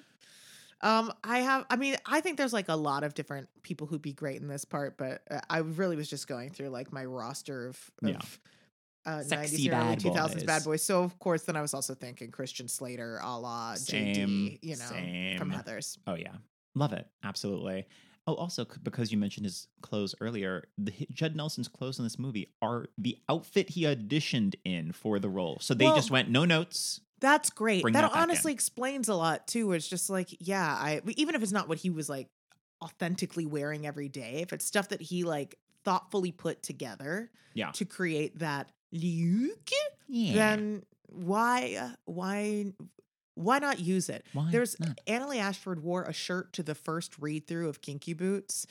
[0.83, 1.67] Um, I have.
[1.69, 4.47] I mean, I think there's like a lot of different people who'd be great in
[4.47, 8.09] this part, but uh, I really was just going through like my roster of, of
[8.11, 8.19] Yeah.
[9.05, 10.65] uh, Sexy 90s and early bad 2000s bad boys.
[10.65, 10.83] boys.
[10.85, 14.77] So of course, then I was also thinking Christian Slater, a la Same, JD, you
[14.77, 15.51] know, from.
[15.51, 15.99] Heather's.
[16.07, 16.35] Oh yeah,
[16.75, 17.87] love it, absolutely.
[18.29, 22.49] Oh, also because you mentioned his clothes earlier, the Judd Nelson's clothes in this movie
[22.61, 25.59] are the outfit he auditioned in for the role.
[25.61, 27.01] So they Well- just went no notes.
[27.21, 27.83] That's great.
[27.85, 28.19] That that in.
[28.19, 29.73] honestly explains a lot too.
[29.73, 32.29] It's just like, yeah, I even if it's not what he was like
[32.83, 35.55] authentically wearing every day, if it's stuff that he like
[35.85, 37.71] thoughtfully put together Yeah.
[37.73, 39.71] to create that look,
[40.09, 40.35] Yeah.
[40.35, 42.73] then why uh, why
[43.37, 44.27] why not use it?
[44.33, 44.99] Why There's not?
[45.07, 48.67] Annaleigh Ashford wore a shirt to the first read through of Kinky Boots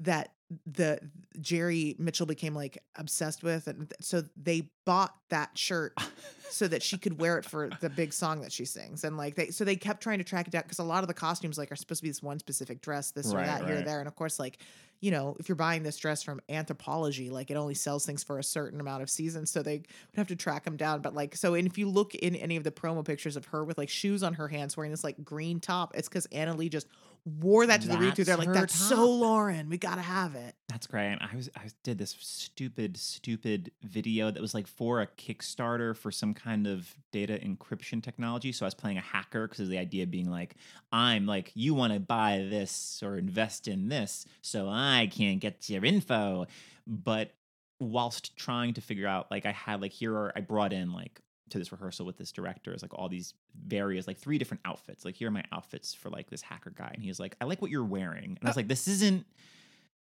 [0.00, 0.32] that
[0.66, 0.98] the
[1.40, 5.92] Jerry Mitchell became like obsessed with and so they bought that shirt
[6.50, 9.04] so that she could wear it for the big song that she sings.
[9.04, 11.08] And like they so they kept trying to track it down because a lot of
[11.08, 13.66] the costumes like are supposed to be this one specific dress this or Right, that
[13.66, 13.98] here or there.
[13.98, 14.58] And of course like
[15.00, 18.38] you know if you're buying this dress from Anthropologie like it only sells things for
[18.38, 21.02] a certain amount of seasons so they would have to track them down.
[21.02, 23.64] But like so and if you look in any of the promo pictures of her
[23.64, 26.86] with like shoes on her hands wearing this like green top it's because Annaleigh just
[27.40, 29.04] wore that to the read through they're like that's so.
[29.04, 29.68] Lauren.
[29.68, 30.54] We gotta have it.
[30.68, 31.16] That's great.
[31.20, 36.10] I was I did this stupid stupid video that was like for a Kickstarter for
[36.10, 38.52] some kind of data encryption technology.
[38.52, 40.54] So I was playing a hacker because the idea being like
[40.92, 45.68] I'm like you want to buy this or invest in this, so I can't get
[45.68, 46.46] your info.
[46.86, 47.32] But
[47.80, 51.20] whilst trying to figure out like I had like here are I brought in like
[51.50, 53.34] to this rehearsal with this director is like all these
[53.66, 55.04] various like three different outfits.
[55.04, 57.62] Like here are my outfits for like this hacker guy, and he's like, I like
[57.62, 59.24] what you're wearing, and I was uh like, this isn't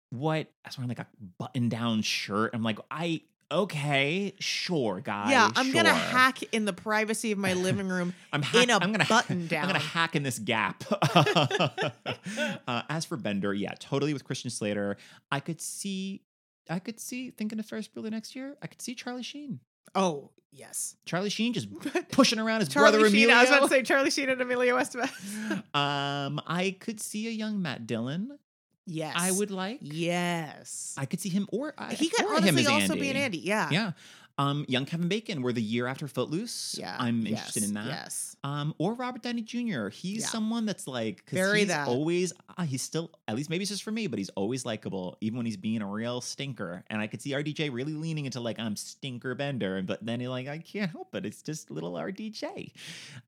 [0.09, 1.07] what I was wearing like a
[1.37, 2.51] button down shirt.
[2.53, 3.21] I'm like, I
[3.51, 5.31] okay, sure, guys.
[5.31, 8.91] yeah, I'm gonna hack in the privacy of my living room I'm in a I'm
[8.91, 10.83] gonna, button I'm gonna hack in this gap.
[11.15, 14.97] uh, as for Bender, yeah, totally with Christian Slater.
[15.31, 16.21] I could see,
[16.69, 18.55] I could see thinking of Ferris Bueller next year.
[18.61, 19.59] I could see Charlie Sheen.
[19.93, 21.67] oh yes, Charlie Sheen just
[22.11, 23.07] pushing around his brother Sheen.
[23.07, 23.35] Emilio.
[23.35, 25.51] I was about to say Charlie Sheen and Emilio Estevez.
[25.75, 28.37] um, I could see a young Matt Dillon.
[28.85, 29.79] Yes, I would like.
[29.81, 32.99] Yes, I could see him, or I, he could or him honestly also Andy.
[33.01, 33.37] be an Andy.
[33.39, 33.91] Yeah, Yeah.
[34.37, 36.75] Um, young Kevin Bacon, we're the year after Footloose.
[36.77, 36.97] yeah.
[36.99, 37.85] I'm yes, interested in that.
[37.85, 39.87] Yes, Um, or Robert Downey Jr.
[39.87, 40.27] He's Yeah.
[40.27, 41.87] someone that's like, Very he's that.
[41.87, 45.15] always, uh, he's still, at least maybe it's just for me, but he's always likable,
[45.21, 46.83] even when he's being a real stinker.
[46.89, 50.27] And I could see RDJ really leaning into like, I'm stinker bender, but then he
[50.27, 51.25] like, I can't help it.
[51.25, 52.73] It's just little RDJ.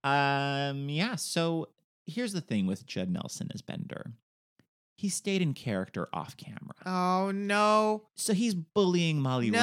[0.03, 1.15] Um, yeah.
[1.15, 1.69] So
[2.05, 4.11] here's the thing with Judd Nelson as Bender.
[4.97, 6.73] He stayed in character off camera.
[6.85, 9.59] Oh no, So he's bullying Molly Ringwald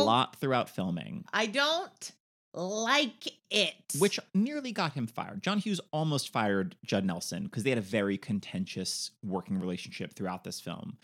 [0.00, 1.24] a lot throughout filming.
[1.32, 2.12] I don't
[2.52, 3.74] like it.
[3.98, 5.42] which nearly got him fired.
[5.42, 10.44] John Hughes almost fired Judd Nelson because they had a very contentious working relationship throughout
[10.44, 10.98] this film.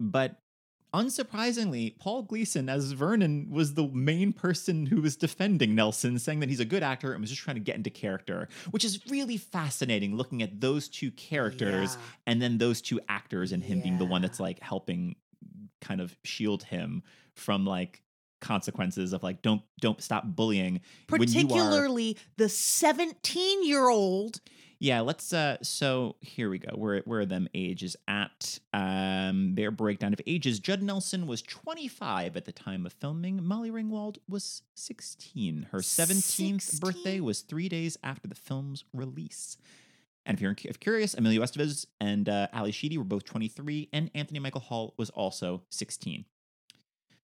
[0.00, 0.36] But
[0.94, 6.48] unsurprisingly, Paul Gleason as Vernon was the main person who was defending Nelson, saying that
[6.48, 9.36] he's a good actor and was just trying to get into character, which is really
[9.36, 12.02] fascinating looking at those two characters Yeah.
[12.26, 15.16] and then those two actors and him being the one that's like helping
[15.80, 17.02] kind of shield him
[17.34, 18.02] from like
[18.40, 24.40] consequences of like don't don't stop bullying you are- particularly the 17 year old.
[24.82, 26.74] Yeah, let's uh so here we go.
[26.74, 28.58] Where where are them ages at?
[28.74, 30.58] Um their breakdown of ages.
[30.58, 33.44] Judd Nelson was 25 at the time of filming.
[33.44, 35.68] Molly Ringwald was 16.
[35.70, 39.56] Her 17th birthday was 3 days after the film's release.
[40.26, 44.10] And if you're if curious, Emilio Estevez and uh, Ally Sheedy were both 23, and
[44.16, 46.24] Anthony Michael Hall was also 16.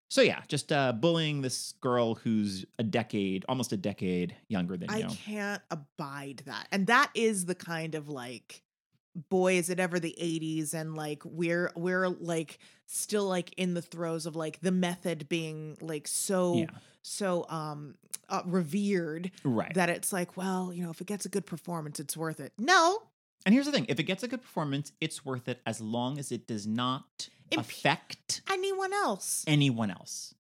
[0.09, 4.91] So yeah, just uh, bullying this girl who's a decade, almost a decade younger than
[4.91, 5.07] I you.
[5.09, 6.67] can't abide that.
[6.73, 8.63] And that is the kind of like
[9.31, 13.83] boy is it ever the 80s and like we're we're like still like in the
[13.83, 16.71] throes of like the method being like so Yeah.
[17.03, 17.97] so um
[18.29, 19.75] uh, revered Right.
[19.75, 22.53] that it's like well you know if it gets a good performance it's worth it
[22.59, 23.03] no
[23.45, 26.19] And here's the thing: if it gets a good performance, it's worth it as long
[26.19, 30.35] as it does not Imp- affect anyone else anyone else.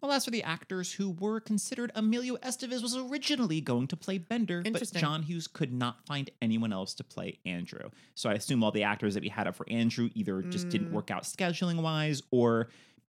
[0.00, 4.18] Well, as for the actors who were considered, Emilio Estevez was originally going to play
[4.18, 7.88] Bender, but John Hughes could not find anyone else to play Andrew.
[8.16, 10.88] So I assume all the actors that we had up for Andrew either just didn't
[10.88, 10.94] Mm.
[10.94, 12.68] work out scheduling wise, or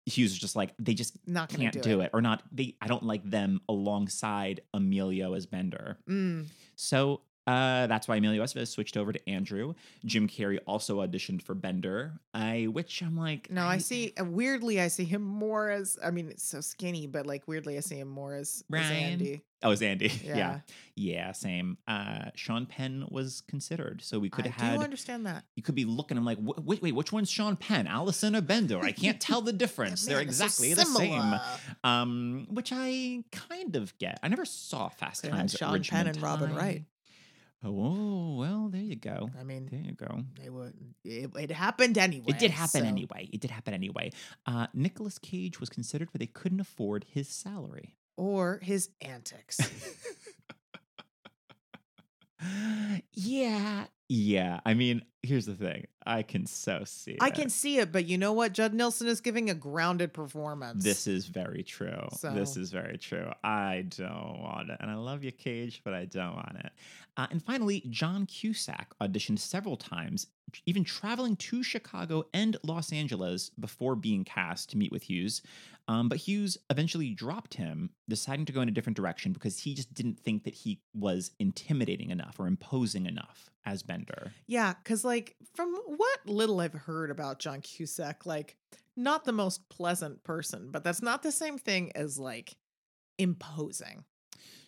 [0.06, 2.12] Hughes was just like they just not can't do, do, it.
[2.14, 2.44] or not.
[2.52, 5.98] They I don't like them alongside Emilio as Bender.
[6.08, 6.50] Mm.
[6.76, 9.74] So uh, that's why Emilio Estevez switched over to Andrew.
[10.04, 14.14] Jim Carrey also auditioned for Bender, I which I'm like, No, I see.
[14.20, 15.98] Uh, weirdly, I see him more as.
[16.04, 19.42] I mean, it's so skinny, but like weirdly, I see him more as, as Andy.
[19.64, 20.10] Oh, it's Andy.
[20.24, 20.60] Yeah, Yeah.
[20.96, 21.78] yeah, same.
[21.88, 24.78] Uh, Sean Penn was considered, so we could I have had.
[24.80, 25.44] do understand that.
[25.56, 26.18] you could be looking.
[26.18, 28.80] I'm like, wait, wait, which one's Sean Penn, Allison or Bender?
[28.80, 30.06] I can't tell the difference.
[30.06, 31.36] They're Man, so exactly the same.
[31.84, 34.20] Um, which I kind of get.
[34.22, 36.54] I never saw Fast Times Sean Penn and Robin.
[36.56, 36.84] Wright.
[37.64, 39.30] Oh well, there you go.
[39.40, 40.24] I mean, There you go.
[40.42, 40.74] they would.
[41.04, 42.26] It, it happened anyway.
[42.28, 43.30] It did happen so- anyway.
[43.34, 44.12] It did happen anyway.
[44.46, 47.96] Uh, Nicolas Cage was considered, but they couldn't afford his salary.
[48.18, 49.60] Or his antics.
[53.14, 54.60] yeah, yeah.
[54.66, 55.88] I mean, here's the thing.
[56.06, 57.18] I can so see.
[57.20, 57.36] I it.
[57.36, 58.54] can see it, but you know what?
[58.54, 60.84] Judd Nelson is giving a grounded performance.
[60.84, 62.08] This is very true.
[62.22, 63.32] This is very true.
[63.44, 64.78] I don't want it.
[64.80, 66.72] And I love you, Cage, but I don't want it.
[67.18, 70.28] Uh, and finally, John Cusack auditioned several times,
[70.66, 75.42] even traveling to Chicago and Los Angeles before being cast to meet with Hughes.
[75.88, 79.76] Um, but Hughes eventually dropped him, deciding to go in a different direction because he
[79.76, 84.34] just didn't think that he was intimidating enough or imposing enough as Bender.
[84.48, 88.56] Yeah, because like from what little I've heard about John Cusack, like
[88.96, 92.56] not the most pleasant person, but that's not the same thing as like
[93.18, 94.06] imposing.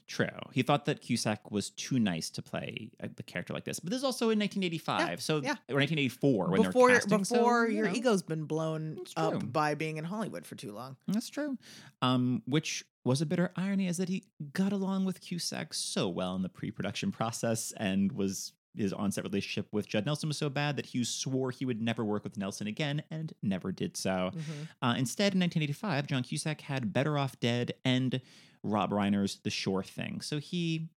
[0.07, 0.27] True.
[0.53, 3.79] He thought that Cusack was too nice to play a, the character like this.
[3.79, 5.51] But this is also in 1985, so yeah.
[5.69, 7.23] or 1984 when before they're casting.
[7.25, 10.71] so, before you your know, ego's been blown up by being in Hollywood for too
[10.71, 10.95] long.
[11.09, 11.57] That's true.
[12.01, 14.23] Um, which was a bitter irony is that he
[14.53, 19.67] got along with Cusack so well in the pre-production process and was his on-set relationship
[19.71, 22.67] with Judd Nelson was so bad that Hughes swore he would never work with Nelson
[22.67, 24.31] again and never did so.
[24.33, 24.67] Mhm.
[24.81, 28.21] Uh, instead, in 1985, John Cusack had Better Off Dead and
[28.63, 30.21] Rob Reiner's The Sure Thing.
[30.21, 30.89] So he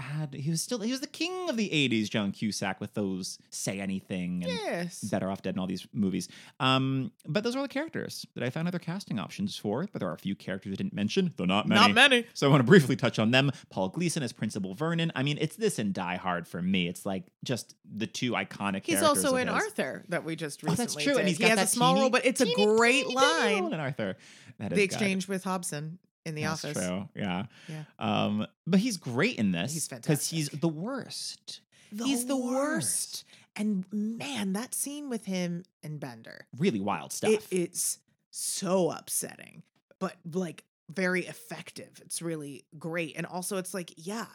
[0.00, 3.36] had he was still he was the king of the 80s, John Cusack, with those
[3.50, 5.00] Say Anything and Yes.
[5.02, 6.28] Better Off Dead and all these movies.
[6.60, 9.88] Um, but those are all the characters that I found other casting options for.
[9.92, 11.80] But there are a few characters I didn't mention, though not many.
[11.80, 12.26] Not many.
[12.32, 13.50] So I want to briefly touch on them.
[13.70, 15.10] Paul Gleason as Principal Vernon.
[15.16, 16.86] I mean, it's this and Die Hard for me.
[16.86, 19.56] It's like just the two iconic He's also in his.
[19.56, 21.14] Arthur that we just Oh, that's true.
[21.14, 21.18] did.
[21.18, 23.72] And he's he got has a small teeny- role, but it's a great teeny, line.
[23.72, 24.16] in Arthur.
[24.60, 24.82] That The good.
[24.82, 26.86] exchange with Hobson in the That's office.
[26.86, 27.08] True.
[27.16, 27.46] Yeah.
[27.68, 27.82] Yeah.
[27.98, 29.72] Um, but he's great in this.
[29.72, 30.08] He's fantastic.
[30.12, 31.60] because he's the worst.
[31.90, 33.24] He's the worst.
[33.56, 37.30] And man, that scene with him and Bender, Really wild stuff.
[37.30, 37.98] it is
[38.30, 39.62] so upsetting,
[39.98, 42.00] but like very effective.
[42.04, 43.16] It's really great.
[43.16, 44.26] And also, it's like, yeah,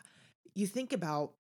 [0.56, 1.32] you think about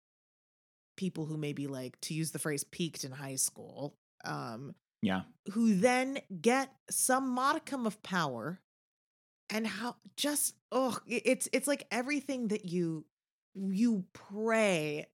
[0.95, 5.21] people who maybe like, to use the phrase, peaked in high school, um, yeah.
[5.51, 8.61] who then get some modicum of power
[9.53, 13.05] and how just oh it's it's like everything that you
[13.55, 15.05] you pray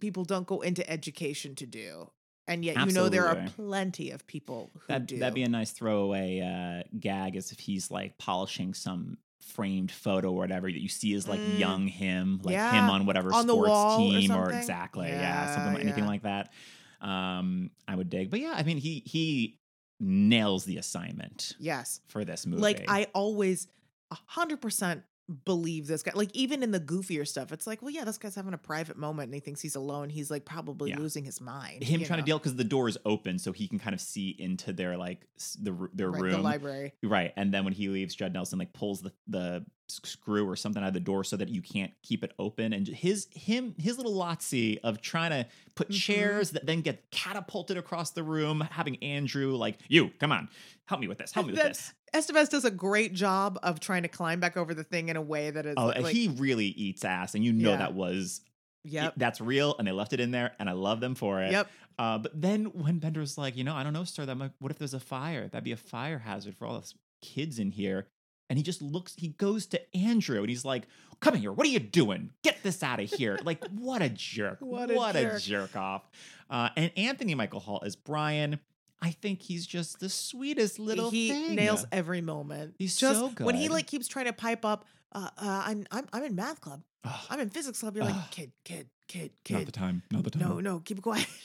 [0.00, 2.08] people don't go into education to do
[2.46, 5.48] and yet you know there are plenty of people who That, do that'd be a
[5.48, 10.80] nice throwaway uh, gag as if he's like polishing some framed photo or whatever that
[10.80, 11.58] you see as like Mm.
[11.58, 12.72] young him, like Yeah.
[12.72, 14.58] him on whatever On the sports wall or team or, something.
[14.58, 15.08] exactly.
[15.08, 15.20] Yeah.
[15.20, 16.10] Yeah, something like anything yeah.
[16.10, 16.52] like that.
[17.00, 18.30] Um, I would dig.
[18.30, 19.58] But yeah, I mean he he
[20.00, 22.62] nails the assignment yes for this movie.
[22.62, 23.66] like i always
[24.10, 25.02] a hundred percent
[25.44, 28.34] believe this guy like even in the goofier stuff it's like well yeah this guy's
[28.34, 30.98] having a private moment and he thinks he's alone he's like probably Yeah.
[30.98, 32.22] losing his mind him trying know?
[32.22, 34.96] to deal because the door is open so he can kind of see into their
[34.96, 35.26] like
[35.60, 37.34] the their right, room the library Right.
[37.36, 40.88] And then when he leaves, Judd Nelson like pulls the, the screw or something out
[40.88, 42.72] of the door so that you can't keep it open.
[42.72, 45.94] And his him his little lotsy of trying to put Mhm.
[46.00, 50.48] chairs that then get catapulted across the room, having Andrew like, you, come on,
[50.86, 51.92] help me with this, help me with this.
[52.14, 55.22] Estevez does a great job of trying to climb back over the thing in a
[55.22, 57.76] way that is Oh, like, he really eats ass, and you know Yeah.
[57.78, 58.40] that was
[58.84, 61.52] yep, that's real, and they left it in there, and I love them for it.
[61.52, 61.70] yep.
[61.98, 64.70] Uh, but then when Bender's like, you know, I don't know, sir, that might, what
[64.70, 65.48] if there's a fire?
[65.48, 68.06] That'd be a fire hazard for all those kids in here.
[68.48, 70.84] And he just looks, he goes to Andrew and he's like,
[71.20, 72.30] come here, what are you doing?
[72.44, 73.36] Get this out of here.
[73.44, 74.58] like, what a jerk.
[74.60, 75.42] What a jerk.
[75.42, 76.08] jerk off.
[76.48, 78.60] Uh, and Anthony Michael Hall is Brian.
[79.00, 81.18] I think he's just the sweetest little thing.
[81.20, 81.54] he thing.
[81.54, 82.74] nails every moment.
[82.78, 84.84] He's just so when he like keeps trying to pipe up.
[85.12, 86.82] Uh, uh, I'm I'm I'm in math club.
[87.04, 87.96] Ugh, I'm in physics club.
[87.96, 88.30] You're like Ugh.
[88.30, 89.74] kid, kid, kid, not the kid.
[89.74, 90.02] time.
[90.10, 90.42] Not the time.
[90.48, 91.26] No, no, keep it quiet.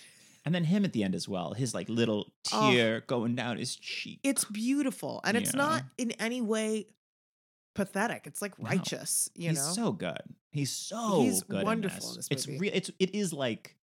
[0.45, 1.53] And then him at the end as well.
[1.53, 2.69] His like little Oh.
[2.69, 4.19] tear going down his cheek.
[4.23, 6.87] It's beautiful, and it's not in any way
[7.75, 8.23] pathetic.
[8.27, 8.69] It's like No.
[8.69, 9.29] righteous.
[9.35, 10.21] You he's know, so good.
[10.51, 11.63] He's so He's good.
[11.63, 12.27] wonderful In in this.
[12.27, 12.71] this It's real.
[12.73, 13.77] It's it is like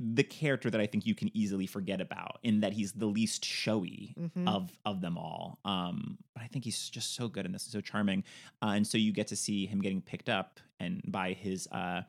[0.00, 3.44] the character that I think you can easily forget about in that he's the least
[3.44, 4.48] showy Mhm.
[4.48, 5.60] of of them all.
[5.64, 8.24] Um, but I think he's just so good in this, and so charming,
[8.62, 12.02] uh, and so you get to see him getting picked up and by his uh,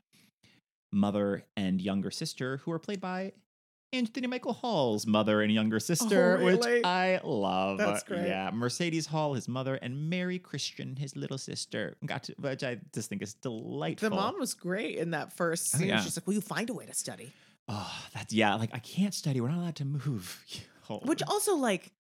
[0.91, 3.34] mother and younger sister, who are played by.
[3.94, 6.57] Anthony Michael Hall's mother and younger sister, really?
[6.57, 7.78] which I love.
[7.78, 8.28] That's great.
[8.28, 11.95] Yeah, Mercedes Hall, his mother, and Mary Christian, his little sister.
[12.06, 14.10] Got to, which I just think is delightful.
[14.10, 15.88] the mom was great in that first Oh, scene.
[15.90, 16.02] yeah.
[16.02, 17.32] She's like, "Will you find a way to study?"
[17.68, 18.56] Oh, that's yeah.
[18.56, 19.42] Like I can't study.
[19.42, 20.44] We're not allowed to move.
[20.88, 21.00] Oh.
[21.04, 21.92] Which also like,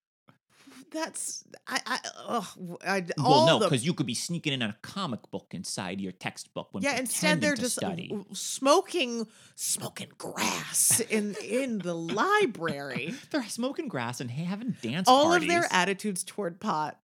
[0.91, 2.45] that's I I ugh,
[2.85, 6.11] I well, all no, because you could be sneaking in a comic book inside your
[6.11, 8.15] textbook when yeah instead they're just study.
[8.33, 9.25] smoking
[9.55, 15.49] smoking grass in in the library They're smoking grass and having dance all parties.
[15.49, 16.99] of their attitudes toward pot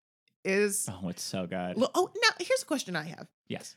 [0.46, 1.74] is Oh, it's so good.
[1.96, 3.76] Oh now here's a question i have yes.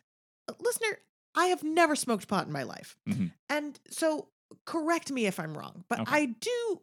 [0.60, 0.98] Listener
[1.34, 3.32] i have never smoked pot in my life Mhm.
[3.48, 4.28] and so
[4.64, 6.12] correct me if i'm wrong but Okay.
[6.16, 6.80] i do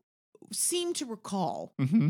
[0.51, 2.09] seem to recall Mm-hmm.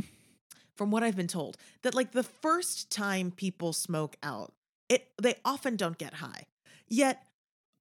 [0.76, 4.54] from what i've been told that like the first time people smoke out
[4.90, 6.44] it they often don't get high
[6.88, 7.24] yet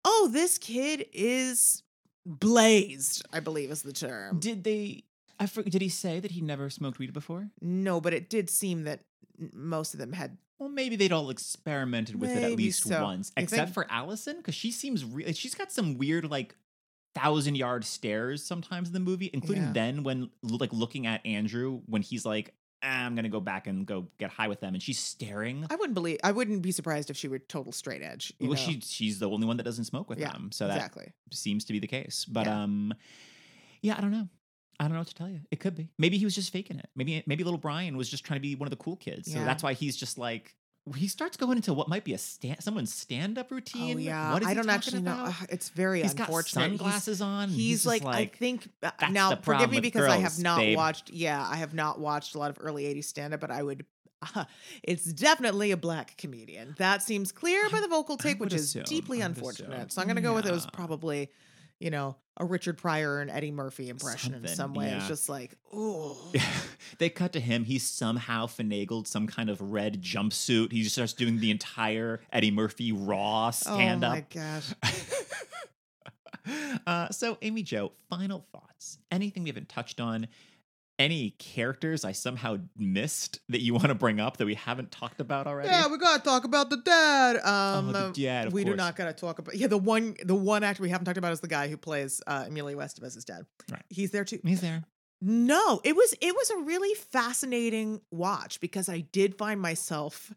[0.05, 1.83] oh this kid is
[2.27, 5.05] blazed i believe is the term Did they?
[5.39, 5.73] I forget.
[5.73, 7.49] Did he say that he never smoked weed before?
[7.63, 9.01] no but it did seem that
[9.55, 13.03] most of them had Well, maybe they'd all experimented with it at least so.
[13.03, 13.75] once, You except think?
[13.75, 15.33] for Allison, because she seems real.
[15.33, 16.55] She's got some weird like
[17.15, 19.73] thousand yard stares sometimes in the movie, including Yeah.
[19.73, 23.85] then when like looking at Andrew when he's like, "Ah, "I'm gonna go back and
[23.87, 25.67] go get high with them," and she's staring.
[25.71, 28.55] i wouldn't believe i wouldn't be surprised if she were total straight edge you well,
[28.57, 28.61] know?
[28.61, 31.65] she she's the only one that doesn't smoke with Yeah, them, so that exactly seems
[31.67, 32.25] to be the case.
[32.25, 32.63] But Yeah.
[32.63, 32.95] um,
[33.83, 34.29] yeah, I don't know.
[34.79, 35.41] I don't know what to tell you.
[35.51, 35.91] It could be.
[35.99, 36.89] Maybe he was just faking it.
[36.97, 39.31] Maybe maybe little Brian was just trying to be one of the cool kids.
[39.33, 40.55] So that's why he's just like,
[40.97, 43.97] he starts going into what might be a stand someone's stand-up routine.
[43.99, 45.13] Oh yeah, What is I he don't talking actually know.
[45.13, 45.29] about?
[45.29, 46.71] Ugh, It's very He's got unfortunate.
[46.71, 47.45] He's- sunglasses on.
[47.45, 50.59] and He's, just like, I think uh, "That's now forgive me because I have not
[50.59, 51.11] babe." watched.
[51.11, 53.85] Yeah, I have not watched a lot of early '80s stand up, but I would.
[54.83, 56.75] it's definitely a black comedian.
[56.79, 59.73] That seems clear by the vocal I tape, which would is deeply unfortunate.
[59.75, 59.89] assume.
[59.91, 61.31] So I'm gonna go with it was probably,
[61.81, 64.91] you know, a Richard Pryor and Eddie Murphy impression in some way.
[64.91, 66.17] It's just like, oh,
[66.99, 67.65] they cut to him.
[67.65, 70.73] He's somehow finagled some kind of red jumpsuit.
[70.73, 74.13] He just starts doing the entire Eddie Murphy raw stand up.
[74.13, 74.75] oh my gosh.
[76.87, 78.99] uh, so, Amy Jo, final thoughts.
[79.11, 80.29] Anything we haven't touched on?
[81.01, 85.19] Any characters I somehow missed that you want to bring up that we haven't talked
[85.19, 85.71] about already?
[85.71, 87.37] Yeah, we gotta talk about the dad.
[87.39, 89.57] Um, the uh, dad, we do not gotta talk about.
[89.57, 92.21] Yeah, the one, the one actor we haven't talked about is the guy who plays
[92.27, 93.47] uh, Emilio Estevez's dad.
[93.73, 93.83] Right.
[93.89, 94.41] He's there too.
[94.45, 94.85] He's there.
[95.23, 100.31] No, it was it was a really fascinating watch because I did find myself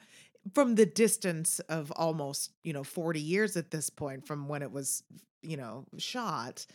[0.53, 4.71] from the distance of almost you know forty years at this point from when it
[4.71, 5.03] was
[5.41, 6.65] you know shot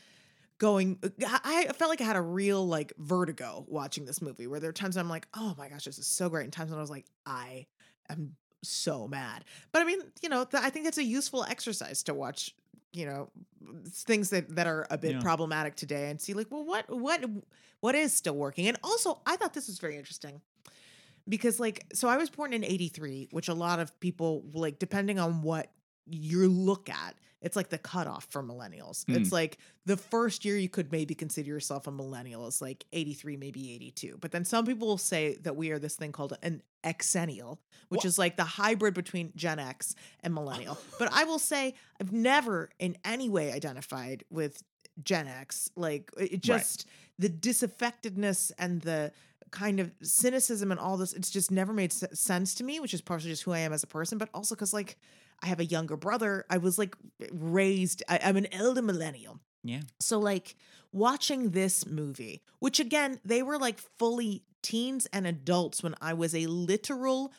[0.58, 1.08] going uh,
[1.44, 4.70] I I felt like I had a real like vertigo watching this movie where there
[4.70, 6.44] are times I'm like, oh my gosh, this is so great.
[6.44, 7.66] And times when I was like, I
[8.10, 9.44] am so mad.
[9.72, 12.54] But I mean, you know, th- I think it's a useful exercise to watch,
[12.92, 13.30] you know,
[13.88, 15.20] things that that are a bit Yeah.
[15.20, 17.24] problematic today and see like, well, what what
[17.80, 18.66] what is still working?
[18.66, 20.40] And also, I thought this was very interesting
[21.28, 25.18] because like so I was born in 83, which a lot of people like depending
[25.18, 25.70] on what
[26.10, 29.04] you look at, it's like the cutoff for millennials.
[29.06, 29.14] Hmm.
[29.14, 33.36] It's like the first year you could maybe consider yourself a millennial is like 83,
[33.36, 34.18] maybe 82.
[34.20, 37.58] But then some people will say that we are this thing called an exennial,
[37.90, 40.78] which Wha- is like the hybrid between Gen X and millennial.
[40.98, 44.62] but I will say I've never in any way identified with
[45.04, 45.70] Gen X.
[45.76, 46.86] Like it just
[47.20, 49.12] the disaffectedness and the
[49.50, 52.92] kind of cynicism and all this it's just never made s- sense to me which
[52.92, 54.98] is partially just who i am as a person but also because like
[55.42, 56.94] i have a younger brother i was like
[57.32, 59.80] raised I, i'm an elder millennial Yeah.
[60.00, 60.56] so like
[60.92, 66.34] watching this movie which again they were like fully teens and adults when i was
[66.34, 67.32] a literal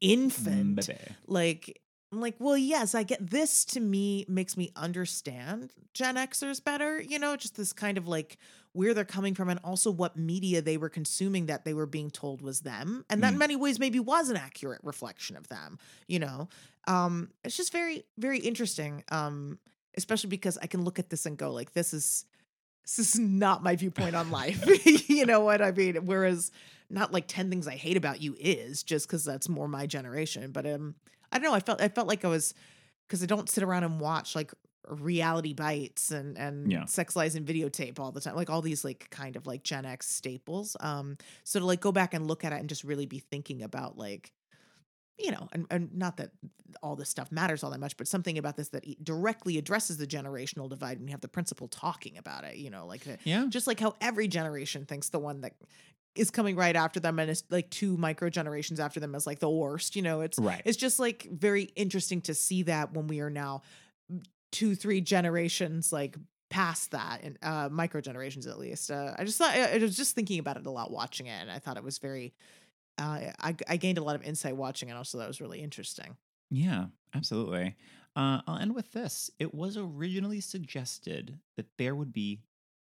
[0.00, 0.98] infant Baby.
[1.26, 1.80] like
[2.12, 7.00] I'm like, well, yes, I get this to me makes me understand Gen Xers better,
[7.02, 8.38] you know, just this kind of like
[8.72, 12.12] where they're coming from and also what media they were consuming that they were being
[12.12, 13.04] told was them.
[13.10, 13.38] And that in Mm.
[13.40, 15.76] many ways maybe was an accurate reflection of them,
[16.06, 16.48] you know.
[16.86, 19.04] Um, it's just very, very interesting.
[19.10, 19.58] Um,
[19.96, 22.24] especially because I can look at this and go, like, this is
[22.84, 24.62] this is not my viewpoint on life.
[25.08, 25.96] you know what I mean?
[26.04, 26.50] Whereas
[26.90, 30.50] not like 10 things I hate about you is just because that's more my generation.
[30.52, 30.94] But um
[31.32, 32.52] I don't know, I felt I felt like I was
[33.06, 34.52] because I don't sit around and watch like
[34.90, 36.84] reality bites and and Yeah.
[36.84, 39.86] sex lies and videotape all the time like all these like kind of like gen
[39.86, 43.06] x staples um so to like go back and look at it and just really
[43.06, 44.30] be thinking about like
[45.18, 46.30] you know and, and not that
[46.82, 50.06] all this stuff matters all that much but something about this that directly addresses the
[50.06, 53.46] generational divide and you have the principal talking about it you know like the, Yeah.
[53.48, 55.54] just like how every generation thinks the one that
[56.16, 59.38] is coming right after them and is like two micro generations after them is like
[59.38, 60.62] the worst you know it's Right.
[60.64, 63.62] it's just like very interesting to see that when we are now
[64.52, 66.16] two three generations like
[66.50, 69.96] past that and uh micro generations at least uh, i just thought i I was
[69.96, 72.32] just thinking about it a lot watching it and i thought it was very
[72.98, 76.16] uh i, I gained a lot of insight watching it also that was really interesting
[76.50, 77.74] Yeah, absolutely.
[78.14, 79.28] Uh, I'll end with this.
[79.40, 82.42] It was originally suggested that there would be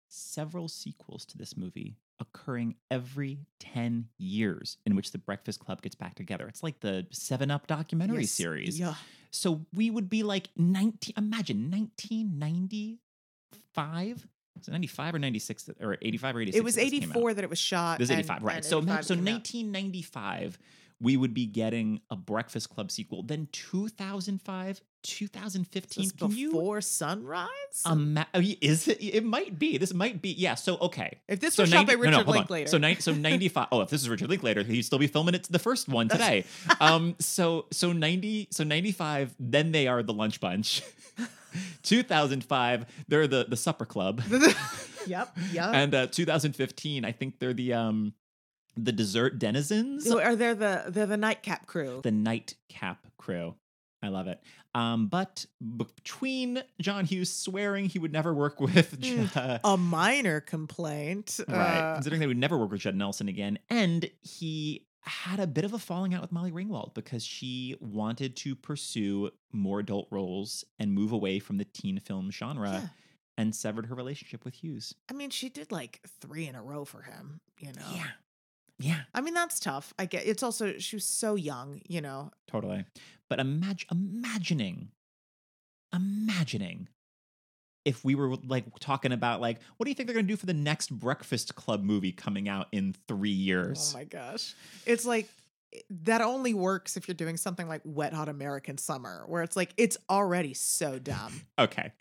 [0.07, 5.95] several sequels to this movie occurring every 10 years in which the Breakfast Club gets
[5.95, 6.47] back together.
[6.47, 8.79] It's like the 7 Up documentary Yes, series.
[8.79, 8.93] yeah
[9.31, 14.27] So we would be like 19, imagine 1995?
[14.57, 16.57] Was it 95 or 96 that- or 85 or 86?
[16.59, 17.17] it was that this came out?
[17.17, 18.55] 84 that it was shot This is and- 85, right.
[18.57, 19.35] and So, ma- 85 so came out.
[20.99, 23.23] 1995, we would be getting a Breakfast Club sequel.
[23.23, 26.03] Then 2005, 2015.
[26.03, 27.47] Is this Can you before sunrise
[27.85, 28.97] ima- oh, Is it?
[29.01, 29.77] It might be.
[29.77, 30.31] This might be.
[30.31, 30.55] Yeah.
[30.55, 31.19] So, okay.
[31.27, 33.67] if this So was shot by 90 no, no, richard linklater So, ni- so 95.
[33.71, 36.45] Oh, if this is Richard Linklater, he'd still be filming it the first one today.
[36.79, 37.15] um.
[37.19, 38.47] So, so 90.
[38.51, 39.35] So 95.
[39.39, 40.81] Then they are the Lunch Bunch.
[41.83, 42.85] 2005.
[43.07, 44.21] They're the the Supper Club.
[45.07, 48.13] yep yep and uh, 2015, I think they're the um
[48.77, 53.55] the dessert denizens, So are they the they're the nightcap crew the nightcap crew.
[54.03, 54.39] I love it.
[54.75, 55.45] Um, but
[55.77, 59.59] between John Hughes swearing he would never work with, Mm.
[59.63, 64.09] a minor complaint right, uh, considering they would never work with Judd Nelson again, and
[64.21, 68.55] he had a bit of a falling out with Molly Ringwald because she wanted to
[68.55, 72.87] pursue more adult roles and move away from the teen film genre, Yeah.
[73.37, 74.93] and severed her relationship with Hughes.
[75.09, 77.87] I mean, she did like three in a row for him, you know.
[77.93, 78.07] Yeah,
[79.13, 79.93] I mean, that's tough.
[79.97, 82.31] I get it's also she was so young, you know.
[82.47, 82.85] totally.
[83.29, 84.89] But imagine imagining,
[85.93, 86.89] imagining
[87.85, 90.47] if we were like talking about like what do you think they're gonna do for
[90.47, 93.93] the next Breakfast Club movie coming out in three oh years?
[93.93, 94.55] Oh my gosh.
[94.85, 95.29] It's like
[95.73, 99.55] eh, that only works if you're doing something like Wet Hot American Summer, where it's
[99.55, 101.41] like it's already so dumb.
[101.57, 101.93] Okay,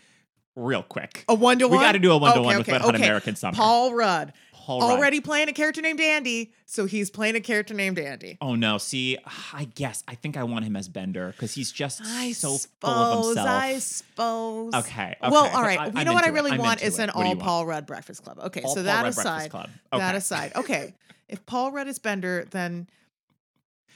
[0.56, 1.24] real quick.
[1.28, 1.78] A one to one.
[1.78, 3.04] we got to do a one to one with Wet Hot okay.
[3.04, 3.54] American Summer.
[3.54, 4.32] Paul Rudd
[4.64, 4.90] Paul Rudd.
[4.92, 8.38] already playing a character named Andy, so he's playing a character named Andy.
[8.40, 8.78] Oh no!
[8.78, 9.18] See,
[9.52, 12.68] I guess I think I want him as Bender because he's just I so suppose.
[12.80, 13.48] full of himself.
[13.48, 14.74] I suppose.
[14.74, 15.78] Okay, Well, okay, all but right.
[15.80, 16.42] I- you I'm know what I into it.
[16.44, 17.36] really want is an all?
[17.36, 18.38] Paul Rudd Breakfast Club.
[18.38, 19.70] Okay, All so Paul that Rudd aside, Club.
[19.92, 20.94] that aside, okay.
[21.28, 22.88] If Paul Rudd is Bender, then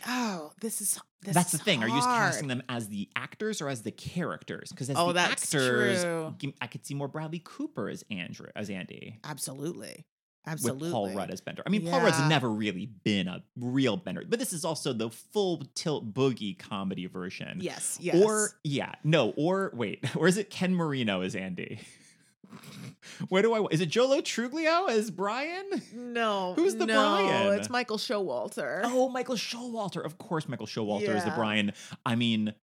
[0.07, 1.82] oh, this is this That's the thing.
[1.82, 4.70] Are you just casting them as the actors or as the characters?
[4.70, 6.35] Because as Oh, the actors, true.
[6.61, 9.19] I could see more Bradley Cooper as Andrew as Andy.
[9.24, 10.05] Absolutely,
[10.47, 10.82] absolutely.
[10.89, 11.62] With Paul Rudd as Bender.
[11.66, 12.28] I mean, Paul Rudd's Yeah.
[12.28, 17.06] never really been a real Bender, but this is also the full tilt boogie comedy
[17.06, 17.59] version.
[17.60, 18.16] Yes, yes.
[18.16, 21.81] Or yeah, no, or wait, or is it Ken Marino as Andy?
[23.28, 23.66] Where do I?
[23.70, 25.65] Is it Joe Lo Truglio as Brian?
[25.94, 27.59] no, Who's the no, Brian?
[27.59, 28.81] It's Michael Showalter.
[28.85, 30.02] Oh, Michael Showalter.
[30.05, 31.73] Of course, Michael Showalter is the Brian.
[32.06, 32.55] I mean,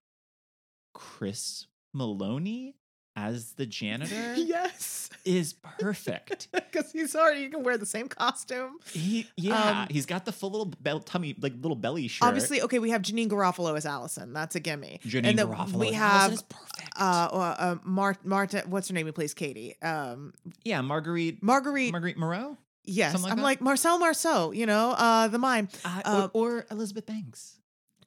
[0.92, 2.74] Chris Meloni
[3.16, 6.48] as the janitor yes, is perfect.
[6.52, 8.76] because he's already you can wear the same costume.
[8.92, 12.28] He, yeah, Um, he's got the full little bell, tummy, like little belly shirt.
[12.28, 14.32] Obviously, okay, we have Janeane Garofalo as Allison.
[14.32, 15.00] That's a gimme.
[15.04, 16.92] Janeane and then Garofalo we have is perfect.
[17.00, 18.62] uh, uh, uh Mar- Marta.
[18.66, 19.06] What's her name?
[19.06, 19.80] Who plays Katie?
[19.82, 20.34] Um,
[20.64, 21.92] yeah, Marguerite, Marguerite.
[21.92, 23.42] Marguerite Moreau, yes, like I'm that?
[23.42, 24.52] like Marcel Marceau.
[24.52, 27.54] You know, uh, the mime uh, or, or Elizabeth Banks.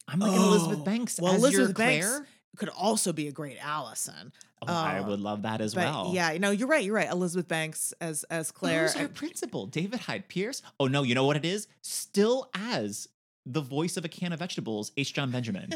[0.07, 2.27] I'm like an Elizabeth Oh, Banks well, Elizabeth Banks Claire.
[2.58, 4.32] Could also be a great Allison.
[4.62, 6.12] Oh, I uh, would love that as but well.
[6.14, 6.84] yeah, no, you're right.
[6.84, 7.10] You're right.
[7.10, 8.84] Elizabeth Banks as as Claire.
[8.84, 9.66] Who's our principal?
[9.66, 10.62] David Hyde Pierce?
[10.80, 11.68] Oh no, you know what it is?
[11.82, 13.08] Still as
[13.46, 15.14] the voice of a can of vegetables, H.
[15.14, 15.74] John Benjamin.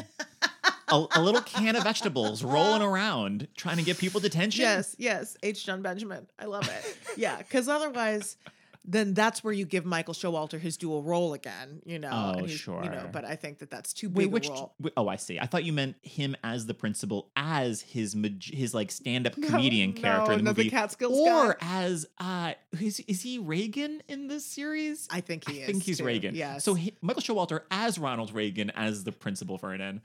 [0.88, 4.62] a, a little can of vegetables rolling around trying to get people detention.
[4.62, 5.36] Yes, yes.
[5.42, 5.64] H.
[5.64, 6.26] John Benjamin.
[6.38, 6.96] I love it.
[7.16, 8.36] yeah, because otherwise,
[8.86, 11.80] then that's where you give Michael Showalter his dual role again.
[11.86, 12.10] You know.
[12.12, 13.10] Oh, he's- You know, sure.
[13.12, 14.48] but I think that that's too big Wait, which?
[14.48, 14.74] a role.
[14.96, 15.38] oh, I see.
[15.38, 19.48] I thought you meant him as the principal, as his his like stand up No,
[19.48, 21.56] comedian character in the movie, the Catskills or guy.
[21.60, 25.08] as uh, is is he Reagan in this series?
[25.10, 25.68] I think he I is.
[25.68, 26.04] I think he's too.
[26.04, 26.34] Reagan.
[26.34, 26.62] Yes.
[26.64, 30.02] So he, Michael Showalter as Ronald Reagan as the principal Vernon.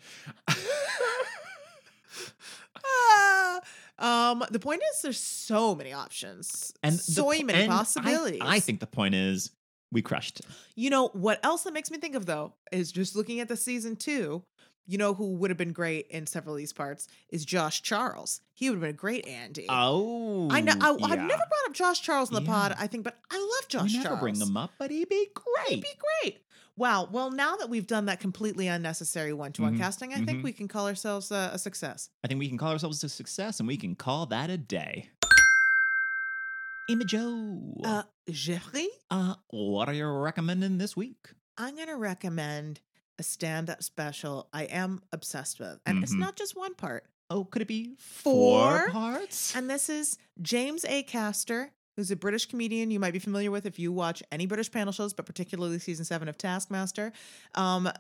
[4.00, 8.42] Um, the point is, there's so many options and so po- many and possibilities.
[8.44, 9.52] I, think the point is
[9.92, 10.42] we crushed.
[10.76, 13.58] You know what else that makes me think of though is just looking at the
[13.58, 14.44] season two.
[14.88, 18.42] You know who would have been great in several of these parts is Josh Charles.
[18.56, 19.68] He would have been a great Andy.
[19.70, 20.74] Oh, I know.
[20.82, 21.06] I, yeah.
[21.06, 22.76] I've never brought up Josh Charles in the pod.
[22.80, 24.20] I think, but I love Josh we never Charles.
[24.22, 25.76] bring him up, but he'd be great.
[25.76, 26.40] He'd be great.
[26.80, 27.10] Wow.
[27.12, 30.44] Well, now that we've done that completely unnecessary one-to-one Mhm, casting, I think mhm.
[30.44, 32.10] we can call ourselves a, a success.
[32.24, 35.10] I think we can call ourselves a success, and we can call that a day.
[36.90, 41.34] Amy Jo, Uh, Jeffrey, uh, what are you recommending this week?
[41.58, 42.80] I'm gonna recommend
[43.20, 46.20] a stand-up special I am obsessed with, and it's Mhm.
[46.20, 47.04] not just one part.
[47.30, 48.86] Oh, could it be Four?
[48.86, 49.54] four parts?
[49.54, 53.78] And this is James Acaster, who's a British comedian you might be familiar with if
[53.78, 57.12] you watch any British panel shows, but particularly season seven of Taskmaster.
[57.56, 57.92] Um,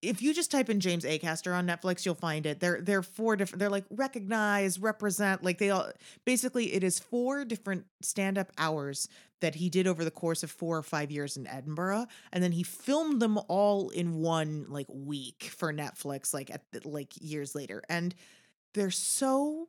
[0.00, 2.60] if you just type in James Acaster on Netflix, you'll find it.
[2.60, 3.60] They're they're four different.
[3.60, 5.42] They're like recognize, represent.
[5.42, 5.90] Like they all
[6.24, 9.06] basically it is four different stand up hours
[9.40, 12.52] that he did over the course of four or five years in Edinburgh, and then
[12.52, 17.82] he filmed them all in one like week for Netflix, like at like years later,
[17.90, 18.14] and
[18.72, 19.68] they're so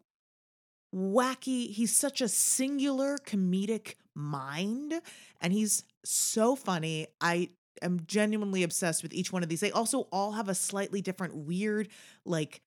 [0.94, 1.72] wacky.
[1.72, 4.94] He's such a singular comedic mind
[5.42, 7.08] and he's so funny.
[7.22, 7.50] I
[7.82, 9.60] am genuinely obsessed with each one of these.
[9.60, 11.90] They also all have a slightly different weird
[12.26, 12.62] like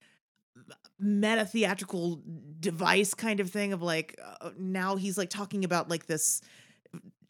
[0.99, 2.23] meta theatrical
[2.61, 6.43] device kind of thing of like uh, now he's like talking about like this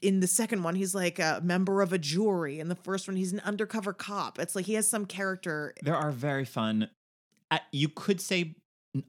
[0.02, 3.16] in the second one he's like a member of a jury in the first one
[3.16, 6.88] he's an undercover cop it's like he has some character There are very fun.
[7.52, 8.56] Uh, you could say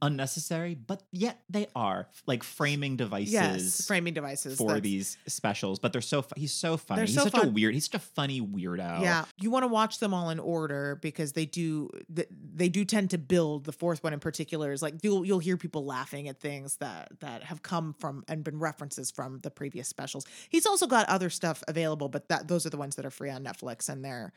[0.00, 3.32] unnecessary, but yet they are like framing devices.
[3.32, 7.00] yes framing devices for that's- these specials, but they're so fu- he's so funny.
[7.00, 7.74] They're he's so such a weird.
[7.74, 9.02] He's such a funny weirdo.
[9.02, 13.10] Yeah, you want to watch them all in order because they do they do tend
[13.10, 13.64] to build.
[13.64, 17.18] The fourth one in particular is like you'll you'll hear people laughing at things that
[17.20, 20.24] that have come from and been references from the previous specials.
[20.48, 23.30] He's also got other stuff available, but that those are the ones that are free
[23.30, 24.32] on Netflix and they're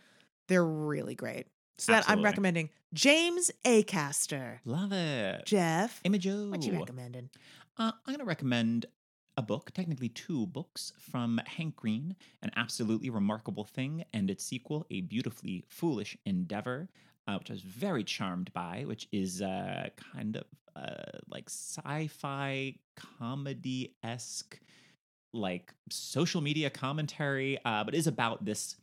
[0.48, 1.48] they're really great.
[1.78, 4.60] So that I'm recommending James Acaster.
[4.66, 5.46] love it.
[5.46, 6.50] Jeff, Amy Jo.
[6.50, 7.30] what you recommending?
[7.78, 8.86] Uh, I'm gonna recommend
[9.38, 14.86] a book, technically two books, from Hank Green, An Absolutely Remarkable Thing, and its sequel,
[14.90, 16.88] A Beautifully Foolish Endeavor,
[17.28, 20.46] uh, which I was very charmed by, which is uh, kind of
[20.76, 24.60] uh, like sci fi comedy esque,
[25.34, 28.78] like social media commentary, uh, but is about this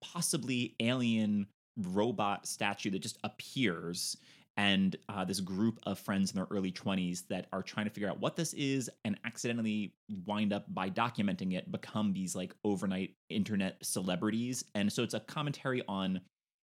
[0.00, 1.46] possibly alien
[1.78, 4.16] robot statue that just appears
[4.56, 8.08] and uh, this group of friends in their early 20s that are trying to figure
[8.10, 9.94] out what this is and accidentally
[10.26, 14.64] wind up by documenting it become these like overnight internet celebrities.
[14.74, 16.20] And so it's a commentary on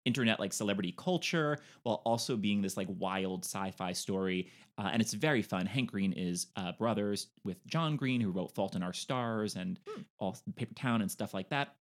[0.06, 4.49] internet like celebrity culture while also being this like wild sci-fi story.
[4.77, 5.65] Uh, and it's very fun.
[5.65, 9.80] Hank green is uh, brothers with john green who wrote fault in our stars and
[9.88, 10.02] Hmm.
[10.19, 11.76] all paper town and stuff like that.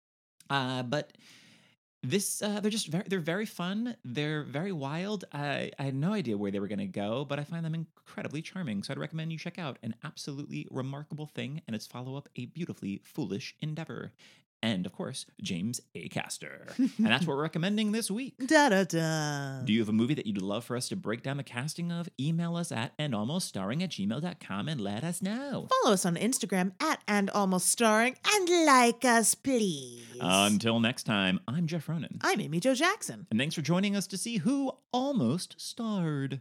[0.51, 1.13] Uh, but
[2.05, 5.25] this uh, they're just very they're very fun they're very wild.
[5.33, 7.75] I, I had no idea where they were going to go but i find them
[7.75, 12.29] incredibly charming so i'd recommend you check out an absolutely remarkable thing and its follow-up
[12.37, 14.13] a beautifully foolish endeavor
[14.65, 19.61] and of course james acaster and that's what we're recommending this week Da da da.
[19.65, 21.93] do you have a movie that you'd love for us to break down the casting
[21.93, 26.07] of email us at and almost starring at gmail.com and let us know Follow us
[26.07, 28.17] on Instagram at and almost starring.
[28.35, 30.03] And like us, please.
[30.21, 33.27] until next time i'm jeff ronan I'm Amy Jo Jackson.
[33.31, 36.41] and thanks for joining us to see who almost starred